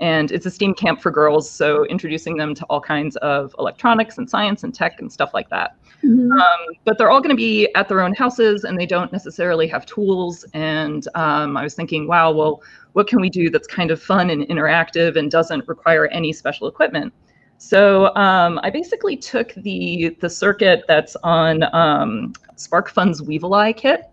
And 0.00 0.30
it's 0.30 0.46
a 0.46 0.50
STEAM 0.50 0.74
camp 0.74 1.00
for 1.00 1.10
girls, 1.10 1.50
so 1.50 1.84
introducing 1.86 2.36
them 2.36 2.54
to 2.54 2.64
all 2.66 2.80
kinds 2.80 3.16
of 3.16 3.54
electronics 3.58 4.18
and 4.18 4.30
science 4.30 4.62
and 4.62 4.74
tech 4.74 5.00
and 5.00 5.12
stuff 5.12 5.34
like 5.34 5.48
that. 5.50 5.76
Mhm. 6.04 6.30
Um, 6.30 6.60
but 6.84 6.96
they're 6.96 7.10
all 7.10 7.20
going 7.20 7.34
to 7.34 7.36
be 7.36 7.68
at 7.74 7.88
their 7.88 8.00
own 8.00 8.14
houses 8.14 8.64
and 8.64 8.78
they 8.78 8.86
don't 8.86 9.12
necessarily 9.12 9.66
have 9.66 9.84
tools. 9.84 10.44
And 10.54 11.06
um, 11.14 11.56
I 11.56 11.62
was 11.62 11.74
thinking, 11.74 12.06
wow, 12.06 12.30
well, 12.30 12.62
what 12.92 13.08
can 13.08 13.20
we 13.20 13.30
do 13.30 13.50
that's 13.50 13.66
kind 13.66 13.90
of 13.90 14.00
fun 14.00 14.30
and 14.30 14.42
interactive 14.44 15.16
and 15.16 15.30
doesn't 15.30 15.66
require 15.66 16.06
any 16.08 16.32
special 16.32 16.68
equipment? 16.68 17.12
So 17.58 18.14
um, 18.14 18.60
I 18.62 18.70
basically 18.70 19.16
took 19.16 19.52
the 19.54 20.16
the 20.20 20.30
circuit 20.30 20.84
that's 20.86 21.16
on 21.24 21.64
um, 21.74 22.32
SparkFun's 22.54 23.20
Weevil-Eye 23.20 23.72
kit 23.72 24.08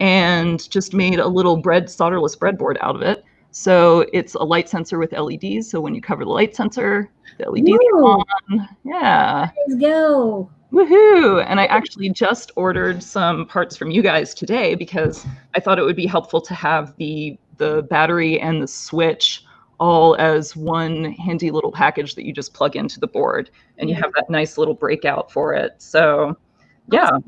and 0.00 0.68
just 0.70 0.92
made 0.92 1.18
a 1.18 1.26
little 1.26 1.56
bread 1.56 1.84
solderless 1.86 2.36
breadboard 2.36 2.76
out 2.82 2.94
of 2.94 3.00
it. 3.00 3.24
So 3.52 4.04
it's 4.12 4.34
a 4.34 4.42
light 4.42 4.68
sensor 4.68 4.98
with 4.98 5.12
LEDs. 5.12 5.70
So 5.70 5.80
when 5.80 5.94
you 5.94 6.02
cover 6.02 6.24
the 6.24 6.30
light 6.30 6.54
sensor, 6.54 7.10
the 7.38 7.50
LEDs 7.50 7.70
are 7.70 8.02
on. 8.02 8.68
Yeah. 8.84 9.48
Let's 9.66 9.80
go. 9.80 10.50
Woohoo! 10.74 11.44
And 11.46 11.60
I 11.60 11.66
actually 11.66 12.08
just 12.08 12.50
ordered 12.56 13.00
some 13.00 13.46
parts 13.46 13.76
from 13.76 13.92
you 13.92 14.02
guys 14.02 14.34
today 14.34 14.74
because 14.74 15.24
I 15.54 15.60
thought 15.60 15.78
it 15.78 15.84
would 15.84 15.94
be 15.94 16.06
helpful 16.06 16.40
to 16.40 16.54
have 16.54 16.96
the 16.96 17.38
the 17.58 17.86
battery 17.88 18.40
and 18.40 18.60
the 18.60 18.66
switch 18.66 19.44
all 19.78 20.16
as 20.16 20.56
one 20.56 21.12
handy 21.12 21.52
little 21.52 21.70
package 21.70 22.16
that 22.16 22.24
you 22.24 22.32
just 22.32 22.54
plug 22.54 22.74
into 22.74 22.98
the 22.98 23.06
board 23.06 23.50
and 23.78 23.88
you 23.88 23.94
have 23.94 24.12
that 24.14 24.28
nice 24.28 24.58
little 24.58 24.74
breakout 24.74 25.30
for 25.30 25.54
it. 25.54 25.76
So 25.78 26.36
yeah. 26.90 27.18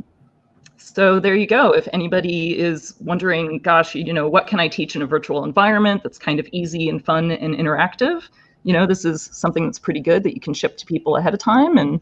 So 0.76 1.20
there 1.20 1.36
you 1.36 1.46
go. 1.46 1.70
If 1.70 1.86
anybody 1.92 2.58
is 2.58 2.94
wondering, 3.00 3.60
gosh, 3.60 3.94
you 3.94 4.12
know, 4.12 4.28
what 4.28 4.48
can 4.48 4.58
I 4.58 4.66
teach 4.66 4.96
in 4.96 5.02
a 5.02 5.06
virtual 5.06 5.44
environment 5.44 6.02
that's 6.02 6.18
kind 6.18 6.40
of 6.40 6.48
easy 6.50 6.88
and 6.88 7.04
fun 7.04 7.30
and 7.30 7.54
interactive? 7.54 8.28
You 8.64 8.72
know, 8.72 8.86
this 8.86 9.04
is 9.04 9.28
something 9.32 9.66
that's 9.66 9.78
pretty 9.78 10.00
good 10.00 10.24
that 10.24 10.34
you 10.34 10.40
can 10.40 10.52
ship 10.52 10.76
to 10.78 10.86
people 10.86 11.16
ahead 11.16 11.32
of 11.32 11.38
time 11.38 11.78
and 11.78 12.00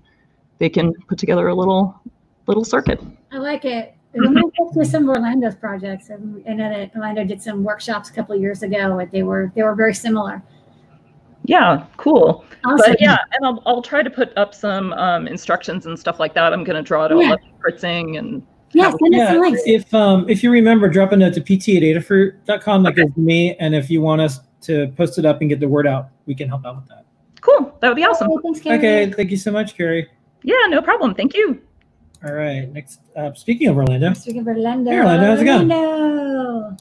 they 0.58 0.68
can 0.68 0.92
put 1.08 1.18
together 1.18 1.48
a 1.48 1.54
little 1.54 2.00
little 2.46 2.64
circuit. 2.64 3.00
I 3.32 3.38
like 3.38 3.64
it. 3.64 3.94
It 4.12 4.20
reminds 4.20 4.52
me 4.76 4.82
of 4.82 4.86
some 4.86 5.08
of 5.08 5.16
Orlando's 5.16 5.56
projects. 5.56 6.10
And 6.10 6.44
I 6.48 6.52
know 6.52 6.68
that 6.70 6.94
Orlando 6.94 7.24
did 7.24 7.42
some 7.42 7.64
workshops 7.64 8.10
a 8.10 8.12
couple 8.12 8.34
of 8.34 8.40
years 8.40 8.62
ago, 8.62 8.98
and 8.98 9.10
they 9.10 9.22
were 9.24 9.50
they 9.56 9.62
were 9.62 9.74
very 9.74 9.94
similar. 9.94 10.42
Yeah, 11.46 11.84
cool. 11.96 12.44
Awesome. 12.64 12.92
But 12.92 13.00
yeah, 13.00 13.18
and 13.32 13.44
I'll, 13.44 13.62
I'll 13.66 13.82
try 13.82 14.02
to 14.02 14.08
put 14.10 14.34
up 14.38 14.54
some 14.54 14.92
um, 14.94 15.26
instructions 15.28 15.84
and 15.86 15.98
stuff 15.98 16.18
like 16.18 16.32
that. 16.34 16.52
I'm 16.54 16.64
going 16.64 16.76
to 16.76 16.82
draw 16.82 17.04
it 17.04 17.12
all 17.12 17.22
Yeah. 17.22 17.32
up 17.34 17.40
in 17.42 17.50
Fritzing 17.60 18.16
and 18.16 18.42
Yeah, 18.72 18.90
send 18.90 19.12
Yeah, 19.14 19.32
some 19.34 19.54
if 19.66 19.92
um 19.92 20.28
if 20.28 20.42
you 20.42 20.50
remember, 20.50 20.88
drop 20.88 21.12
a 21.12 21.16
note 21.16 21.34
to 21.34 21.40
pt 21.42 21.68
at 21.76 21.82
adafruit.com. 21.82 22.82
That 22.84 22.94
goes 22.94 23.12
to 23.14 23.20
me, 23.20 23.56
and 23.56 23.74
if 23.74 23.90
you 23.90 24.00
want 24.00 24.20
us 24.22 24.40
to 24.62 24.88
post 24.96 25.18
it 25.18 25.26
up 25.26 25.40
and 25.42 25.50
get 25.50 25.60
the 25.60 25.68
word 25.68 25.86
out, 25.86 26.08
we 26.26 26.34
can 26.34 26.48
help 26.48 26.64
out 26.64 26.76
with 26.76 26.86
that. 26.88 27.04
cool. 27.42 27.76
That 27.80 27.88
would 27.88 27.96
be 27.96 28.04
awesome. 28.04 28.28
Thanks, 28.42 28.60
Okay, 28.60 29.10
thank 29.10 29.30
you 29.30 29.36
so 29.36 29.50
much, 29.50 29.76
Carrie. 29.76 30.08
Yeah, 30.44 30.66
no 30.68 30.82
problem. 30.82 31.14
Thank 31.14 31.34
you. 31.34 31.60
All 32.24 32.32
right, 32.32 32.70
next 32.72 33.00
up, 33.16 33.36
speaking 33.36 33.68
of 33.68 33.76
Orlando, 33.76 34.12
Speaking 34.14 34.42
of 34.42 34.46
Orlando. 34.46 34.90
Hey, 34.90 34.98
Orlando, 34.98 35.26
how's 35.26 35.40
it 35.40 35.44
going? 35.44 35.72
Orlando. 35.72 36.76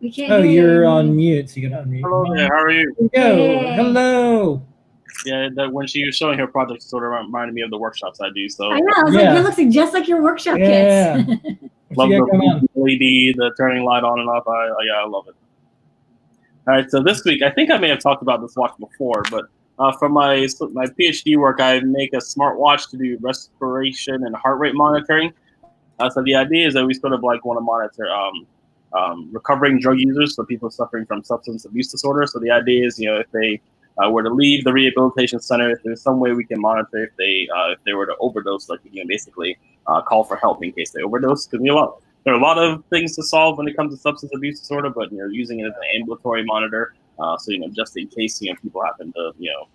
We 0.00 0.12
can't 0.12 0.32
oh, 0.32 0.42
hear 0.42 0.66
you're 0.66 0.82
you. 0.82 0.88
on 0.88 1.16
mute, 1.16 1.50
so 1.50 1.60
you 1.60 1.68
gotta 1.68 1.84
unmute. 1.84 2.02
Hello 2.02 2.36
there, 2.36 2.48
how 2.48 2.62
are 2.62 2.70
you? 2.70 2.94
Here 2.98 3.02
we 3.02 3.08
go. 3.10 3.72
Hello. 3.74 4.62
Yeah, 5.26 5.48
that 5.56 5.72
when 5.72 5.88
she 5.88 6.04
was 6.06 6.16
showing 6.16 6.38
her 6.38 6.46
project, 6.46 6.82
sort 6.84 7.04
of 7.04 7.10
reminded 7.10 7.54
me 7.54 7.62
of 7.62 7.70
the 7.70 7.78
workshops 7.78 8.20
I 8.20 8.30
do. 8.32 8.48
So 8.48 8.70
I 8.70 8.78
know. 8.78 8.92
I 8.96 9.02
was 9.02 9.14
Yeah. 9.14 9.20
like, 9.32 9.38
it 9.38 9.42
looks 9.42 9.58
like 9.58 9.68
just 9.70 9.92
like 9.92 10.06
your 10.06 10.22
workshop 10.22 10.58
Yeah. 10.58 11.24
kits. 11.24 11.42
Love 11.96 12.10
you 12.10 12.20
got 12.20 12.30
going 12.30 12.68
the 12.74 12.80
LED, 12.80 13.36
the 13.36 13.52
turning 13.56 13.82
light 13.84 14.04
on 14.04 14.20
and 14.20 14.28
off. 14.28 14.46
I, 14.46 14.50
I 14.50 14.84
yeah, 14.86 15.02
I 15.02 15.06
love 15.06 15.26
it. 15.28 15.34
All 16.68 16.74
right, 16.74 16.88
so 16.90 17.02
this 17.02 17.24
week 17.24 17.42
I 17.42 17.50
think 17.50 17.70
I 17.70 17.78
may 17.78 17.88
have 17.88 17.98
talked 18.00 18.22
about 18.22 18.42
this 18.42 18.54
watch 18.56 18.74
before, 18.78 19.22
but 19.30 19.46
uh, 19.78 19.92
for 19.92 20.08
my 20.08 20.46
my 20.72 20.86
PhD 20.86 21.36
work, 21.36 21.60
I 21.60 21.80
make 21.80 22.12
a 22.12 22.18
smartwatch 22.18 22.90
to 22.90 22.96
do 22.96 23.18
respiration 23.20 24.24
and 24.24 24.34
heart 24.36 24.58
rate 24.58 24.74
monitoring. 24.74 25.32
Uh, 25.98 26.10
so 26.10 26.22
the 26.22 26.34
idea 26.34 26.66
is 26.66 26.74
that 26.74 26.86
we 26.86 26.94
sort 26.94 27.12
of 27.12 27.22
like 27.22 27.44
want 27.44 27.58
to 27.58 27.62
monitor 27.62 28.08
um, 28.10 28.46
um, 28.92 29.28
recovering 29.32 29.78
drug 29.80 29.98
users, 29.98 30.34
so 30.36 30.44
people 30.44 30.70
suffering 30.70 31.06
from 31.06 31.22
substance 31.24 31.64
abuse 31.64 31.90
disorder. 31.90 32.26
So 32.26 32.38
the 32.38 32.50
idea 32.50 32.86
is, 32.86 32.98
you 32.98 33.08
know, 33.08 33.18
if 33.18 33.30
they 33.32 33.60
uh, 34.02 34.10
were 34.10 34.22
to 34.22 34.30
leave 34.30 34.64
the 34.64 34.72
rehabilitation 34.72 35.40
center, 35.40 35.70
if 35.70 35.82
there's 35.82 36.02
some 36.02 36.20
way 36.20 36.32
we 36.32 36.44
can 36.44 36.60
monitor 36.60 37.04
if 37.04 37.16
they 37.16 37.48
uh, 37.54 37.72
if 37.72 37.78
they 37.84 37.92
were 37.92 38.06
to 38.06 38.14
overdose, 38.20 38.68
like 38.68 38.80
you 38.84 38.90
can 38.90 39.08
basically 39.08 39.58
uh, 39.86 40.00
call 40.02 40.24
for 40.24 40.36
help 40.36 40.62
in 40.62 40.72
case 40.72 40.90
they 40.90 41.02
overdose. 41.02 41.46
Because 41.46 41.64
you 41.64 41.72
know, 41.72 41.98
there 42.24 42.34
are 42.34 42.38
a 42.38 42.42
lot 42.42 42.58
of 42.58 42.84
things 42.86 43.14
to 43.16 43.22
solve 43.22 43.58
when 43.58 43.68
it 43.68 43.76
comes 43.76 43.94
to 43.94 44.00
substance 44.00 44.32
abuse 44.34 44.60
disorder, 44.60 44.90
but 44.90 45.10
you 45.12 45.18
know, 45.18 45.26
using 45.26 45.60
it 45.60 45.66
as 45.66 45.72
an 45.72 46.00
ambulatory 46.00 46.44
monitor, 46.44 46.94
uh, 47.18 47.36
so 47.36 47.52
you 47.52 47.58
know, 47.60 47.68
just 47.68 47.96
in 47.96 48.06
case 48.08 48.40
you 48.42 48.50
know 48.50 48.56
people 48.62 48.82
happen 48.84 49.12
to 49.12 49.32
you 49.38 49.50
know 49.52 49.68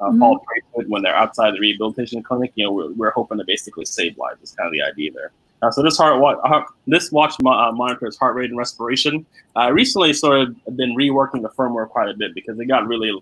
uh, 0.00 0.10
Mhm. 0.10 0.18
fall 0.18 0.38
prey 0.40 0.60
to 0.74 0.80
it 0.80 0.88
when 0.88 1.02
they're 1.02 1.14
outside 1.14 1.54
the 1.54 1.60
rehabilitation 1.60 2.22
clinic, 2.22 2.52
you 2.56 2.64
know, 2.64 2.72
we're, 2.72 2.92
we're 2.92 3.10
hoping 3.12 3.38
to 3.38 3.44
basically 3.44 3.84
save 3.84 4.16
lives. 4.18 4.42
Is 4.42 4.52
kind 4.52 4.66
of 4.66 4.72
the 4.72 4.82
idea 4.82 5.12
there. 5.12 5.30
Uh, 5.62 5.70
so 5.70 5.80
this 5.80 5.96
heart 5.96 6.20
wa- 6.20 6.40
uh, 6.44 6.64
this 6.88 7.12
watch 7.12 7.34
mo- 7.40 7.52
uh, 7.52 7.70
monitors 7.70 8.16
heart 8.18 8.34
rate 8.34 8.50
and 8.50 8.58
respiration. 8.58 9.24
I 9.54 9.68
recently 9.68 10.12
sort 10.12 10.40
of 10.40 10.76
been 10.76 10.96
reworking 10.96 11.42
the 11.42 11.50
firmware 11.50 11.88
quite 11.88 12.08
a 12.08 12.14
bit 12.14 12.34
because 12.34 12.58
it 12.58 12.64
got 12.66 12.88
really 12.88 13.12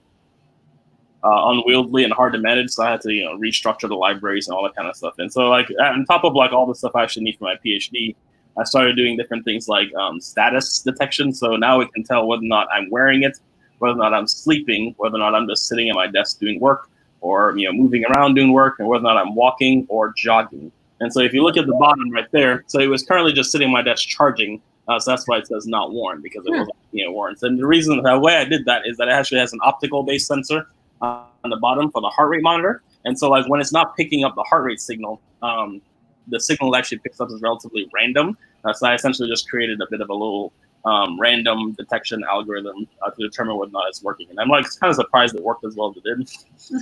uh, 1.22 1.48
unwieldy 1.50 2.04
and 2.04 2.12
hard 2.14 2.32
to 2.32 2.38
manage. 2.38 2.70
So 2.70 2.82
I 2.82 2.90
had 2.92 3.02
to 3.02 3.12
you 3.12 3.24
know 3.24 3.36
restructure 3.36 3.88
the 3.88 3.94
libraries 3.94 4.48
and 4.48 4.56
all 4.56 4.62
that 4.62 4.74
kind 4.74 4.88
of 4.88 4.96
stuff. 4.96 5.14
And 5.18 5.30
so 5.30 5.48
like 5.50 5.68
on 5.80 6.04
top 6.06 6.24
of 6.24 6.34
like 6.34 6.52
all 6.52 6.66
the 6.66 6.74
stuff 6.74 6.92
I 6.94 7.02
actually 7.02 7.24
need 7.24 7.36
for 7.38 7.44
my 7.44 7.56
PhD, 7.64 8.14
I 8.56 8.64
started 8.64 8.96
doing 8.96 9.18
different 9.18 9.44
things 9.44 9.68
like 9.68 9.94
um, 9.96 10.18
status 10.20 10.80
detection. 10.80 11.34
So 11.34 11.56
now 11.56 11.80
it 11.80 11.92
can 11.92 12.04
tell 12.04 12.26
whether 12.26 12.42
or 12.42 12.46
not 12.48 12.68
I'm 12.72 12.88
wearing 12.90 13.22
it, 13.22 13.38
whether 13.80 13.94
or 13.94 13.96
not 13.98 14.14
I'm 14.14 14.26
sleeping, 14.26 14.94
whether 14.98 15.16
or 15.16 15.18
not 15.18 15.34
I'm 15.34 15.48
just 15.48 15.66
sitting 15.66 15.88
at 15.90 15.96
my 15.96 16.06
desk 16.06 16.38
doing 16.38 16.60
work, 16.60 16.88
or 17.20 17.54
you 17.56 17.66
know 17.66 17.72
moving 17.72 18.04
around 18.04 18.34
doing 18.34 18.52
work, 18.52 18.76
and 18.78 18.88
whether 18.88 19.04
or 19.04 19.12
not 19.12 19.16
I'm 19.16 19.34
walking 19.34 19.86
or 19.88 20.12
jogging. 20.16 20.70
And 21.00 21.12
so 21.12 21.20
if 21.20 21.32
you 21.32 21.42
look 21.42 21.56
at 21.56 21.66
the 21.66 21.74
bottom 21.74 22.10
right 22.10 22.30
there, 22.30 22.62
so 22.66 22.78
it 22.78 22.86
was 22.86 23.02
currently 23.02 23.32
just 23.32 23.50
sitting 23.50 23.68
at 23.68 23.72
my 23.72 23.82
desk 23.82 24.06
charging. 24.06 24.60
Uh, 24.88 24.98
so 24.98 25.10
that's 25.10 25.26
why 25.28 25.38
it 25.38 25.46
says 25.46 25.66
not 25.66 25.92
worn 25.92 26.20
because 26.20 26.44
it 26.46 26.50
Hmm. 26.52 26.58
wasn't 26.60 26.76
you 26.92 27.04
know 27.04 27.12
worn. 27.12 27.36
And 27.42 27.58
the 27.58 27.66
reason 27.66 28.02
the 28.02 28.18
way 28.18 28.36
I 28.36 28.44
did 28.44 28.64
that 28.66 28.86
is 28.86 28.96
that 28.98 29.08
it 29.08 29.12
actually 29.12 29.40
has 29.40 29.52
an 29.52 29.60
optical 29.62 30.02
based 30.02 30.26
sensor 30.26 30.66
uh, 31.00 31.24
on 31.44 31.50
the 31.50 31.56
bottom 31.56 31.90
for 31.90 32.00
the 32.00 32.08
heart 32.08 32.30
rate 32.30 32.42
monitor. 32.42 32.82
And 33.04 33.18
so 33.18 33.30
like 33.30 33.48
when 33.48 33.60
it's 33.60 33.72
not 33.72 33.96
picking 33.96 34.24
up 34.24 34.34
the 34.34 34.42
heart 34.42 34.64
rate 34.64 34.80
signal, 34.80 35.20
um, 35.42 35.80
the 36.28 36.38
signal 36.38 36.74
it 36.74 36.78
actually 36.78 36.98
picks 36.98 37.20
up 37.20 37.28
is 37.30 37.40
relatively 37.40 37.88
random. 37.94 38.36
Uh, 38.64 38.72
so 38.74 38.86
I 38.88 38.94
essentially 38.94 39.28
just 39.28 39.48
created 39.48 39.80
a 39.80 39.86
bit 39.90 40.00
of 40.02 40.10
a 40.10 40.12
little 40.12 40.52
um, 40.84 41.20
random 41.20 41.72
detection 41.72 42.24
algorithm 42.24 42.88
uh, 43.02 43.10
to 43.10 43.22
determine 43.22 43.56
whether 43.56 43.70
or 43.70 43.72
not 43.72 43.88
it's 43.88 44.02
working. 44.02 44.28
And 44.30 44.38
I'm 44.40 44.48
like 44.48 44.64
kind 44.80 44.90
of 44.90 44.96
surprised 44.96 45.34
it 45.34 45.42
worked 45.42 45.64
as 45.64 45.76
well 45.76 45.90
as 45.90 45.96
it 45.96 46.04
did. 46.04 46.28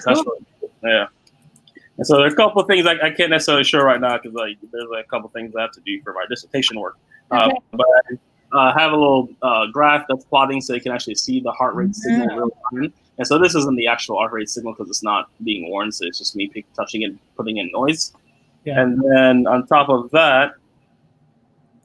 That's 0.04 0.22
cool. 0.22 0.38
really. 0.82 0.94
Yeah. 0.94 1.06
And 1.96 2.06
so 2.06 2.18
there's 2.18 2.32
a 2.32 2.36
couple 2.36 2.62
of 2.62 2.68
things 2.68 2.86
I, 2.86 2.92
I 3.02 3.10
can't 3.10 3.30
necessarily 3.30 3.64
show 3.64 3.80
right 3.80 4.00
now 4.00 4.16
because 4.16 4.32
like 4.32 4.56
there's 4.70 4.86
like, 4.90 5.04
a 5.04 5.08
couple 5.08 5.26
of 5.26 5.32
things 5.32 5.54
I 5.56 5.62
have 5.62 5.72
to 5.72 5.80
do 5.80 6.00
for 6.02 6.12
my 6.12 6.24
dissertation 6.30 6.78
work. 6.78 6.96
Uh, 7.30 7.46
Okay. 7.48 7.58
but 7.72 7.86
I 8.52 8.58
uh, 8.70 8.78
have 8.78 8.92
a 8.92 8.96
little 8.96 9.28
uh, 9.42 9.66
graph 9.66 10.06
that's 10.08 10.24
plotting 10.24 10.60
so 10.60 10.74
you 10.74 10.80
can 10.80 10.92
actually 10.92 11.16
see 11.16 11.40
the 11.40 11.52
heart 11.52 11.74
rate 11.74 11.94
signal 11.94 12.30
in 12.30 12.36
real 12.36 12.50
time. 12.70 12.92
And 13.18 13.26
so 13.26 13.36
this 13.36 13.54
isn't 13.54 13.76
the 13.76 13.88
actual 13.88 14.16
heart 14.16 14.32
rate 14.32 14.48
signal 14.48 14.74
because 14.74 14.88
it's 14.88 15.02
not 15.02 15.28
being 15.42 15.68
worn, 15.68 15.90
so 15.90 16.06
it's 16.06 16.18
just 16.18 16.36
me 16.36 16.50
touching 16.74 17.02
it, 17.02 17.14
putting 17.36 17.56
in 17.56 17.68
noise. 17.72 18.14
Yeah. 18.64 18.80
And 18.80 19.02
then 19.12 19.46
on 19.46 19.66
top 19.66 19.88
of 19.88 20.10
that, 20.12 20.52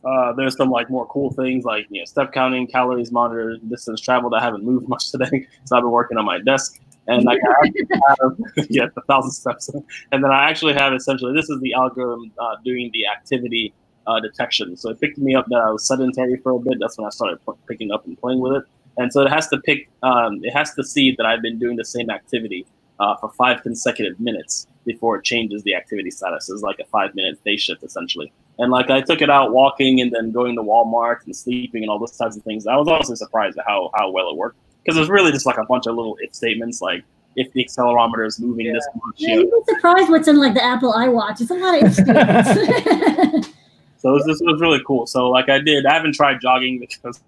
uh, 0.05 0.33
there's 0.33 0.55
some 0.57 0.69
like 0.69 0.89
more 0.89 1.05
cool 1.07 1.31
things 1.31 1.63
like 1.63 1.87
you 1.89 2.01
know 2.01 2.05
step 2.05 2.33
counting, 2.33 2.67
calories 2.67 3.11
monitor, 3.11 3.57
distance 3.69 4.01
traveled. 4.01 4.33
I 4.33 4.41
haven't 4.41 4.63
moved 4.63 4.87
much 4.93 5.11
today, 5.11 5.47
so 5.65 5.77
I've 5.77 5.83
been 5.83 5.91
working 5.91 6.17
on 6.17 6.25
my 6.25 6.39
desk. 6.39 6.79
And 7.05 7.27
I 7.29 7.33
have, 7.33 8.37
yeah, 8.69 8.85
a 8.95 9.01
thousand 9.01 9.31
steps. 9.31 9.69
And 10.13 10.23
then 10.23 10.31
I 10.31 10.49
actually 10.49 10.73
have 10.73 10.93
essentially 10.93 11.33
this 11.33 11.49
is 11.49 11.59
the 11.59 11.73
algorithm 11.73 12.31
uh, 12.39 12.55
doing 12.63 12.91
the 12.93 13.07
activity 13.07 13.73
uh, 14.07 14.21
detection. 14.21 14.77
So 14.77 14.89
it 14.91 15.01
picked 15.01 15.17
me 15.17 15.35
up 15.35 15.45
that 15.49 15.57
I 15.57 15.69
was 15.69 15.85
sedentary 15.85 16.37
for 16.37 16.53
a 16.53 16.59
bit. 16.59 16.77
That's 16.79 16.97
when 16.97 17.05
I 17.05 17.09
started 17.09 17.39
p- 17.45 17.53
picking 17.67 17.91
up 17.91 18.05
and 18.05 18.17
playing 18.17 18.39
with 18.39 18.53
it. 18.53 18.63
And 18.97 19.11
so 19.11 19.21
it 19.21 19.29
has 19.29 19.47
to 19.49 19.59
pick, 19.59 19.89
um, 20.01 20.39
it 20.43 20.51
has 20.51 20.73
to 20.75 20.83
see 20.83 21.13
that 21.17 21.25
I've 21.25 21.41
been 21.41 21.59
doing 21.59 21.75
the 21.75 21.85
same 21.85 22.09
activity 22.09 22.65
uh, 22.99 23.15
for 23.17 23.31
five 23.31 23.63
consecutive 23.63 24.19
minutes 24.19 24.67
before 24.85 25.17
it 25.17 25.25
changes 25.25 25.63
the 25.63 25.75
activity 25.75 26.11
status. 26.11 26.49
It's 26.49 26.61
like 26.61 26.79
a 26.79 26.85
five 26.85 27.15
minute 27.15 27.43
day 27.43 27.57
shift 27.57 27.83
essentially. 27.83 28.31
And 28.59 28.71
like 28.71 28.89
I 28.89 29.01
took 29.01 29.21
it 29.21 29.29
out 29.29 29.51
walking 29.51 30.01
and 30.01 30.11
then 30.11 30.31
going 30.31 30.55
to 30.55 30.61
Walmart 30.61 31.25
and 31.25 31.35
sleeping 31.35 31.83
and 31.83 31.89
all 31.89 31.99
those 31.99 32.15
types 32.15 32.37
of 32.37 32.43
things. 32.43 32.67
I 32.67 32.75
was 32.75 32.87
honestly 32.87 33.15
surprised 33.15 33.57
at 33.57 33.65
how, 33.67 33.89
how 33.95 34.11
well 34.11 34.29
it 34.29 34.37
worked 34.37 34.57
because 34.83 34.95
it 34.97 34.99
was 34.99 35.09
really 35.09 35.31
just 35.31 35.45
like 35.45 35.57
a 35.57 35.65
bunch 35.65 35.87
of 35.87 35.95
little 35.95 36.17
if 36.21 36.35
statements 36.35 36.81
like 36.81 37.03
if 37.35 37.51
the 37.53 37.65
accelerometer 37.65 38.27
is 38.27 38.39
moving 38.39 38.71
this 38.71 38.87
much, 38.93 39.15
Yeah, 39.17 39.29
you 39.29 39.35
know, 39.35 39.41
you'd 39.41 39.65
be 39.65 39.73
surprised 39.73 40.09
what's 40.09 40.27
in 40.27 40.37
like 40.37 40.53
the 40.53 40.63
Apple 40.63 40.93
iWatch. 40.93 41.41
It's 41.41 41.49
a 41.49 41.55
lot 41.55 41.75
of 41.75 41.83
instruments. 41.83 43.49
So 44.03 44.19
this 44.25 44.41
was 44.41 44.59
really 44.59 44.81
cool. 44.85 45.07
So 45.07 45.29
like 45.29 45.47
I 45.47 45.59
did, 45.59 45.85
I 45.85 45.93
haven't 45.93 46.13
tried 46.13 46.41
jogging 46.41 46.77
because 46.77 47.21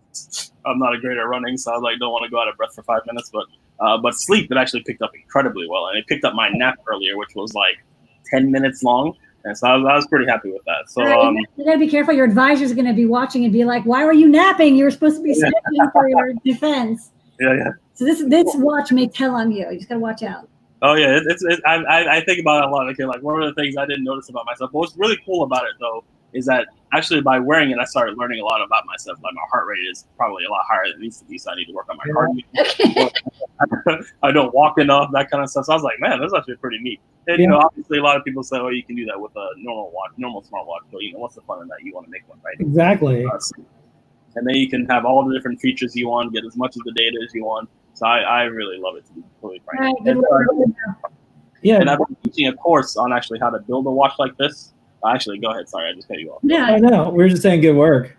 I'm 0.66 0.78
not 0.78 0.94
a 0.94 1.00
great 1.00 1.18
at 1.18 1.26
running, 1.26 1.58
so 1.58 1.72
I 1.72 1.76
was 1.76 1.84
like 1.84 2.00
don't 2.00 2.12
want 2.12 2.26
to 2.26 2.30
go 2.30 2.42
out 2.42 2.50
of 2.50 2.58
breath 2.58 2.76
for 2.76 2.84
five 2.84 3.00
minutes. 3.06 3.32
But 3.32 3.46
uh, 3.80 3.98
but 3.98 4.14
sleep 4.14 4.52
it 4.52 4.58
actually 4.58 4.84
picked 4.84 5.02
up 5.02 5.16
incredibly 5.16 5.70
well, 5.70 5.88
and 5.88 5.98
it 5.98 6.06
picked 6.08 6.26
up 6.26 6.36
my 6.36 6.50
nap 6.50 6.76
earlier, 6.86 7.18
which 7.18 7.34
was 7.34 7.54
like 7.54 7.78
ten 8.26 8.52
minutes 8.52 8.84
long, 8.84 9.16
and 9.46 9.58
so 9.58 9.68
I 9.68 9.76
was, 9.78 9.88
I 9.90 9.96
was 9.96 10.08
pretty 10.08 10.26
happy 10.26 10.52
with 10.52 10.64
that. 10.66 10.90
So 10.90 11.04
right, 11.04 11.18
um, 11.18 11.38
you 11.56 11.66
gotta 11.66 11.78
be 11.78 11.88
careful. 11.88 12.14
Your 12.14 12.26
advisor's 12.26 12.74
gonna 12.74 12.94
be 12.94 13.06
watching 13.06 13.44
and 13.46 13.54
be 13.54 13.64
like, 13.64 13.86
"Why 13.86 14.04
were 14.04 14.14
you 14.14 14.28
napping? 14.28 14.76
You 14.76 14.84
were 14.84 14.92
supposed 14.92 15.18
to 15.18 15.24
be 15.24 15.34
Yeah. 15.72 15.90
for 15.92 16.10
your 16.10 16.34
defense." 16.44 17.12
yeah, 17.40 17.54
yeah. 17.54 17.70
So 17.94 18.06
this 18.06 18.24
this 18.28 18.48
watch 18.56 18.92
may 18.92 19.08
tell 19.08 19.36
on 19.36 19.52
you. 19.52 19.70
You 19.72 19.78
just 19.78 19.88
gotta 19.88 20.02
watch 20.02 20.24
out. 20.24 20.50
Oh 20.82 20.96
yeah, 20.96 21.18
it, 21.18 21.24
it's 21.28 21.44
it, 21.44 21.62
I, 21.66 21.76
I 21.76 22.18
I 22.18 22.26
think 22.26 22.40
about 22.42 22.64
it 22.64 22.70
a 22.70 22.72
lot. 22.72 22.90
Okay, 22.90 23.06
like 23.06 23.22
one 23.22 23.42
of 23.42 23.48
the 23.54 23.62
things 23.62 23.78
I 23.78 23.86
didn't 23.86 24.04
notice 24.04 24.30
about 24.30 24.46
myself. 24.46 24.72
What's 24.74 24.98
really 24.98 25.18
cool 25.26 25.44
about 25.44 25.64
it 25.64 25.74
though 25.80 26.04
is 26.34 26.46
that 26.48 26.68
actually 26.94 27.22
by 27.22 27.40
wearing 27.40 27.72
it, 27.72 27.78
I 27.80 27.86
started 27.86 28.18
learning 28.18 28.40
a 28.40 28.46
lot 28.46 28.62
about 28.64 28.86
myself. 28.86 29.18
Like 29.24 29.34
my 29.34 29.42
heart 29.52 29.66
rate 29.68 29.80
is 29.92 30.06
probably 30.18 30.46
a 30.46 30.50
lot 30.52 30.66
higher 30.70 30.86
than 30.88 30.96
it 30.98 31.00
needs 31.04 31.18
to 31.20 31.26
be, 31.26 31.38
so 31.38 31.52
I 31.52 31.56
need 31.56 31.66
to 31.66 31.74
work 31.74 31.88
on 31.90 31.98
my 31.98 32.06
heart 32.14 32.30
rate. 32.36 34.04
I 34.24 34.32
don't 34.32 34.54
walk 34.54 34.80
enough, 34.80 35.10
that 35.14 35.30
kind 35.30 35.44
of 35.44 35.50
stuff. 35.50 35.66
So 35.66 35.74
I 35.74 35.76
was 35.76 35.84
like, 35.84 36.00
man, 36.00 36.20
that's 36.20 36.34
actually 36.34 36.56
pretty 36.58 36.80
neat. 36.80 37.00
And 37.28 37.40
you 37.40 37.48
know, 37.48 37.58
obviously 37.58 37.98
a 37.98 38.04
lot 38.04 38.16
of 38.18 38.24
people 38.24 38.44
say, 38.44 38.58
oh, 38.58 38.70
you 38.70 38.84
can 38.84 38.96
do 38.96 39.06
that 39.06 39.20
with 39.20 39.32
a 39.36 39.48
normal 39.58 39.92
watch, 39.94 40.12
normal 40.18 40.42
smartwatch. 40.44 40.86
But 40.92 41.02
you 41.02 41.14
know, 41.14 41.20
what's 41.20 41.36
the 41.36 41.42
fun 41.42 41.62
in 41.62 41.68
that? 41.70 41.78
You 41.84 41.94
want 41.94 42.06
to 42.08 42.12
make 42.12 42.28
one, 42.30 42.40
right? 42.44 42.56
Exactly. 42.60 43.26
Uh, 43.26 43.40
so- 43.40 43.64
and 44.38 44.46
then 44.46 44.56
you 44.56 44.70
can 44.70 44.86
have 44.88 45.06
all 45.06 45.26
the 45.26 45.34
different 45.34 45.62
features 45.62 45.96
you 45.96 46.10
want, 46.10 46.34
get 46.34 46.44
as 46.46 46.58
much 46.58 46.76
of 46.76 46.82
the 46.84 46.92
data 46.92 47.18
as 47.26 47.34
you 47.34 47.46
want. 47.46 47.70
So 47.94 48.06
I, 48.06 48.20
I 48.20 48.44
really 48.44 48.78
love 48.78 48.98
it 48.98 49.06
to 49.08 49.14
be 49.14 49.22
completely 49.22 49.62
frank. 49.66 49.82
All 49.82 49.94
right, 49.94 50.04
good 50.04 50.18
And, 50.18 50.76
uh. 50.76 51.08
Yeah. 51.62 51.80
and 51.80 51.90
I've 51.90 52.00
been 52.00 52.18
teaching 52.26 52.48
a 52.50 52.54
course 52.54 52.98
on 52.98 53.14
actually 53.14 53.40
how 53.40 53.50
to 53.50 53.60
build 53.60 53.88
a 53.88 53.90
watch 53.92 54.12
like 54.20 54.36
this. 54.38 54.74
Actually, 55.08 55.40
go 55.40 55.52
ahead. 55.52 55.70
Sorry, 55.70 55.90
I 55.90 55.94
just 55.94 56.08
cut 56.08 56.20
you 56.20 56.32
off. 56.32 56.40
Yeah, 56.44 56.66
I 56.66 56.78
know. 56.78 57.10
We 57.10 57.24
are 57.24 57.30
just 57.30 57.42
saying 57.42 57.62
good 57.62 57.76
work. 57.76 58.16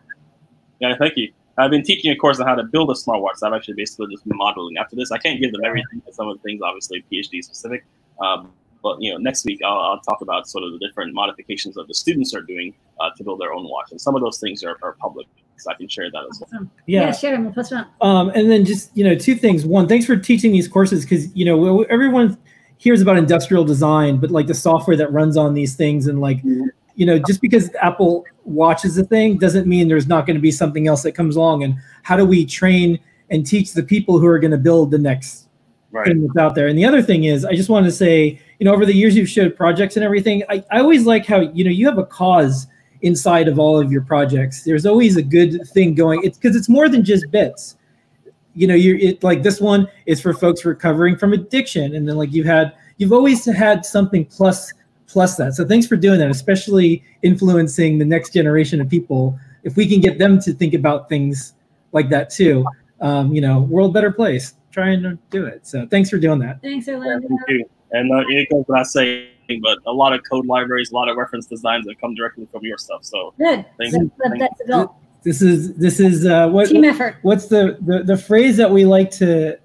Yeah, 0.80 0.94
thank 0.98 1.16
you. 1.16 1.32
I've 1.58 1.70
been 1.70 1.82
teaching 1.82 2.10
a 2.10 2.16
course 2.16 2.38
on 2.38 2.46
how 2.46 2.54
to 2.54 2.64
build 2.64 2.90
a 2.90 2.94
smartwatch. 2.94 3.36
So 3.36 3.46
I've 3.46 3.54
actually 3.54 3.74
basically 3.74 4.08
just 4.14 4.28
been 4.28 4.36
modeling 4.36 4.76
after 4.76 4.94
this. 4.94 5.10
I 5.10 5.18
can't 5.18 5.40
give 5.40 5.52
them 5.52 5.62
everything, 5.64 6.02
but 6.04 6.14
some 6.14 6.28
of 6.28 6.36
the 6.36 6.42
things 6.42 6.60
obviously 6.62 7.04
PhD 7.10 7.42
specific. 7.42 7.84
Um, 8.20 8.52
but 8.82 9.00
you 9.00 9.10
know, 9.10 9.18
next 9.18 9.44
week 9.44 9.60
I'll, 9.64 9.78
I'll 9.78 10.00
talk 10.00 10.20
about 10.20 10.48
sort 10.48 10.64
of 10.64 10.72
the 10.72 10.78
different 10.78 11.14
modifications 11.14 11.74
that 11.76 11.88
the 11.88 11.94
students 11.94 12.34
are 12.34 12.42
doing 12.42 12.74
uh, 13.00 13.10
to 13.16 13.24
build 13.24 13.40
their 13.40 13.52
own 13.52 13.68
watch, 13.68 13.90
and 13.90 14.00
some 14.00 14.14
of 14.14 14.20
those 14.20 14.38
things 14.38 14.62
are, 14.62 14.78
are 14.82 14.92
public, 15.00 15.26
so 15.56 15.70
I 15.70 15.74
can 15.74 15.88
share 15.88 16.10
that 16.10 16.24
as 16.30 16.40
well. 16.40 16.68
Yeah. 16.86 17.10
share 17.12 17.32
them. 17.32 17.44
We'll 17.44 17.54
post 17.54 17.70
them. 17.70 17.86
Um, 18.00 18.30
and 18.34 18.50
then 18.50 18.64
just 18.64 18.96
you 18.96 19.02
know 19.02 19.16
two 19.16 19.34
things. 19.34 19.64
One, 19.64 19.88
thanks 19.88 20.06
for 20.06 20.16
teaching 20.16 20.52
these 20.52 20.68
courses 20.68 21.04
because 21.04 21.34
you 21.34 21.44
know 21.44 21.82
everyone 21.84 22.38
hears 22.78 23.00
about 23.00 23.16
industrial 23.16 23.64
design, 23.64 24.18
but 24.18 24.30
like 24.30 24.46
the 24.46 24.54
software 24.54 24.96
that 24.96 25.12
runs 25.12 25.36
on 25.36 25.54
these 25.54 25.74
things 25.74 26.06
and 26.06 26.20
like 26.20 26.38
mm-hmm. 26.38 26.66
you 26.94 27.06
know 27.06 27.18
just 27.26 27.40
because 27.40 27.70
Apple 27.80 28.24
watches 28.44 28.96
a 28.98 29.04
thing 29.04 29.38
doesn't 29.38 29.66
mean 29.66 29.88
there's 29.88 30.06
not 30.06 30.26
going 30.26 30.36
to 30.36 30.42
be 30.42 30.50
something 30.50 30.86
else 30.86 31.02
that 31.02 31.12
comes 31.12 31.36
along. 31.36 31.64
And 31.64 31.76
how 32.02 32.16
do 32.16 32.24
we 32.24 32.44
train 32.44 32.98
and 33.30 33.46
teach 33.46 33.72
the 33.72 33.82
people 33.82 34.18
who 34.18 34.26
are 34.26 34.38
going 34.38 34.52
to 34.52 34.58
build 34.58 34.90
the 34.90 34.98
next 34.98 35.44
Right. 35.92 36.08
thing 36.08 36.26
that's 36.26 36.36
out 36.36 36.54
there? 36.54 36.66
And 36.66 36.78
the 36.78 36.84
other 36.84 37.00
thing 37.00 37.24
is, 37.24 37.44
I 37.44 37.54
just 37.54 37.70
wanted 37.70 37.86
to 37.86 37.92
say, 37.92 38.40
you 38.58 38.64
know, 38.64 38.74
over 38.74 38.84
the 38.84 38.92
years 38.92 39.16
you've 39.16 39.28
showed 39.28 39.56
projects 39.56 39.96
and 39.96 40.04
everything. 40.04 40.42
I, 40.50 40.62
I 40.70 40.80
always 40.80 41.06
like 41.06 41.24
how 41.24 41.40
you 41.40 41.64
know 41.64 41.70
you 41.70 41.86
have 41.86 41.98
a 41.98 42.04
cause 42.04 42.66
inside 43.02 43.48
of 43.48 43.58
all 43.58 43.80
of 43.80 43.90
your 43.90 44.02
projects. 44.02 44.64
There's 44.64 44.84
always 44.84 45.16
a 45.16 45.22
good 45.22 45.66
thing 45.68 45.94
going. 45.94 46.22
It's 46.22 46.38
because 46.38 46.56
it's 46.56 46.68
more 46.68 46.88
than 46.88 47.04
just 47.04 47.30
bits 47.30 47.75
you 48.56 48.66
know 48.66 48.74
you're 48.74 48.96
it 48.96 49.22
like 49.22 49.42
this 49.42 49.60
one 49.60 49.86
is 50.06 50.20
for 50.20 50.32
folks 50.32 50.64
recovering 50.64 51.16
from 51.16 51.32
addiction 51.34 51.94
and 51.94 52.08
then 52.08 52.16
like 52.16 52.32
you've 52.32 52.46
had 52.46 52.72
you've 52.96 53.12
always 53.12 53.44
had 53.44 53.84
something 53.84 54.24
plus 54.24 54.72
plus 55.06 55.36
that 55.36 55.54
so 55.54 55.64
thanks 55.64 55.86
for 55.86 55.94
doing 55.96 56.18
that 56.18 56.30
especially 56.30 57.04
influencing 57.22 57.98
the 57.98 58.04
next 58.04 58.32
generation 58.32 58.80
of 58.80 58.88
people 58.88 59.38
if 59.62 59.76
we 59.76 59.86
can 59.86 60.00
get 60.00 60.18
them 60.18 60.40
to 60.40 60.52
think 60.54 60.72
about 60.74 61.08
things 61.08 61.52
like 61.92 62.08
that 62.08 62.30
too 62.30 62.64
um, 63.02 63.32
you 63.32 63.40
know 63.42 63.60
world 63.60 63.92
better 63.92 64.10
place 64.10 64.54
trying 64.72 65.02
to 65.02 65.18
do 65.30 65.44
it 65.44 65.66
so 65.66 65.86
thanks 65.88 66.08
for 66.10 66.18
doing 66.18 66.38
that 66.38 66.60
Thanks, 66.62 66.86
Yeah, 66.88 66.94
Orlando. 66.94 67.28
thank 67.28 67.40
you. 67.48 67.64
And 67.92 68.10
uh, 68.12 68.24
it 68.28 68.48
goes 68.50 68.64
without 68.66 68.86
saying, 68.88 69.28
but 69.62 69.78
a 69.86 69.92
lot 69.92 70.12
of 70.12 70.20
code 70.28 70.44
libraries, 70.46 70.90
a 70.90 70.94
lot 70.94 71.08
of 71.08 71.16
reference 71.16 71.46
designs 71.46 71.86
that 71.86 72.00
come 72.00 72.14
directly 72.16 72.48
from 72.50 72.64
your 72.64 72.78
stuff. 72.78 73.04
So 73.04 73.32
Good. 73.38 73.64
thank 73.78 73.92
So 73.92 74.00
you. 74.00 74.10
that- 74.24 74.36
that's 74.40 74.60
a 74.60 74.66
goal. 74.66 74.98
This 75.26 75.42
is 75.42 75.74
this 75.74 75.98
is 75.98 76.24
uh, 76.24 76.48
what 76.48 76.68
Team 76.68 76.84
effort. 76.84 77.16
What's 77.22 77.46
the, 77.48 77.76
the 77.80 78.04
the 78.04 78.16
phrase 78.16 78.56
that 78.58 78.70
we 78.70 78.84
like 78.84 79.10
to 79.22 79.58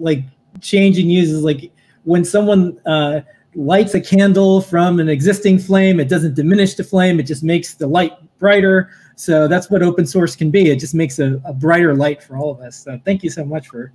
like 0.00 0.24
change 0.60 0.98
and 0.98 1.10
use 1.12 1.30
is 1.30 1.44
like 1.44 1.70
when 2.02 2.24
someone 2.24 2.80
uh, 2.86 3.20
lights 3.54 3.94
a 3.94 4.00
candle 4.00 4.60
from 4.60 4.98
an 4.98 5.08
existing 5.08 5.60
flame, 5.60 6.00
it 6.00 6.08
doesn't 6.08 6.34
diminish 6.34 6.74
the 6.74 6.82
flame; 6.82 7.20
it 7.20 7.22
just 7.22 7.44
makes 7.44 7.74
the 7.74 7.86
light 7.86 8.14
brighter. 8.40 8.90
So 9.14 9.46
that's 9.46 9.70
what 9.70 9.80
open 9.80 10.06
source 10.06 10.34
can 10.34 10.50
be. 10.50 10.70
It 10.70 10.80
just 10.80 10.92
makes 10.92 11.20
a, 11.20 11.40
a 11.44 11.52
brighter 11.52 11.94
light 11.94 12.20
for 12.20 12.36
all 12.36 12.50
of 12.50 12.58
us. 12.58 12.74
So 12.76 13.00
thank 13.04 13.22
you 13.22 13.30
so 13.30 13.44
much 13.44 13.68
for 13.68 13.92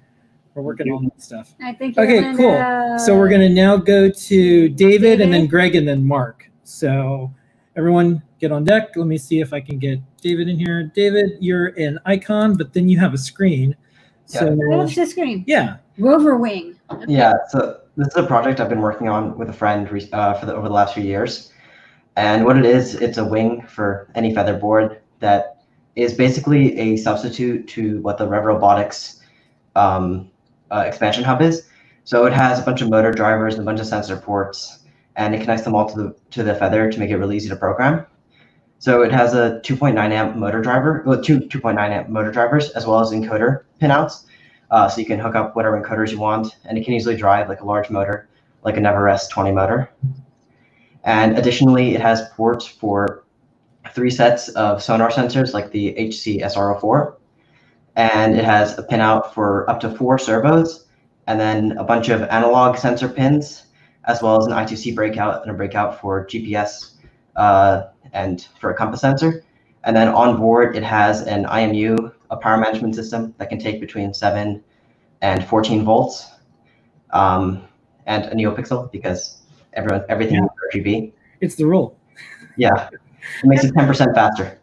for 0.54 0.62
working 0.64 0.94
on 0.94 1.04
that 1.04 1.22
stuff. 1.22 1.54
I 1.62 1.74
think. 1.74 1.98
Okay, 1.98 2.22
gonna- 2.22 2.38
cool. 2.38 3.00
So 3.00 3.18
we're 3.18 3.28
gonna 3.28 3.50
now 3.50 3.76
go 3.76 4.10
to 4.10 4.70
David 4.70 5.20
and 5.20 5.34
then 5.34 5.48
Greg 5.48 5.76
and 5.76 5.86
then 5.86 6.06
Mark. 6.06 6.50
So 6.64 7.34
everyone 7.76 8.22
get 8.40 8.52
on 8.52 8.64
deck. 8.64 8.96
Let 8.96 9.08
me 9.08 9.18
see 9.18 9.40
if 9.40 9.54
I 9.54 9.62
can 9.62 9.80
get 9.80 10.00
David 10.22 10.48
in 10.50 10.58
here. 10.58 10.92
David, 10.96 11.38
you're 11.40 11.68
an 11.80 12.00
icon, 12.06 12.58
but 12.58 12.74
then 12.74 12.90
you 12.90 13.00
have 13.00 13.14
a 13.14 13.18
screen. 13.18 13.76
So 14.26 14.56
What's 14.56 14.96
the 14.96 15.06
screen? 15.06 15.44
yeah. 15.48 15.78
Rover 15.98 16.38
Wing. 16.38 16.80
Yeah, 17.08 17.34
so 17.50 17.82
this 17.98 18.08
is 18.08 18.16
a 18.16 18.24
project 18.24 18.60
I've 18.60 18.70
been 18.70 18.82
working 18.82 19.08
on 19.08 19.38
with 19.38 19.50
a 19.50 19.54
friend 19.54 19.88
uh, 20.14 20.34
for 20.34 20.46
the, 20.46 20.56
over 20.56 20.68
the 20.68 20.74
last 20.74 20.94
few 20.94 21.04
years. 21.04 21.52
And 22.16 22.46
what 22.46 22.58
it 22.58 22.66
is, 22.66 22.96
it's 22.96 23.18
a 23.18 23.26
wing 23.26 23.62
for 23.68 24.10
any 24.16 24.34
feather 24.34 24.58
board 24.58 25.02
that 25.20 25.64
is 25.96 26.14
basically 26.14 26.78
a 26.78 26.98
substitute 26.98 27.68
to 27.70 28.02
what 28.02 28.18
the 28.18 28.28
Rev 28.28 28.46
Robotics 28.46 29.22
um, 29.76 30.30
uh, 30.72 30.84
expansion 30.88 31.24
hub 31.24 31.42
is. 31.42 31.68
So 32.04 32.26
it 32.26 32.34
has 32.34 32.60
a 32.60 32.64
bunch 32.64 32.82
of 32.82 32.90
motor 32.90 33.12
drivers 33.12 33.56
and 33.56 33.64
a 33.64 33.66
bunch 33.66 33.80
of 33.80 33.86
sensor 33.86 34.18
ports, 34.18 34.80
and 35.16 35.36
it 35.36 35.42
connects 35.42 35.64
them 35.64 35.76
all 35.76 35.90
to 35.90 35.96
the 35.96 36.16
to 36.32 36.44
the 36.44 36.56
feather 36.56 36.92
to 36.92 37.00
make 37.00 37.10
it 37.10 37.18
really 37.18 37.36
easy 37.36 37.50
to 37.50 37.56
program. 37.56 38.06
So 38.80 39.04
it 39.04 39.12
has 39.12 39.36
a 39.36 39.62
2.9 39.64 39.96
amp 39.96 40.36
motor 40.36 40.60
driver, 40.60 41.04
well, 41.06 41.22
two 41.22 41.40
2.9 41.42 41.78
amp 41.78 42.10
motor 42.10 42.32
drivers, 42.32 42.72
as 42.72 42.88
well 42.88 43.00
as 43.00 43.12
encoder 43.12 43.64
pinouts. 43.80 44.26
Uh, 44.72 44.88
so 44.88 45.00
you 45.00 45.06
can 45.06 45.20
hook 45.20 45.36
up 45.36 45.56
whatever 45.56 45.80
encoders 45.80 46.12
you 46.12 46.20
want, 46.20 46.58
and 46.66 46.78
it 46.78 46.86
can 46.86 46.94
easily 46.94 47.16
drive 47.16 47.48
like 47.50 47.62
a 47.62 47.66
large 47.66 47.90
motor, 47.90 48.28
like 48.64 48.78
a 48.78 48.80
Neverest 48.80 49.30
20 49.30 49.52
motor. 49.52 49.92
And 51.04 51.38
additionally, 51.38 51.94
it 51.94 52.02
has 52.02 52.30
ports 52.30 52.66
for 52.66 53.24
three 53.94 54.10
sets 54.10 54.50
of 54.50 54.82
sonar 54.82 55.12
sensors, 55.12 55.54
like 55.54 55.72
the 55.72 55.90
HC 55.90 56.42
SR04, 56.42 57.16
and 57.96 58.36
it 58.36 58.46
has 58.46 58.78
a 58.80 58.84
pinout 58.84 59.34
for 59.34 59.70
up 59.70 59.80
to 59.82 59.92
four 59.92 60.18
servos, 60.18 60.88
and 61.28 61.40
then 61.40 61.78
a 61.78 61.84
bunch 61.84 62.10
of 62.10 62.24
analog 62.24 62.78
sensor 62.78 63.10
pins, 63.10 63.68
as 64.06 64.22
well 64.22 64.38
as 64.38 64.46
an 64.46 64.54
I2C 64.54 64.96
breakout 64.96 65.42
and 65.42 65.52
a 65.52 65.54
breakout 65.54 66.00
for 66.00 66.26
GPS 66.26 66.94
uh, 67.36 67.84
and 68.14 68.48
for 68.60 68.72
a 68.72 68.76
compass 68.76 69.02
sensor. 69.02 69.44
And 69.84 69.96
then 69.96 70.10
on 70.10 70.38
board, 70.38 70.76
it 70.76 70.84
has 70.84 71.22
an 71.22 71.46
IMU, 71.46 72.14
a 72.30 72.38
power 72.38 72.58
management 72.58 72.96
system 72.96 73.34
that 73.38 73.50
can 73.50 73.60
take 73.60 73.80
between 73.80 74.14
7 74.14 74.64
and 75.22 75.46
14 75.46 75.84
volts, 75.84 76.32
um, 77.12 77.68
and 78.06 78.26
a 78.26 78.36
NeoPixel 78.36 78.92
because 78.92 79.42
everyone 79.74 80.04
everything 80.10 80.44
is 80.44 80.50
RGB. 80.74 81.14
It's 81.40 81.56
the 81.56 81.66
rule. 81.66 81.98
Yeah, 82.58 82.90
it 82.92 83.48
makes 83.48 83.64
it 83.64 83.74
10% 83.74 84.14
faster. 84.14 84.60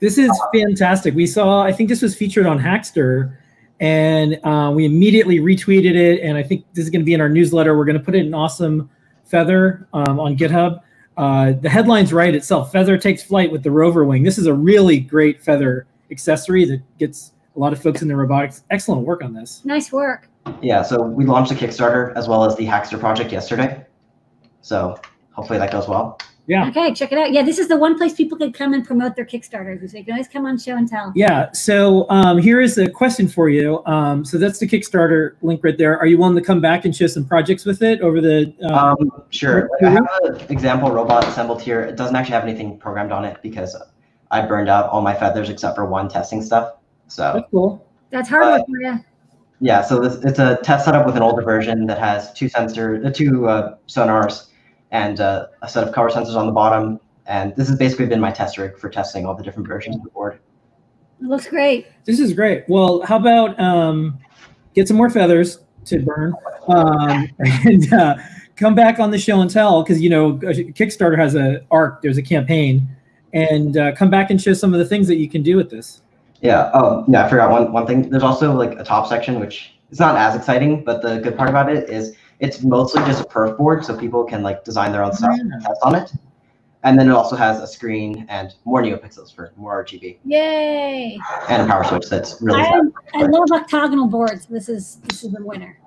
This 0.00 0.16
is 0.16 0.30
fantastic. 0.54 1.14
We 1.14 1.26
saw, 1.26 1.62
I 1.62 1.72
think 1.72 1.88
this 1.88 2.00
was 2.00 2.16
featured 2.16 2.46
on 2.46 2.58
Hackster, 2.58 3.36
and 3.80 4.38
uh, 4.44 4.70
we 4.74 4.84
immediately 4.84 5.40
retweeted 5.40 5.94
it. 5.94 6.20
And 6.20 6.36
I 6.36 6.42
think 6.42 6.64
this 6.74 6.84
is 6.84 6.90
going 6.90 7.00
to 7.00 7.04
be 7.04 7.14
in 7.14 7.20
our 7.20 7.28
newsletter. 7.28 7.76
We're 7.76 7.86
going 7.86 7.98
to 7.98 8.04
put 8.04 8.14
it 8.14 8.26
in 8.26 8.34
awesome 8.34 8.90
feather 9.24 9.88
um, 9.92 10.20
on 10.20 10.36
GitHub. 10.36 10.80
Uh, 11.16 11.52
the 11.52 11.68
headline's 11.68 12.12
right 12.12 12.34
itself. 12.34 12.72
Feather 12.72 12.96
takes 12.96 13.22
flight 13.22 13.50
with 13.50 13.62
the 13.62 13.70
rover 13.70 14.04
wing. 14.04 14.22
This 14.22 14.38
is 14.38 14.46
a 14.46 14.54
really 14.54 15.00
great 15.00 15.42
feather 15.42 15.86
accessory 16.10 16.64
that 16.66 16.82
gets 16.98 17.32
a 17.56 17.58
lot 17.58 17.72
of 17.72 17.82
folks 17.82 18.02
in 18.02 18.08
the 18.08 18.16
robotics. 18.16 18.64
Excellent 18.70 19.06
work 19.06 19.22
on 19.22 19.32
this. 19.32 19.64
Nice 19.64 19.92
work. 19.92 20.28
Yeah, 20.62 20.82
so 20.82 21.02
we 21.02 21.24
launched 21.24 21.52
a 21.52 21.54
Kickstarter 21.54 22.14
as 22.16 22.28
well 22.28 22.44
as 22.44 22.56
the 22.56 22.64
Hackster 22.64 22.98
project 22.98 23.32
yesterday. 23.32 23.84
So 24.62 24.98
hopefully 25.32 25.58
that 25.58 25.72
goes 25.72 25.88
well. 25.88 26.18
Yeah. 26.50 26.68
Okay, 26.68 26.92
check 26.92 27.12
it 27.12 27.18
out. 27.18 27.32
Yeah, 27.32 27.42
this 27.44 27.58
is 27.60 27.68
the 27.68 27.76
one 27.76 27.96
place 27.96 28.12
people 28.12 28.36
could 28.36 28.52
come 28.54 28.74
and 28.74 28.84
promote 28.84 29.14
their 29.14 29.24
Kickstarters. 29.24 29.88
So 29.88 29.98
you 29.98 30.04
can 30.04 30.14
always 30.14 30.26
come 30.26 30.46
on 30.46 30.58
show 30.58 30.76
and 30.76 30.88
tell. 30.88 31.12
Yeah. 31.14 31.52
So 31.52 32.10
um, 32.10 32.38
here 32.38 32.60
is 32.60 32.76
a 32.76 32.90
question 32.90 33.28
for 33.28 33.48
you. 33.48 33.84
Um, 33.86 34.24
so 34.24 34.36
that's 34.36 34.58
the 34.58 34.66
Kickstarter 34.66 35.36
link 35.42 35.62
right 35.62 35.78
there. 35.78 35.96
Are 35.96 36.06
you 36.06 36.18
willing 36.18 36.34
to 36.34 36.42
come 36.42 36.60
back 36.60 36.84
and 36.84 36.94
show 36.94 37.06
some 37.06 37.24
projects 37.24 37.64
with 37.64 37.82
it 37.82 38.00
over 38.00 38.20
the? 38.20 38.52
Uh, 38.64 38.96
Um, 38.98 39.22
sure. 39.30 39.70
Like, 39.80 39.92
I 39.92 39.94
have 39.94 40.08
an 40.24 40.40
example 40.50 40.90
robot 40.90 41.24
assembled 41.24 41.62
here. 41.62 41.82
It 41.82 41.96
doesn't 41.96 42.16
actually 42.16 42.34
have 42.34 42.42
anything 42.42 42.78
programmed 42.78 43.12
on 43.12 43.24
it 43.24 43.40
because 43.42 43.76
I 44.32 44.44
burned 44.44 44.68
out 44.68 44.90
all 44.90 45.02
my 45.02 45.14
feathers 45.14 45.50
except 45.50 45.76
for 45.76 45.86
one 45.86 46.08
testing 46.08 46.42
stuff. 46.42 46.74
So 47.06 47.32
That's 47.34 47.50
cool. 47.52 47.86
That's 48.10 48.28
hard 48.28 48.46
work 48.46 48.66
for 48.66 48.80
you. 48.80 49.04
yeah, 49.60 49.82
so 49.82 50.00
this 50.00 50.24
it's 50.24 50.40
a 50.40 50.58
test 50.64 50.84
setup 50.86 51.06
with 51.06 51.14
an 51.14 51.22
older 51.22 51.42
version 51.42 51.86
that 51.86 51.98
has 52.00 52.32
two 52.32 52.48
sensor, 52.48 53.00
uh, 53.04 53.10
two 53.10 53.46
uh, 53.48 53.76
sonars, 53.86 54.48
and 54.90 55.20
uh, 55.20 55.46
a 55.62 55.68
set 55.68 55.86
of 55.86 55.94
cover 55.94 56.08
sensors 56.08 56.36
on 56.36 56.46
the 56.46 56.52
bottom. 56.52 57.00
And 57.26 57.54
this 57.56 57.68
has 57.68 57.78
basically 57.78 58.06
been 58.06 58.20
my 58.20 58.32
test 58.32 58.58
rig 58.58 58.76
for 58.78 58.88
testing 58.88 59.24
all 59.24 59.34
the 59.34 59.42
different 59.42 59.68
versions 59.68 59.96
of 59.96 60.02
the 60.02 60.10
board. 60.10 60.40
It 61.20 61.26
looks 61.26 61.46
great. 61.46 61.86
This 62.04 62.18
is 62.18 62.32
great. 62.32 62.64
Well, 62.68 63.02
how 63.02 63.16
about 63.16 63.58
um, 63.60 64.18
get 64.74 64.88
some 64.88 64.96
more 64.96 65.10
feathers 65.10 65.60
to 65.86 66.00
burn 66.00 66.34
um, 66.68 67.28
and 67.38 67.92
uh, 67.92 68.16
come 68.56 68.74
back 68.74 68.98
on 68.98 69.10
the 69.10 69.18
show 69.18 69.40
and 69.40 69.50
tell 69.50 69.82
because 69.82 70.00
you 70.00 70.10
know 70.10 70.34
Kickstarter 70.34 71.18
has 71.18 71.34
a 71.34 71.64
arc. 71.70 72.02
There's 72.02 72.18
a 72.18 72.22
campaign, 72.22 72.88
and 73.32 73.76
uh, 73.76 73.94
come 73.94 74.10
back 74.10 74.30
and 74.30 74.40
show 74.40 74.54
some 74.54 74.72
of 74.72 74.78
the 74.78 74.86
things 74.86 75.06
that 75.08 75.16
you 75.16 75.28
can 75.28 75.42
do 75.42 75.56
with 75.56 75.70
this. 75.70 76.02
Yeah. 76.40 76.70
Oh, 76.72 77.04
yeah. 77.06 77.26
I 77.26 77.28
forgot 77.28 77.50
one 77.50 77.72
one 77.72 77.86
thing. 77.86 78.08
There's 78.08 78.22
also 78.22 78.52
like 78.52 78.78
a 78.78 78.84
top 78.84 79.06
section 79.06 79.40
which 79.40 79.74
it's 79.90 80.00
not 80.00 80.16
as 80.16 80.34
exciting, 80.36 80.84
but 80.84 81.02
the 81.02 81.18
good 81.18 81.36
part 81.36 81.48
about 81.50 81.70
it 81.70 81.90
is 81.90 82.16
it's 82.40 82.62
mostly 82.62 83.02
just 83.04 83.22
a 83.22 83.24
perf 83.24 83.56
board, 83.56 83.84
so 83.84 83.96
people 83.96 84.24
can 84.24 84.42
like 84.42 84.64
design 84.64 84.92
their 84.92 85.04
own 85.04 85.12
stuff 85.12 85.30
and 85.38 85.52
test 85.62 85.80
on 85.82 85.94
it. 85.94 86.12
And 86.82 86.98
then 86.98 87.08
it 87.08 87.12
also 87.12 87.36
has 87.36 87.60
a 87.60 87.66
screen 87.66 88.24
and 88.30 88.54
more 88.64 88.82
NeoPixels 88.82 89.34
for 89.34 89.52
more 89.56 89.84
RGB 89.84 90.16
Yay! 90.24 91.18
and 91.50 91.62
a 91.62 91.66
power 91.66 91.84
switch 91.84 92.08
that's 92.08 92.40
really 92.40 92.62
I, 92.62 92.64
fast. 92.64 92.86
I 93.12 93.22
love 93.26 93.52
octagonal 93.52 94.06
boards. 94.06 94.46
This 94.46 94.70
is 94.70 94.96
this 95.04 95.22
is 95.22 95.32
the 95.32 95.44
winner. 95.44 95.78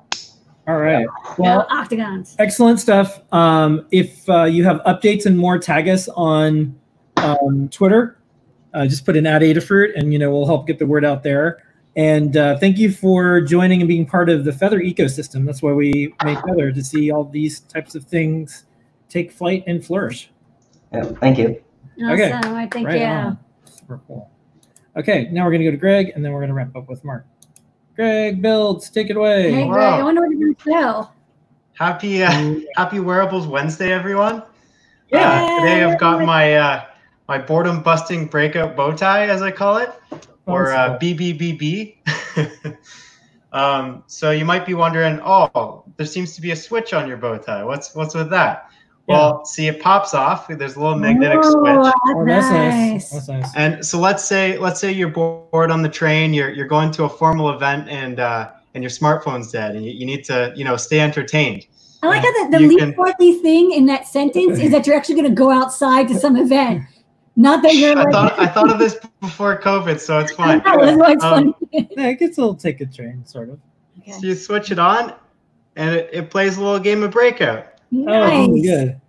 All 0.67 0.77
right. 0.77 1.05
Well, 1.37 1.57
Well, 1.57 1.67
octagons. 1.71 2.35
excellent 2.39 2.79
stuff. 2.79 3.19
Um, 3.33 3.85
if 3.91 4.29
uh, 4.29 4.43
you 4.43 4.63
have 4.63 4.81
updates 4.85 5.25
and 5.25 5.37
more, 5.37 5.57
tag 5.57 5.89
us 5.89 6.07
on 6.09 6.79
um, 7.17 7.67
Twitter. 7.69 8.17
Uh, 8.73 8.87
just 8.87 9.05
put 9.05 9.17
an 9.17 9.25
ad 9.25 9.41
Adafruit, 9.41 9.97
and 9.97 10.13
you 10.13 10.19
know 10.19 10.31
we'll 10.31 10.45
help 10.45 10.67
get 10.67 10.79
the 10.79 10.85
word 10.85 11.03
out 11.03 11.23
there. 11.23 11.63
And 11.95 12.35
uh, 12.37 12.57
thank 12.57 12.77
you 12.77 12.91
for 12.91 13.39
joining 13.41 13.81
and 13.81 13.87
being 13.87 14.05
part 14.05 14.29
of 14.29 14.45
the 14.45 14.51
Feather 14.51 14.79
ecosystem. 14.79 15.45
That's 15.45 15.61
why 15.61 15.73
we 15.73 16.13
make 16.23 16.39
Feather 16.39 16.71
to 16.71 16.83
see 16.83 17.11
all 17.11 17.23
these 17.23 17.59
types 17.61 17.93
of 17.93 18.03
things 18.05 18.65
take 19.09 19.31
flight 19.31 19.63
and 19.67 19.85
flourish. 19.85 20.31
Yeah, 20.91 21.03
thank 21.03 21.37
you. 21.37 21.61
Okay. 22.03 22.31
Awesome. 22.31 22.51
All 22.51 22.57
right, 22.57 22.73
thank 22.73 22.87
Right 22.87 22.99
you. 22.99 23.05
on. 23.05 23.39
Super 23.65 24.01
cool. 24.07 24.31
Okay, 24.95 25.29
now 25.31 25.43
we're 25.45 25.51
going 25.51 25.61
to 25.61 25.65
go 25.65 25.71
to 25.71 25.77
Greg, 25.77 26.11
and 26.15 26.23
then 26.23 26.31
we're 26.31 26.39
going 26.39 26.49
to 26.49 26.55
wrap 26.55 26.75
up 26.75 26.87
with 26.89 27.03
Mark. 27.03 27.25
Greg 27.95 28.41
Builds, 28.41 28.89
take 28.89 29.09
it 29.09 29.17
away. 29.17 29.51
Hey, 29.51 29.67
Greg, 29.67 29.83
I 29.83 30.03
wonder 30.03 30.21
what 30.21 30.31
you're 30.31 30.39
going 30.39 30.55
to 30.55 30.63
show. 30.63 31.09
Happy 31.73 32.23
uh, 32.23 32.59
Happy 32.75 32.99
Wearables 32.99 33.47
Wednesday, 33.47 33.91
everyone. 33.91 34.43
Yeah. 35.11 35.43
Uh, 35.43 35.59
today 35.59 35.83
I've 35.83 35.99
got 35.99 36.23
my 36.23 36.55
uh, 36.55 36.85
my 37.27 37.37
boredom 37.37 37.81
busting 37.83 38.27
breakout 38.27 38.75
bow 38.75 38.93
tie, 38.93 39.27
as 39.27 39.41
I 39.41 39.51
call 39.51 39.77
it, 39.77 39.91
or 40.45 40.71
uh, 40.71 40.97
BBBB. 40.99 41.97
um, 43.53 44.03
so 44.07 44.31
you 44.31 44.45
might 44.45 44.65
be 44.65 44.73
wondering, 44.73 45.19
oh, 45.23 45.83
there 45.97 46.05
seems 46.05 46.35
to 46.35 46.41
be 46.41 46.51
a 46.51 46.55
switch 46.55 46.93
on 46.93 47.07
your 47.07 47.17
bow 47.17 47.37
tie. 47.37 47.63
What's 47.63 47.95
what's 47.95 48.15
with 48.15 48.29
that? 48.31 48.69
Well, 49.05 49.43
see, 49.43 49.67
it 49.67 49.81
pops 49.81 50.13
off. 50.13 50.47
There's 50.47 50.77
a 50.77 50.79
little 50.79 50.97
magnetic 50.97 51.39
Oh, 51.43 51.51
switch. 51.51 51.93
Oh, 52.05 52.25
that's 52.25 52.49
nice. 52.49 53.09
That's 53.09 53.27
nice. 53.27 53.51
And 53.55 53.85
so 53.85 53.99
let's 53.99 54.23
say 54.23 54.57
let's 54.57 54.79
say 54.79 54.91
you're 54.91 55.09
bored 55.09 55.71
on 55.71 55.81
the 55.81 55.89
train, 55.89 56.33
you're 56.33 56.49
you're 56.49 56.67
going 56.67 56.91
to 56.91 57.03
a 57.03 57.09
formal 57.09 57.49
event 57.49 57.89
and 57.89 58.19
uh, 58.19 58.51
and 58.73 58.83
your 58.83 58.89
smartphone's 58.91 59.51
dead 59.51 59.75
and 59.75 59.85
you, 59.85 59.91
you 59.91 60.05
need 60.05 60.23
to, 60.25 60.53
you 60.55 60.63
know, 60.63 60.77
stay 60.77 60.99
entertained. 60.99 61.65
I 62.01 62.07
like 62.07 62.21
how 62.21 62.45
the, 62.45 62.57
the 62.57 62.63
You 62.63 62.67
least 62.69 62.79
can- 62.79 62.93
partly 62.93 63.33
thing 63.39 63.71
in 63.71 63.85
that 63.85 64.07
sentence 64.07 64.59
is 64.59 64.71
that 64.71 64.85
you're 64.85 64.95
actually 64.95 65.15
going 65.15 65.29
to 65.29 65.35
go 65.35 65.51
outside 65.51 66.07
to 66.09 66.19
some 66.19 66.35
event, 66.35 66.83
not 67.36 67.63
that 67.63 67.75
you're 67.75 67.97
I 67.97 68.03
like. 68.03 68.11
thought 68.11 68.39
I 68.39 68.47
thought 68.47 68.71
of 68.71 68.79
this 68.79 68.97
before 69.21 69.59
COVID, 69.59 69.99
so 69.99 70.19
it's 70.19 70.31
fine. 70.31 70.61
That 70.63 70.77
was 70.77 70.95
why 70.95 71.13
it's 71.13 71.23
Um, 71.23 71.55
yeah, 71.71 72.07
it 72.09 72.19
gets 72.19 72.38
a 72.38 72.41
little 72.41 72.55
take 72.55 72.81
a 72.81 72.86
train, 72.86 73.25
sort 73.25 73.49
of. 73.49 73.59
So 74.07 74.27
you 74.27 74.36
switch 74.36 74.71
it 74.71 74.79
on, 74.79 75.13
and 75.75 75.95
it, 75.95 76.09
it 76.11 76.29
plays 76.29 76.57
a 76.57 76.61
little 76.61 76.79
game 76.79 77.03
of 77.03 77.11
breakout. 77.11 77.67
Oh, 77.95 78.61
good. 78.61 78.99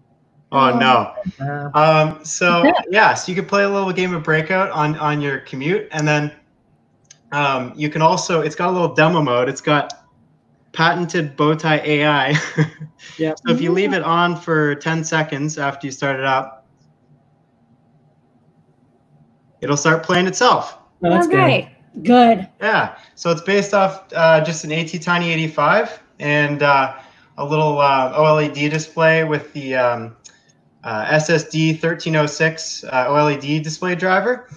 Oh 0.53 0.79
no. 0.79 1.15
Uh, 1.45 1.71
Um, 1.75 2.25
so 2.25 2.71
yeah, 2.91 3.15
so 3.15 3.31
you 3.33 3.37
could 3.37 3.49
play 3.49 3.65
a 3.65 3.69
little 3.69 3.93
game 3.93 4.15
of 4.15 4.23
breakout 4.23 4.71
on 4.71 4.97
on 4.99 5.21
your 5.21 5.41
commute, 5.41 5.89
and 5.91 6.07
then 6.07 6.33
um, 7.33 7.73
you 7.75 7.91
can 7.91 8.03
also 8.03 8.41
it's 8.41 8.55
got 8.55 8.71
a 8.71 8.73
little 8.73 8.95
demo 8.95 9.21
mode. 9.21 9.49
It's 9.49 9.61
got 9.61 10.05
patented 10.73 11.37
bow 11.37 11.55
tie 11.55 11.81
AI. 11.81 12.31
yeah. 13.19 13.35
So 13.35 13.53
if 13.53 13.61
you 13.61 13.73
leave 13.73 13.93
it 13.95 14.03
on 14.03 14.37
for 14.37 14.75
10 14.75 15.05
seconds 15.05 15.57
after 15.57 15.87
you 15.87 15.93
start 15.93 16.19
it 16.19 16.25
up, 16.25 16.54
it'll 19.65 19.77
start 19.77 20.03
playing 20.03 20.27
itself. 20.27 20.79
Oh, 21.03 21.11
that's 21.11 21.27
good. 21.27 21.39
Okay. 21.39 21.77
Good. 22.03 22.49
Yeah. 22.61 22.97
So 23.15 23.31
it's 23.31 23.43
based 23.43 23.73
off 23.73 24.05
uh, 24.15 24.45
just 24.45 24.65
an 24.65 24.71
ATtiny 24.71 25.33
85 25.33 26.03
and 26.19 26.63
uh, 26.63 26.97
a 27.39 27.45
little 27.45 27.81
uh, 27.81 28.17
OLED 28.17 28.71
display 28.71 29.25
with 29.25 29.53
the 29.53 29.75
um, 29.75 30.17
uh, 30.83 31.07
SSD 31.07 31.73
1306 31.73 32.85
uh, 32.85 33.07
OLED 33.07 33.63
display 33.63 33.95
driver. 33.95 34.49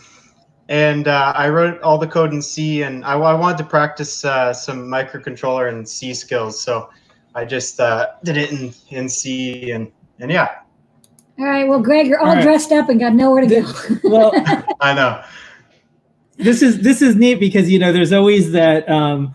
And 0.69 1.07
uh, 1.07 1.31
I 1.35 1.47
wrote 1.47 1.79
all 1.81 1.97
the 1.97 2.07
code 2.07 2.33
in 2.33 2.41
C, 2.41 2.81
and 2.81 3.05
I, 3.05 3.13
I 3.13 3.33
wanted 3.33 3.57
to 3.59 3.63
practice 3.63 4.25
uh, 4.25 4.51
some 4.51 4.85
microcontroller 4.87 5.69
and 5.69 5.87
C 5.87 6.13
skills. 6.13 6.61
So 6.61 6.89
I 7.35 7.45
just 7.45 7.79
uh, 7.79 8.07
did 8.25 8.35
it 8.35 8.51
in, 8.51 8.73
in 8.89 9.07
C, 9.07 9.71
and, 9.71 9.89
and 10.19 10.29
yeah, 10.29 10.57
All 11.39 11.45
right. 11.45 11.67
Well, 11.67 11.79
Greg, 11.79 12.07
you're 12.07 12.19
all, 12.19 12.29
All 12.29 12.35
right. 12.35 12.43
dressed 12.43 12.71
up 12.71 12.89
and 12.89 12.99
got 12.99 13.13
nowhere 13.13 13.41
to 13.41 13.47
go. 13.47 13.73
Well, 14.09 14.31
I 14.81 14.93
know. 14.93 15.23
this 16.37 16.61
is 16.61 16.81
this 16.81 17.01
is 17.01 17.15
neat 17.15 17.39
because 17.39 17.69
you 17.69 17.79
know 17.79 17.91
there's 17.91 18.13
always 18.13 18.51
that 18.51 18.87
um 18.89 19.33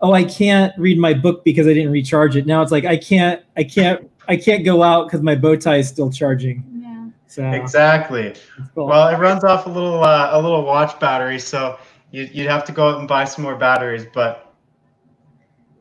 oh 0.00 0.12
i 0.12 0.22
can't 0.22 0.72
read 0.78 0.98
my 0.98 1.12
book 1.12 1.44
because 1.44 1.66
i 1.66 1.74
didn't 1.74 1.90
recharge 1.90 2.36
it 2.36 2.46
now 2.46 2.62
it's 2.62 2.70
like 2.70 2.84
i 2.84 2.96
can't 2.96 3.42
i 3.56 3.64
can't 3.64 4.08
i 4.28 4.36
can't 4.36 4.64
go 4.64 4.82
out 4.82 5.06
because 5.06 5.20
my 5.20 5.34
bow 5.34 5.56
tie 5.56 5.78
is 5.78 5.88
still 5.88 6.10
charging 6.12 6.62
yeah 6.80 7.06
so 7.26 7.50
Exactly. 7.50 8.34
cool. 8.74 8.86
Well, 8.86 9.08
it 9.08 9.18
runs 9.18 9.42
off 9.42 9.66
a 9.66 9.68
little 9.68 10.04
uh, 10.04 10.30
a 10.32 10.40
little 10.40 10.62
watch 10.64 10.98
battery, 11.00 11.40
so 11.40 11.76
you, 12.12 12.28
you'd 12.32 12.46
have 12.48 12.64
to 12.66 12.72
go 12.72 12.88
out 12.90 13.00
and 13.00 13.08
buy 13.08 13.24
some 13.24 13.42
more 13.42 13.56
batteries. 13.56 14.06
But 14.14 14.43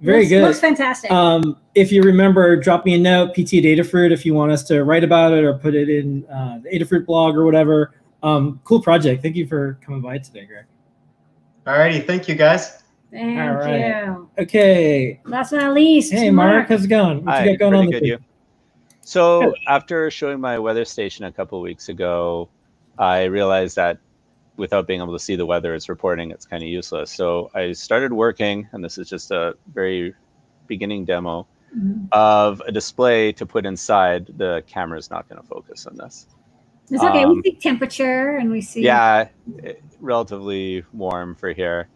very 0.03 0.19
Looks- 0.19 0.29
good 0.29 0.41
looks 0.43 0.59
fantastic. 0.59 1.09
um 1.11 1.57
if 1.75 1.91
you 1.91 2.03
remember 2.03 2.55
drop 2.57 2.85
me 2.85 2.93
a 2.93 2.97
note 2.99 3.33
pt 3.33 3.53
at 3.53 3.63
adafruit 3.63 4.11
if 4.11 4.25
you 4.25 4.33
want 4.33 4.51
us 4.51 4.63
to 4.63 4.83
write 4.83 5.03
about 5.03 5.33
it 5.33 5.43
or 5.43 5.53
put 5.55 5.73
it 5.75 5.89
in 5.89 6.25
uh, 6.27 6.59
the 6.59 6.69
adafruit 6.69 7.05
blog 7.05 7.35
or 7.35 7.45
whatever 7.45 7.93
um 8.21 8.59
cool 8.65 8.81
project 8.81 9.21
thank 9.23 9.35
you 9.35 9.47
for 9.47 9.79
coming 9.81 10.01
by 10.01 10.17
today 10.17 10.45
greg 10.45 10.65
alrighty, 11.65 12.05
thank 12.05 12.27
you 12.27 12.35
guys. 12.35 12.83
Thank 13.11 13.39
All 13.39 13.53
right. 13.55 14.05
you. 14.05 14.29
okay 14.39 15.19
Last 15.25 15.51
but 15.51 15.57
not 15.61 15.73
least, 15.73 16.11
hey 16.11 16.29
mark 16.31 16.67
how's 16.67 16.83
it 16.85 16.87
going 16.89 17.23
what 17.23 17.35
Hi, 17.35 17.45
you 17.45 17.57
got 17.57 17.71
going 17.71 17.75
on 17.85 17.89
good, 17.91 18.03
you. 18.05 18.17
So 19.01 19.53
after 19.67 20.09
showing 20.09 20.39
my 20.39 20.57
weather 20.59 20.83
station 20.85 21.25
a 21.25 21.31
couple 21.31 21.57
of 21.59 21.63
weeks 21.63 21.89
ago, 21.89 22.49
I 22.97 23.23
realized 23.25 23.75
that 23.75 23.97
without 24.57 24.87
being 24.87 25.01
able 25.01 25.13
to 25.13 25.19
see 25.19 25.35
the 25.35 25.45
weather 25.45 25.73
it's 25.73 25.89
reporting, 25.89 26.31
it's 26.31 26.45
kind 26.45 26.61
of 26.61 26.69
useless. 26.69 27.11
So 27.11 27.49
I 27.53 27.71
started 27.73 28.13
working, 28.13 28.67
and 28.71 28.83
this 28.83 28.97
is 28.97 29.09
just 29.09 29.31
a 29.31 29.55
very 29.73 30.13
beginning 30.67 31.05
demo 31.05 31.47
Mhm. 31.75 32.07
of 32.11 32.61
a 32.67 32.71
display 32.71 33.31
to 33.33 33.45
put 33.45 33.65
inside. 33.65 34.27
The 34.37 34.63
camera 34.67 34.99
is 34.99 35.09
not 35.09 35.27
going 35.27 35.41
to 35.41 35.47
focus 35.47 35.87
on 35.87 35.97
this. 35.97 36.27
It's 36.91 37.03
okay. 37.03 37.23
Um, 37.23 37.41
we 37.43 37.51
see 37.51 37.55
temperature 37.55 38.37
and 38.37 38.51
we 38.51 38.61
see. 38.61 38.81
Yeah, 38.81 39.29
eh, 39.63 39.73
relatively 39.99 40.83
warm 40.93 41.33
for 41.35 41.51
here. 41.51 41.87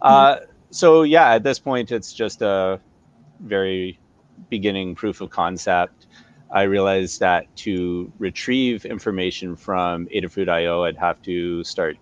Uh, 0.00 0.36
so 0.70 1.02
yeah, 1.02 1.34
at 1.34 1.42
this 1.42 1.58
point, 1.58 1.92
it's 1.92 2.12
just 2.14 2.40
a 2.42 2.80
very 3.40 3.98
beginning 4.48 4.94
proof 4.94 5.20
of 5.20 5.30
concept. 5.30 6.06
I 6.50 6.62
realized 6.62 7.20
that 7.20 7.54
to 7.56 8.10
retrieve 8.18 8.86
information 8.86 9.56
from 9.56 10.06
Adafruit.io, 10.06 10.84
I'd 10.84 10.96
have 10.96 11.20
to 11.22 11.64
start 11.64 11.96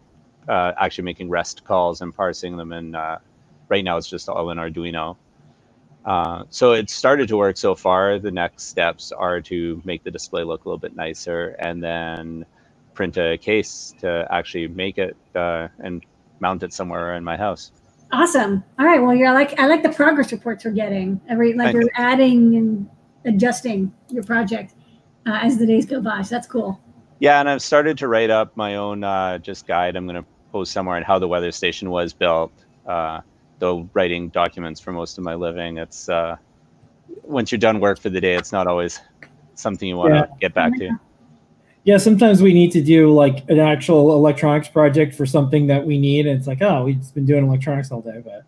uh, 0.49 0.73
actually 0.79 1.05
making 1.05 1.29
REST 1.29 1.65
calls 1.65 2.01
and 2.01 2.15
parsing 2.15 2.57
them. 2.57 2.73
And 2.73 2.97
uh, 2.97 3.19
right 3.69 3.85
now, 3.85 3.97
it's 3.97 4.09
just 4.09 4.29
all 4.29 4.51
in 4.51 4.59
Arduino. 4.59 5.17
Uh, 6.05 6.45
so 6.51 6.73
it 6.73 6.91
started 6.91 7.29
to 7.29 7.37
work 7.37 7.57
so 7.57 7.75
far. 7.75 8.19
The 8.19 8.31
next 8.31 8.65
steps 8.65 9.11
are 9.11 9.41
to 9.43 9.81
make 9.85 10.05
the 10.05 10.11
display 10.11 10.45
look 10.45 10.65
a 10.65 10.69
little 10.69 10.79
bit 10.79 10.95
nicer, 10.95 11.57
and 11.59 11.83
then 11.83 12.45
print 12.93 13.17
a 13.17 13.39
case 13.39 13.95
to 14.01 14.27
actually 14.31 14.69
make 14.69 14.99
it 14.99 15.17
uh, 15.35 15.69
and 15.79 16.05
mount 16.41 16.63
it 16.63 16.73
somewhere 16.73 17.15
in 17.15 17.25
my 17.25 17.37
house. 17.37 17.73
Awesome. 18.13 18.63
All 18.79 18.87
right. 18.87 19.03
Well, 19.03 19.15
you're 19.15 19.33
like 19.33 19.59
I 19.59 19.67
like 19.67 19.83
the 19.83 19.89
progress 19.89 20.31
reports 20.31 20.65
we're 20.65 20.73
getting. 20.73 21.21
Every 21.29 21.55
like 21.55 21.73
Thank 21.73 21.77
you're 21.77 21.91
adding 21.97 22.55
and 22.57 22.89
adjusting 23.25 23.93
your 24.09 24.23
project 24.23 24.75
uh, 25.27 25.41
as 25.43 25.59
the 25.59 25.67
days 25.67 25.87
go 25.87 26.01
by. 26.01 26.23
So 26.23 26.35
that's 26.35 26.47
cool. 26.47 26.79
Yeah, 27.19 27.41
and 27.41 27.49
I've 27.49 27.63
started 27.63 27.97
to 27.99 28.09
write 28.09 28.31
up 28.31 28.57
my 28.57 28.77
own 28.77 29.03
uh, 29.03 29.39
just 29.39 29.67
guide. 29.67 29.97
I'm 29.97 30.07
going 30.07 30.23
to 30.23 30.27
post 30.55 30.71
somewhere 30.71 30.97
on 30.97 31.03
how 31.03 31.19
the 31.19 31.27
weather 31.27 31.51
station 31.51 31.91
was 31.91 32.13
built. 32.13 32.53
Uh, 32.87 33.21
though 33.59 33.91
writing 33.93 34.29
documents 34.29 34.81
for 34.81 34.93
most 34.93 35.19
of 35.19 35.25
my 35.25 35.35
living, 35.35 35.79
it's 35.79 36.09
uh, 36.09 36.37
once 37.25 37.51
you're 37.51 37.59
done 37.59 37.81
work 37.81 37.99
for 37.99 38.09
the 38.09 38.21
day, 38.21 38.37
it's 38.37 38.53
not 38.53 38.69
always 38.69 39.01
something 39.57 39.89
you 39.89 39.97
want 39.97 40.13
to 40.13 40.29
Yeah. 40.31 40.37
get 40.41 40.55
back 40.55 40.77
to. 40.79 40.97
Yeah, 41.83 41.97
sometimes 41.99 42.41
we 42.41 42.55
need 42.55 42.71
to 42.71 42.81
do 42.81 43.13
like 43.13 43.51
an 43.51 43.59
actual 43.59 44.15
electronics 44.15 44.69
project 44.69 45.13
for 45.15 45.27
something 45.27 45.67
that 45.67 45.85
we 45.85 45.99
need, 45.99 46.27
and 46.27 46.39
it's 46.39 46.47
like, 46.47 46.63
oh, 46.63 46.85
we've 46.85 47.15
been 47.15 47.27
doing 47.27 47.45
electronics 47.45 47.91
all 47.91 48.01
day, 48.01 48.23
but 48.25 48.45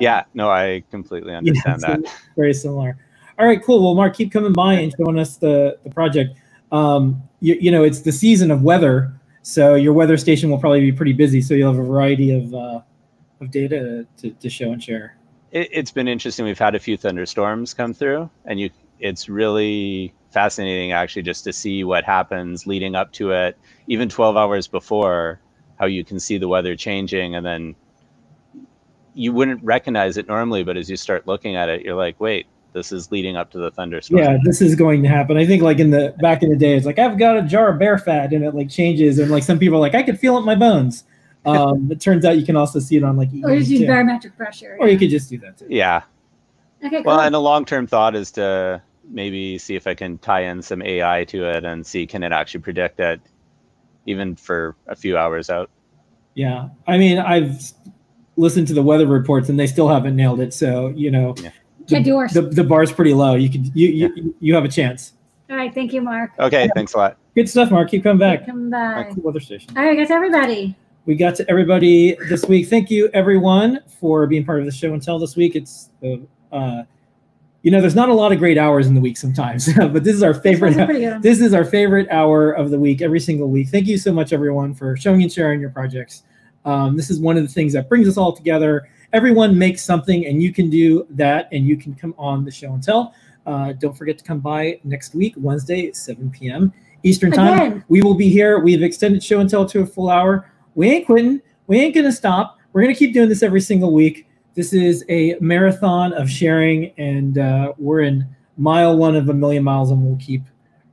Yeah, 0.00 0.24
no, 0.32 0.48
I 0.50 0.82
completely 0.90 1.34
understand 1.34 1.82
so 1.82 1.86
that. 1.86 2.00
very 2.34 2.54
similar. 2.54 2.96
All 3.38 3.46
right, 3.46 3.62
cool. 3.62 3.84
Well, 3.84 3.94
Mark, 3.94 4.16
keep 4.16 4.32
coming 4.32 4.54
by 4.54 4.74
and 4.74 4.92
showing 4.96 5.18
us 5.18 5.36
the 5.36 5.78
the 5.84 5.90
project. 5.90 6.30
Um, 6.72 7.22
you, 7.40 7.54
you 7.60 7.70
know, 7.70 7.84
it's 7.84 8.00
the 8.00 8.12
season 8.12 8.50
of 8.50 8.62
weather, 8.62 9.12
so 9.42 9.74
your 9.74 9.92
weather 9.92 10.16
station 10.16 10.50
will 10.50 10.58
probably 10.58 10.80
be 10.80 10.92
pretty 10.92 11.12
busy. 11.12 11.40
So 11.40 11.54
you'll 11.54 11.72
have 11.72 11.80
a 11.80 11.86
variety 11.86 12.30
of 12.32 12.54
uh, 12.54 12.80
of 13.40 13.50
data 13.50 14.06
to, 14.18 14.30
to 14.30 14.48
show 14.48 14.72
and 14.72 14.82
share. 14.82 15.16
it, 15.50 15.68
it's 15.72 15.90
been 15.90 16.08
interesting. 16.08 16.44
We've 16.44 16.58
had 16.58 16.74
a 16.74 16.80
few 16.80 16.96
thunderstorms 16.96 17.74
come 17.74 17.94
through, 17.94 18.30
and 18.44 18.58
you 18.58 18.70
it's 18.98 19.28
really 19.28 20.14
fascinating 20.30 20.92
actually 20.92 21.22
just 21.22 21.44
to 21.44 21.52
see 21.52 21.84
what 21.84 22.04
happens 22.04 22.66
leading 22.66 22.94
up 22.94 23.12
to 23.12 23.32
it, 23.32 23.58
even 23.88 24.08
12 24.08 24.36
hours 24.36 24.66
before, 24.68 25.40
how 25.78 25.86
you 25.86 26.04
can 26.04 26.18
see 26.20 26.38
the 26.38 26.48
weather 26.48 26.76
changing, 26.76 27.34
and 27.34 27.44
then 27.44 27.74
you 29.14 29.32
wouldn't 29.32 29.62
recognize 29.62 30.16
it 30.16 30.26
normally, 30.28 30.62
but 30.62 30.76
as 30.76 30.88
you 30.88 30.96
start 30.96 31.26
looking 31.26 31.54
at 31.56 31.68
it, 31.68 31.82
you're 31.82 31.96
like, 31.96 32.18
wait, 32.18 32.46
this 32.72 32.92
is 32.92 33.10
leading 33.10 33.36
up 33.36 33.50
to 33.52 33.58
the 33.58 33.70
thunderstorm. 33.70 34.22
Yeah, 34.22 34.36
this 34.44 34.60
is 34.60 34.74
going 34.74 35.02
to 35.02 35.08
happen. 35.08 35.36
I 35.36 35.46
think 35.46 35.62
like 35.62 35.78
in 35.78 35.90
the 35.90 36.14
back 36.20 36.42
in 36.42 36.50
the 36.50 36.56
day, 36.56 36.74
it's 36.76 36.86
like 36.86 36.98
I've 36.98 37.18
got 37.18 37.36
a 37.36 37.42
jar 37.42 37.70
of 37.70 37.78
bear 37.78 37.98
fat, 37.98 38.32
and 38.32 38.44
it 38.44 38.54
like 38.54 38.70
changes, 38.70 39.18
and 39.18 39.30
like 39.30 39.42
some 39.42 39.58
people 39.58 39.76
are 39.78 39.80
like 39.80 39.94
I 39.94 40.02
could 40.02 40.18
feel 40.18 40.36
it 40.36 40.40
in 40.40 40.44
my 40.46 40.54
bones. 40.56 41.04
Um, 41.44 41.90
it 41.90 42.00
turns 42.00 42.24
out 42.24 42.38
you 42.38 42.46
can 42.46 42.54
also 42.54 42.78
see 42.78 42.96
it 42.96 43.02
on 43.02 43.16
like 43.16 43.28
Or 43.42 43.58
just 43.58 43.68
EEG 43.68 43.80
use 43.80 43.88
barometric 43.88 44.36
pressure. 44.36 44.76
or 44.78 44.86
you 44.88 44.96
could 44.96 45.10
just 45.10 45.28
do 45.28 45.38
that 45.38 45.58
too. 45.58 45.66
Yeah. 45.68 46.02
Okay. 46.84 47.00
Well, 47.00 47.16
cool. 47.16 47.24
and 47.24 47.34
a 47.34 47.40
long-term 47.40 47.88
thought 47.88 48.14
is 48.14 48.30
to 48.32 48.80
maybe 49.08 49.58
see 49.58 49.74
if 49.74 49.88
I 49.88 49.94
can 49.94 50.18
tie 50.18 50.42
in 50.42 50.62
some 50.62 50.82
AI 50.82 51.24
to 51.24 51.44
it 51.50 51.64
and 51.64 51.84
see 51.84 52.06
can 52.06 52.22
it 52.22 52.30
actually 52.30 52.60
predict 52.60 53.00
it, 53.00 53.20
even 54.06 54.36
for 54.36 54.76
a 54.86 54.94
few 54.94 55.18
hours 55.18 55.50
out. 55.50 55.68
Yeah, 56.34 56.68
I 56.86 56.96
mean, 56.96 57.18
I've 57.18 57.72
listened 58.36 58.68
to 58.68 58.74
the 58.74 58.82
weather 58.84 59.08
reports, 59.08 59.48
and 59.48 59.58
they 59.58 59.66
still 59.66 59.88
haven't 59.88 60.14
nailed 60.14 60.38
it. 60.38 60.54
So 60.54 60.92
you 60.94 61.10
know, 61.10 61.34
Can't 61.88 62.04
do 62.04 62.16
worse. 62.16 62.32
the 62.32 62.42
the 62.42 62.64
bar's 62.64 62.92
pretty 62.92 63.14
low. 63.14 63.34
You 63.34 63.50
could 63.50 63.74
you 63.74 63.88
you, 63.88 64.34
you 64.40 64.54
have 64.54 64.64
a 64.64 64.68
chance. 64.68 65.12
All 65.50 65.56
right. 65.56 65.72
Thank 65.74 65.92
you, 65.92 66.00
Mark. 66.00 66.30
Okay, 66.38 66.68
thanks 66.74 66.94
a 66.94 66.98
lot. 66.98 67.18
Good 67.34 67.48
stuff, 67.48 67.70
Mark. 67.70 67.90
Keep 67.90 68.04
coming 68.04 68.18
back. 68.18 68.46
Come 68.46 68.70
back. 68.70 68.96
All 68.96 69.02
right, 69.02 69.14
cool 69.14 69.24
weather 69.24 69.40
station. 69.40 69.76
All 69.76 69.84
right, 69.84 69.96
guys. 69.96 70.10
Everybody. 70.10 70.74
We 71.04 71.16
got 71.16 71.34
to 71.36 71.50
everybody 71.50 72.16
this 72.28 72.44
week. 72.46 72.68
Thank 72.68 72.90
you, 72.90 73.10
everyone, 73.12 73.80
for 74.00 74.26
being 74.26 74.44
part 74.44 74.60
of 74.60 74.66
the 74.66 74.72
show 74.72 74.92
and 74.92 75.02
tell 75.02 75.18
this 75.18 75.34
week. 75.34 75.56
It's 75.56 75.90
uh, 76.02 76.16
uh, 76.54 76.84
you 77.62 77.70
know, 77.70 77.80
there's 77.80 77.94
not 77.94 78.08
a 78.08 78.14
lot 78.14 78.32
of 78.32 78.38
great 78.38 78.58
hours 78.58 78.86
in 78.86 78.94
the 78.94 79.00
week 79.00 79.16
sometimes, 79.16 79.72
but 79.76 80.04
this 80.04 80.14
is 80.14 80.22
our 80.22 80.34
favorite. 80.34 80.70
ones 80.70 80.80
are 80.80 80.84
pretty 80.84 81.00
good. 81.00 81.22
This 81.22 81.40
is 81.40 81.54
our 81.54 81.64
favorite 81.64 82.08
hour 82.10 82.52
of 82.52 82.70
the 82.70 82.78
week, 82.78 83.02
every 83.02 83.20
single 83.20 83.48
week. 83.48 83.68
Thank 83.68 83.86
you 83.86 83.98
so 83.98 84.12
much, 84.12 84.32
everyone, 84.32 84.74
for 84.74 84.96
showing 84.96 85.22
and 85.22 85.32
sharing 85.32 85.60
your 85.60 85.70
projects. 85.70 86.24
Um, 86.64 86.96
this 86.96 87.10
is 87.10 87.20
one 87.20 87.36
of 87.36 87.42
the 87.42 87.48
things 87.48 87.72
that 87.72 87.88
brings 87.88 88.08
us 88.08 88.16
all 88.16 88.32
together. 88.32 88.88
Everyone 89.12 89.58
makes 89.58 89.82
something, 89.82 90.26
and 90.26 90.42
you 90.42 90.52
can 90.52 90.70
do 90.70 91.06
that, 91.10 91.48
and 91.52 91.66
you 91.66 91.76
can 91.76 91.94
come 91.94 92.14
on 92.18 92.44
the 92.44 92.50
show 92.50 92.72
and 92.72 92.82
tell. 92.82 93.14
Uh, 93.46 93.72
don't 93.72 93.96
forget 93.96 94.18
to 94.18 94.24
come 94.24 94.38
by 94.38 94.78
next 94.84 95.14
week, 95.14 95.34
Wednesday 95.36 95.86
at 95.86 95.96
7 95.96 96.30
p.m. 96.30 96.72
Eastern 97.02 97.32
Time. 97.32 97.54
Again. 97.54 97.84
We 97.88 98.02
will 98.02 98.14
be 98.14 98.28
here. 98.28 98.60
We've 98.60 98.82
extended 98.82 99.22
show 99.22 99.40
and 99.40 99.50
tell 99.50 99.66
to 99.66 99.80
a 99.80 99.86
full 99.86 100.08
hour. 100.08 100.50
We 100.74 100.88
ain't 100.88 101.06
quitting. 101.06 101.42
We 101.66 101.80
ain't 101.80 101.94
going 101.94 102.06
to 102.06 102.12
stop. 102.12 102.58
We're 102.72 102.82
going 102.82 102.94
to 102.94 102.98
keep 102.98 103.12
doing 103.12 103.28
this 103.28 103.42
every 103.42 103.60
single 103.60 103.92
week. 103.92 104.26
This 104.54 104.72
is 104.72 105.04
a 105.08 105.36
marathon 105.40 106.12
of 106.12 106.30
sharing, 106.30 106.92
and 106.98 107.38
uh, 107.38 107.72
we're 107.78 108.02
in 108.02 108.26
mile 108.56 108.96
one 108.96 109.16
of 109.16 109.28
a 109.28 109.34
million 109.34 109.64
miles, 109.64 109.90
and 109.90 110.02
we'll 110.02 110.16
keep 110.16 110.42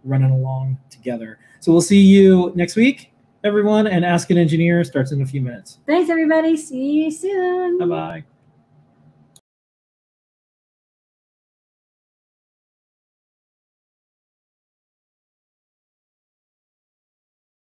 running 0.04 0.32
along 0.32 0.78
together. 0.90 1.40
So 1.60 1.72
we'll 1.72 1.82
see 1.82 2.00
you 2.02 2.52
next 2.56 2.76
week, 2.76 3.12
everyone. 3.44 3.88
And 3.88 4.06
Ask 4.06 4.30
an 4.30 4.38
Engineer 4.38 4.84
starts 4.84 5.12
in 5.12 5.22
a 5.22 5.26
few 5.26 5.42
minutes. 5.42 5.80
Thanks, 5.86 6.10
everybody. 6.10 6.58
See 6.58 7.04
you 7.04 7.12
soon. 7.12 7.78
Bye 7.78 7.86
bye. 7.86 8.24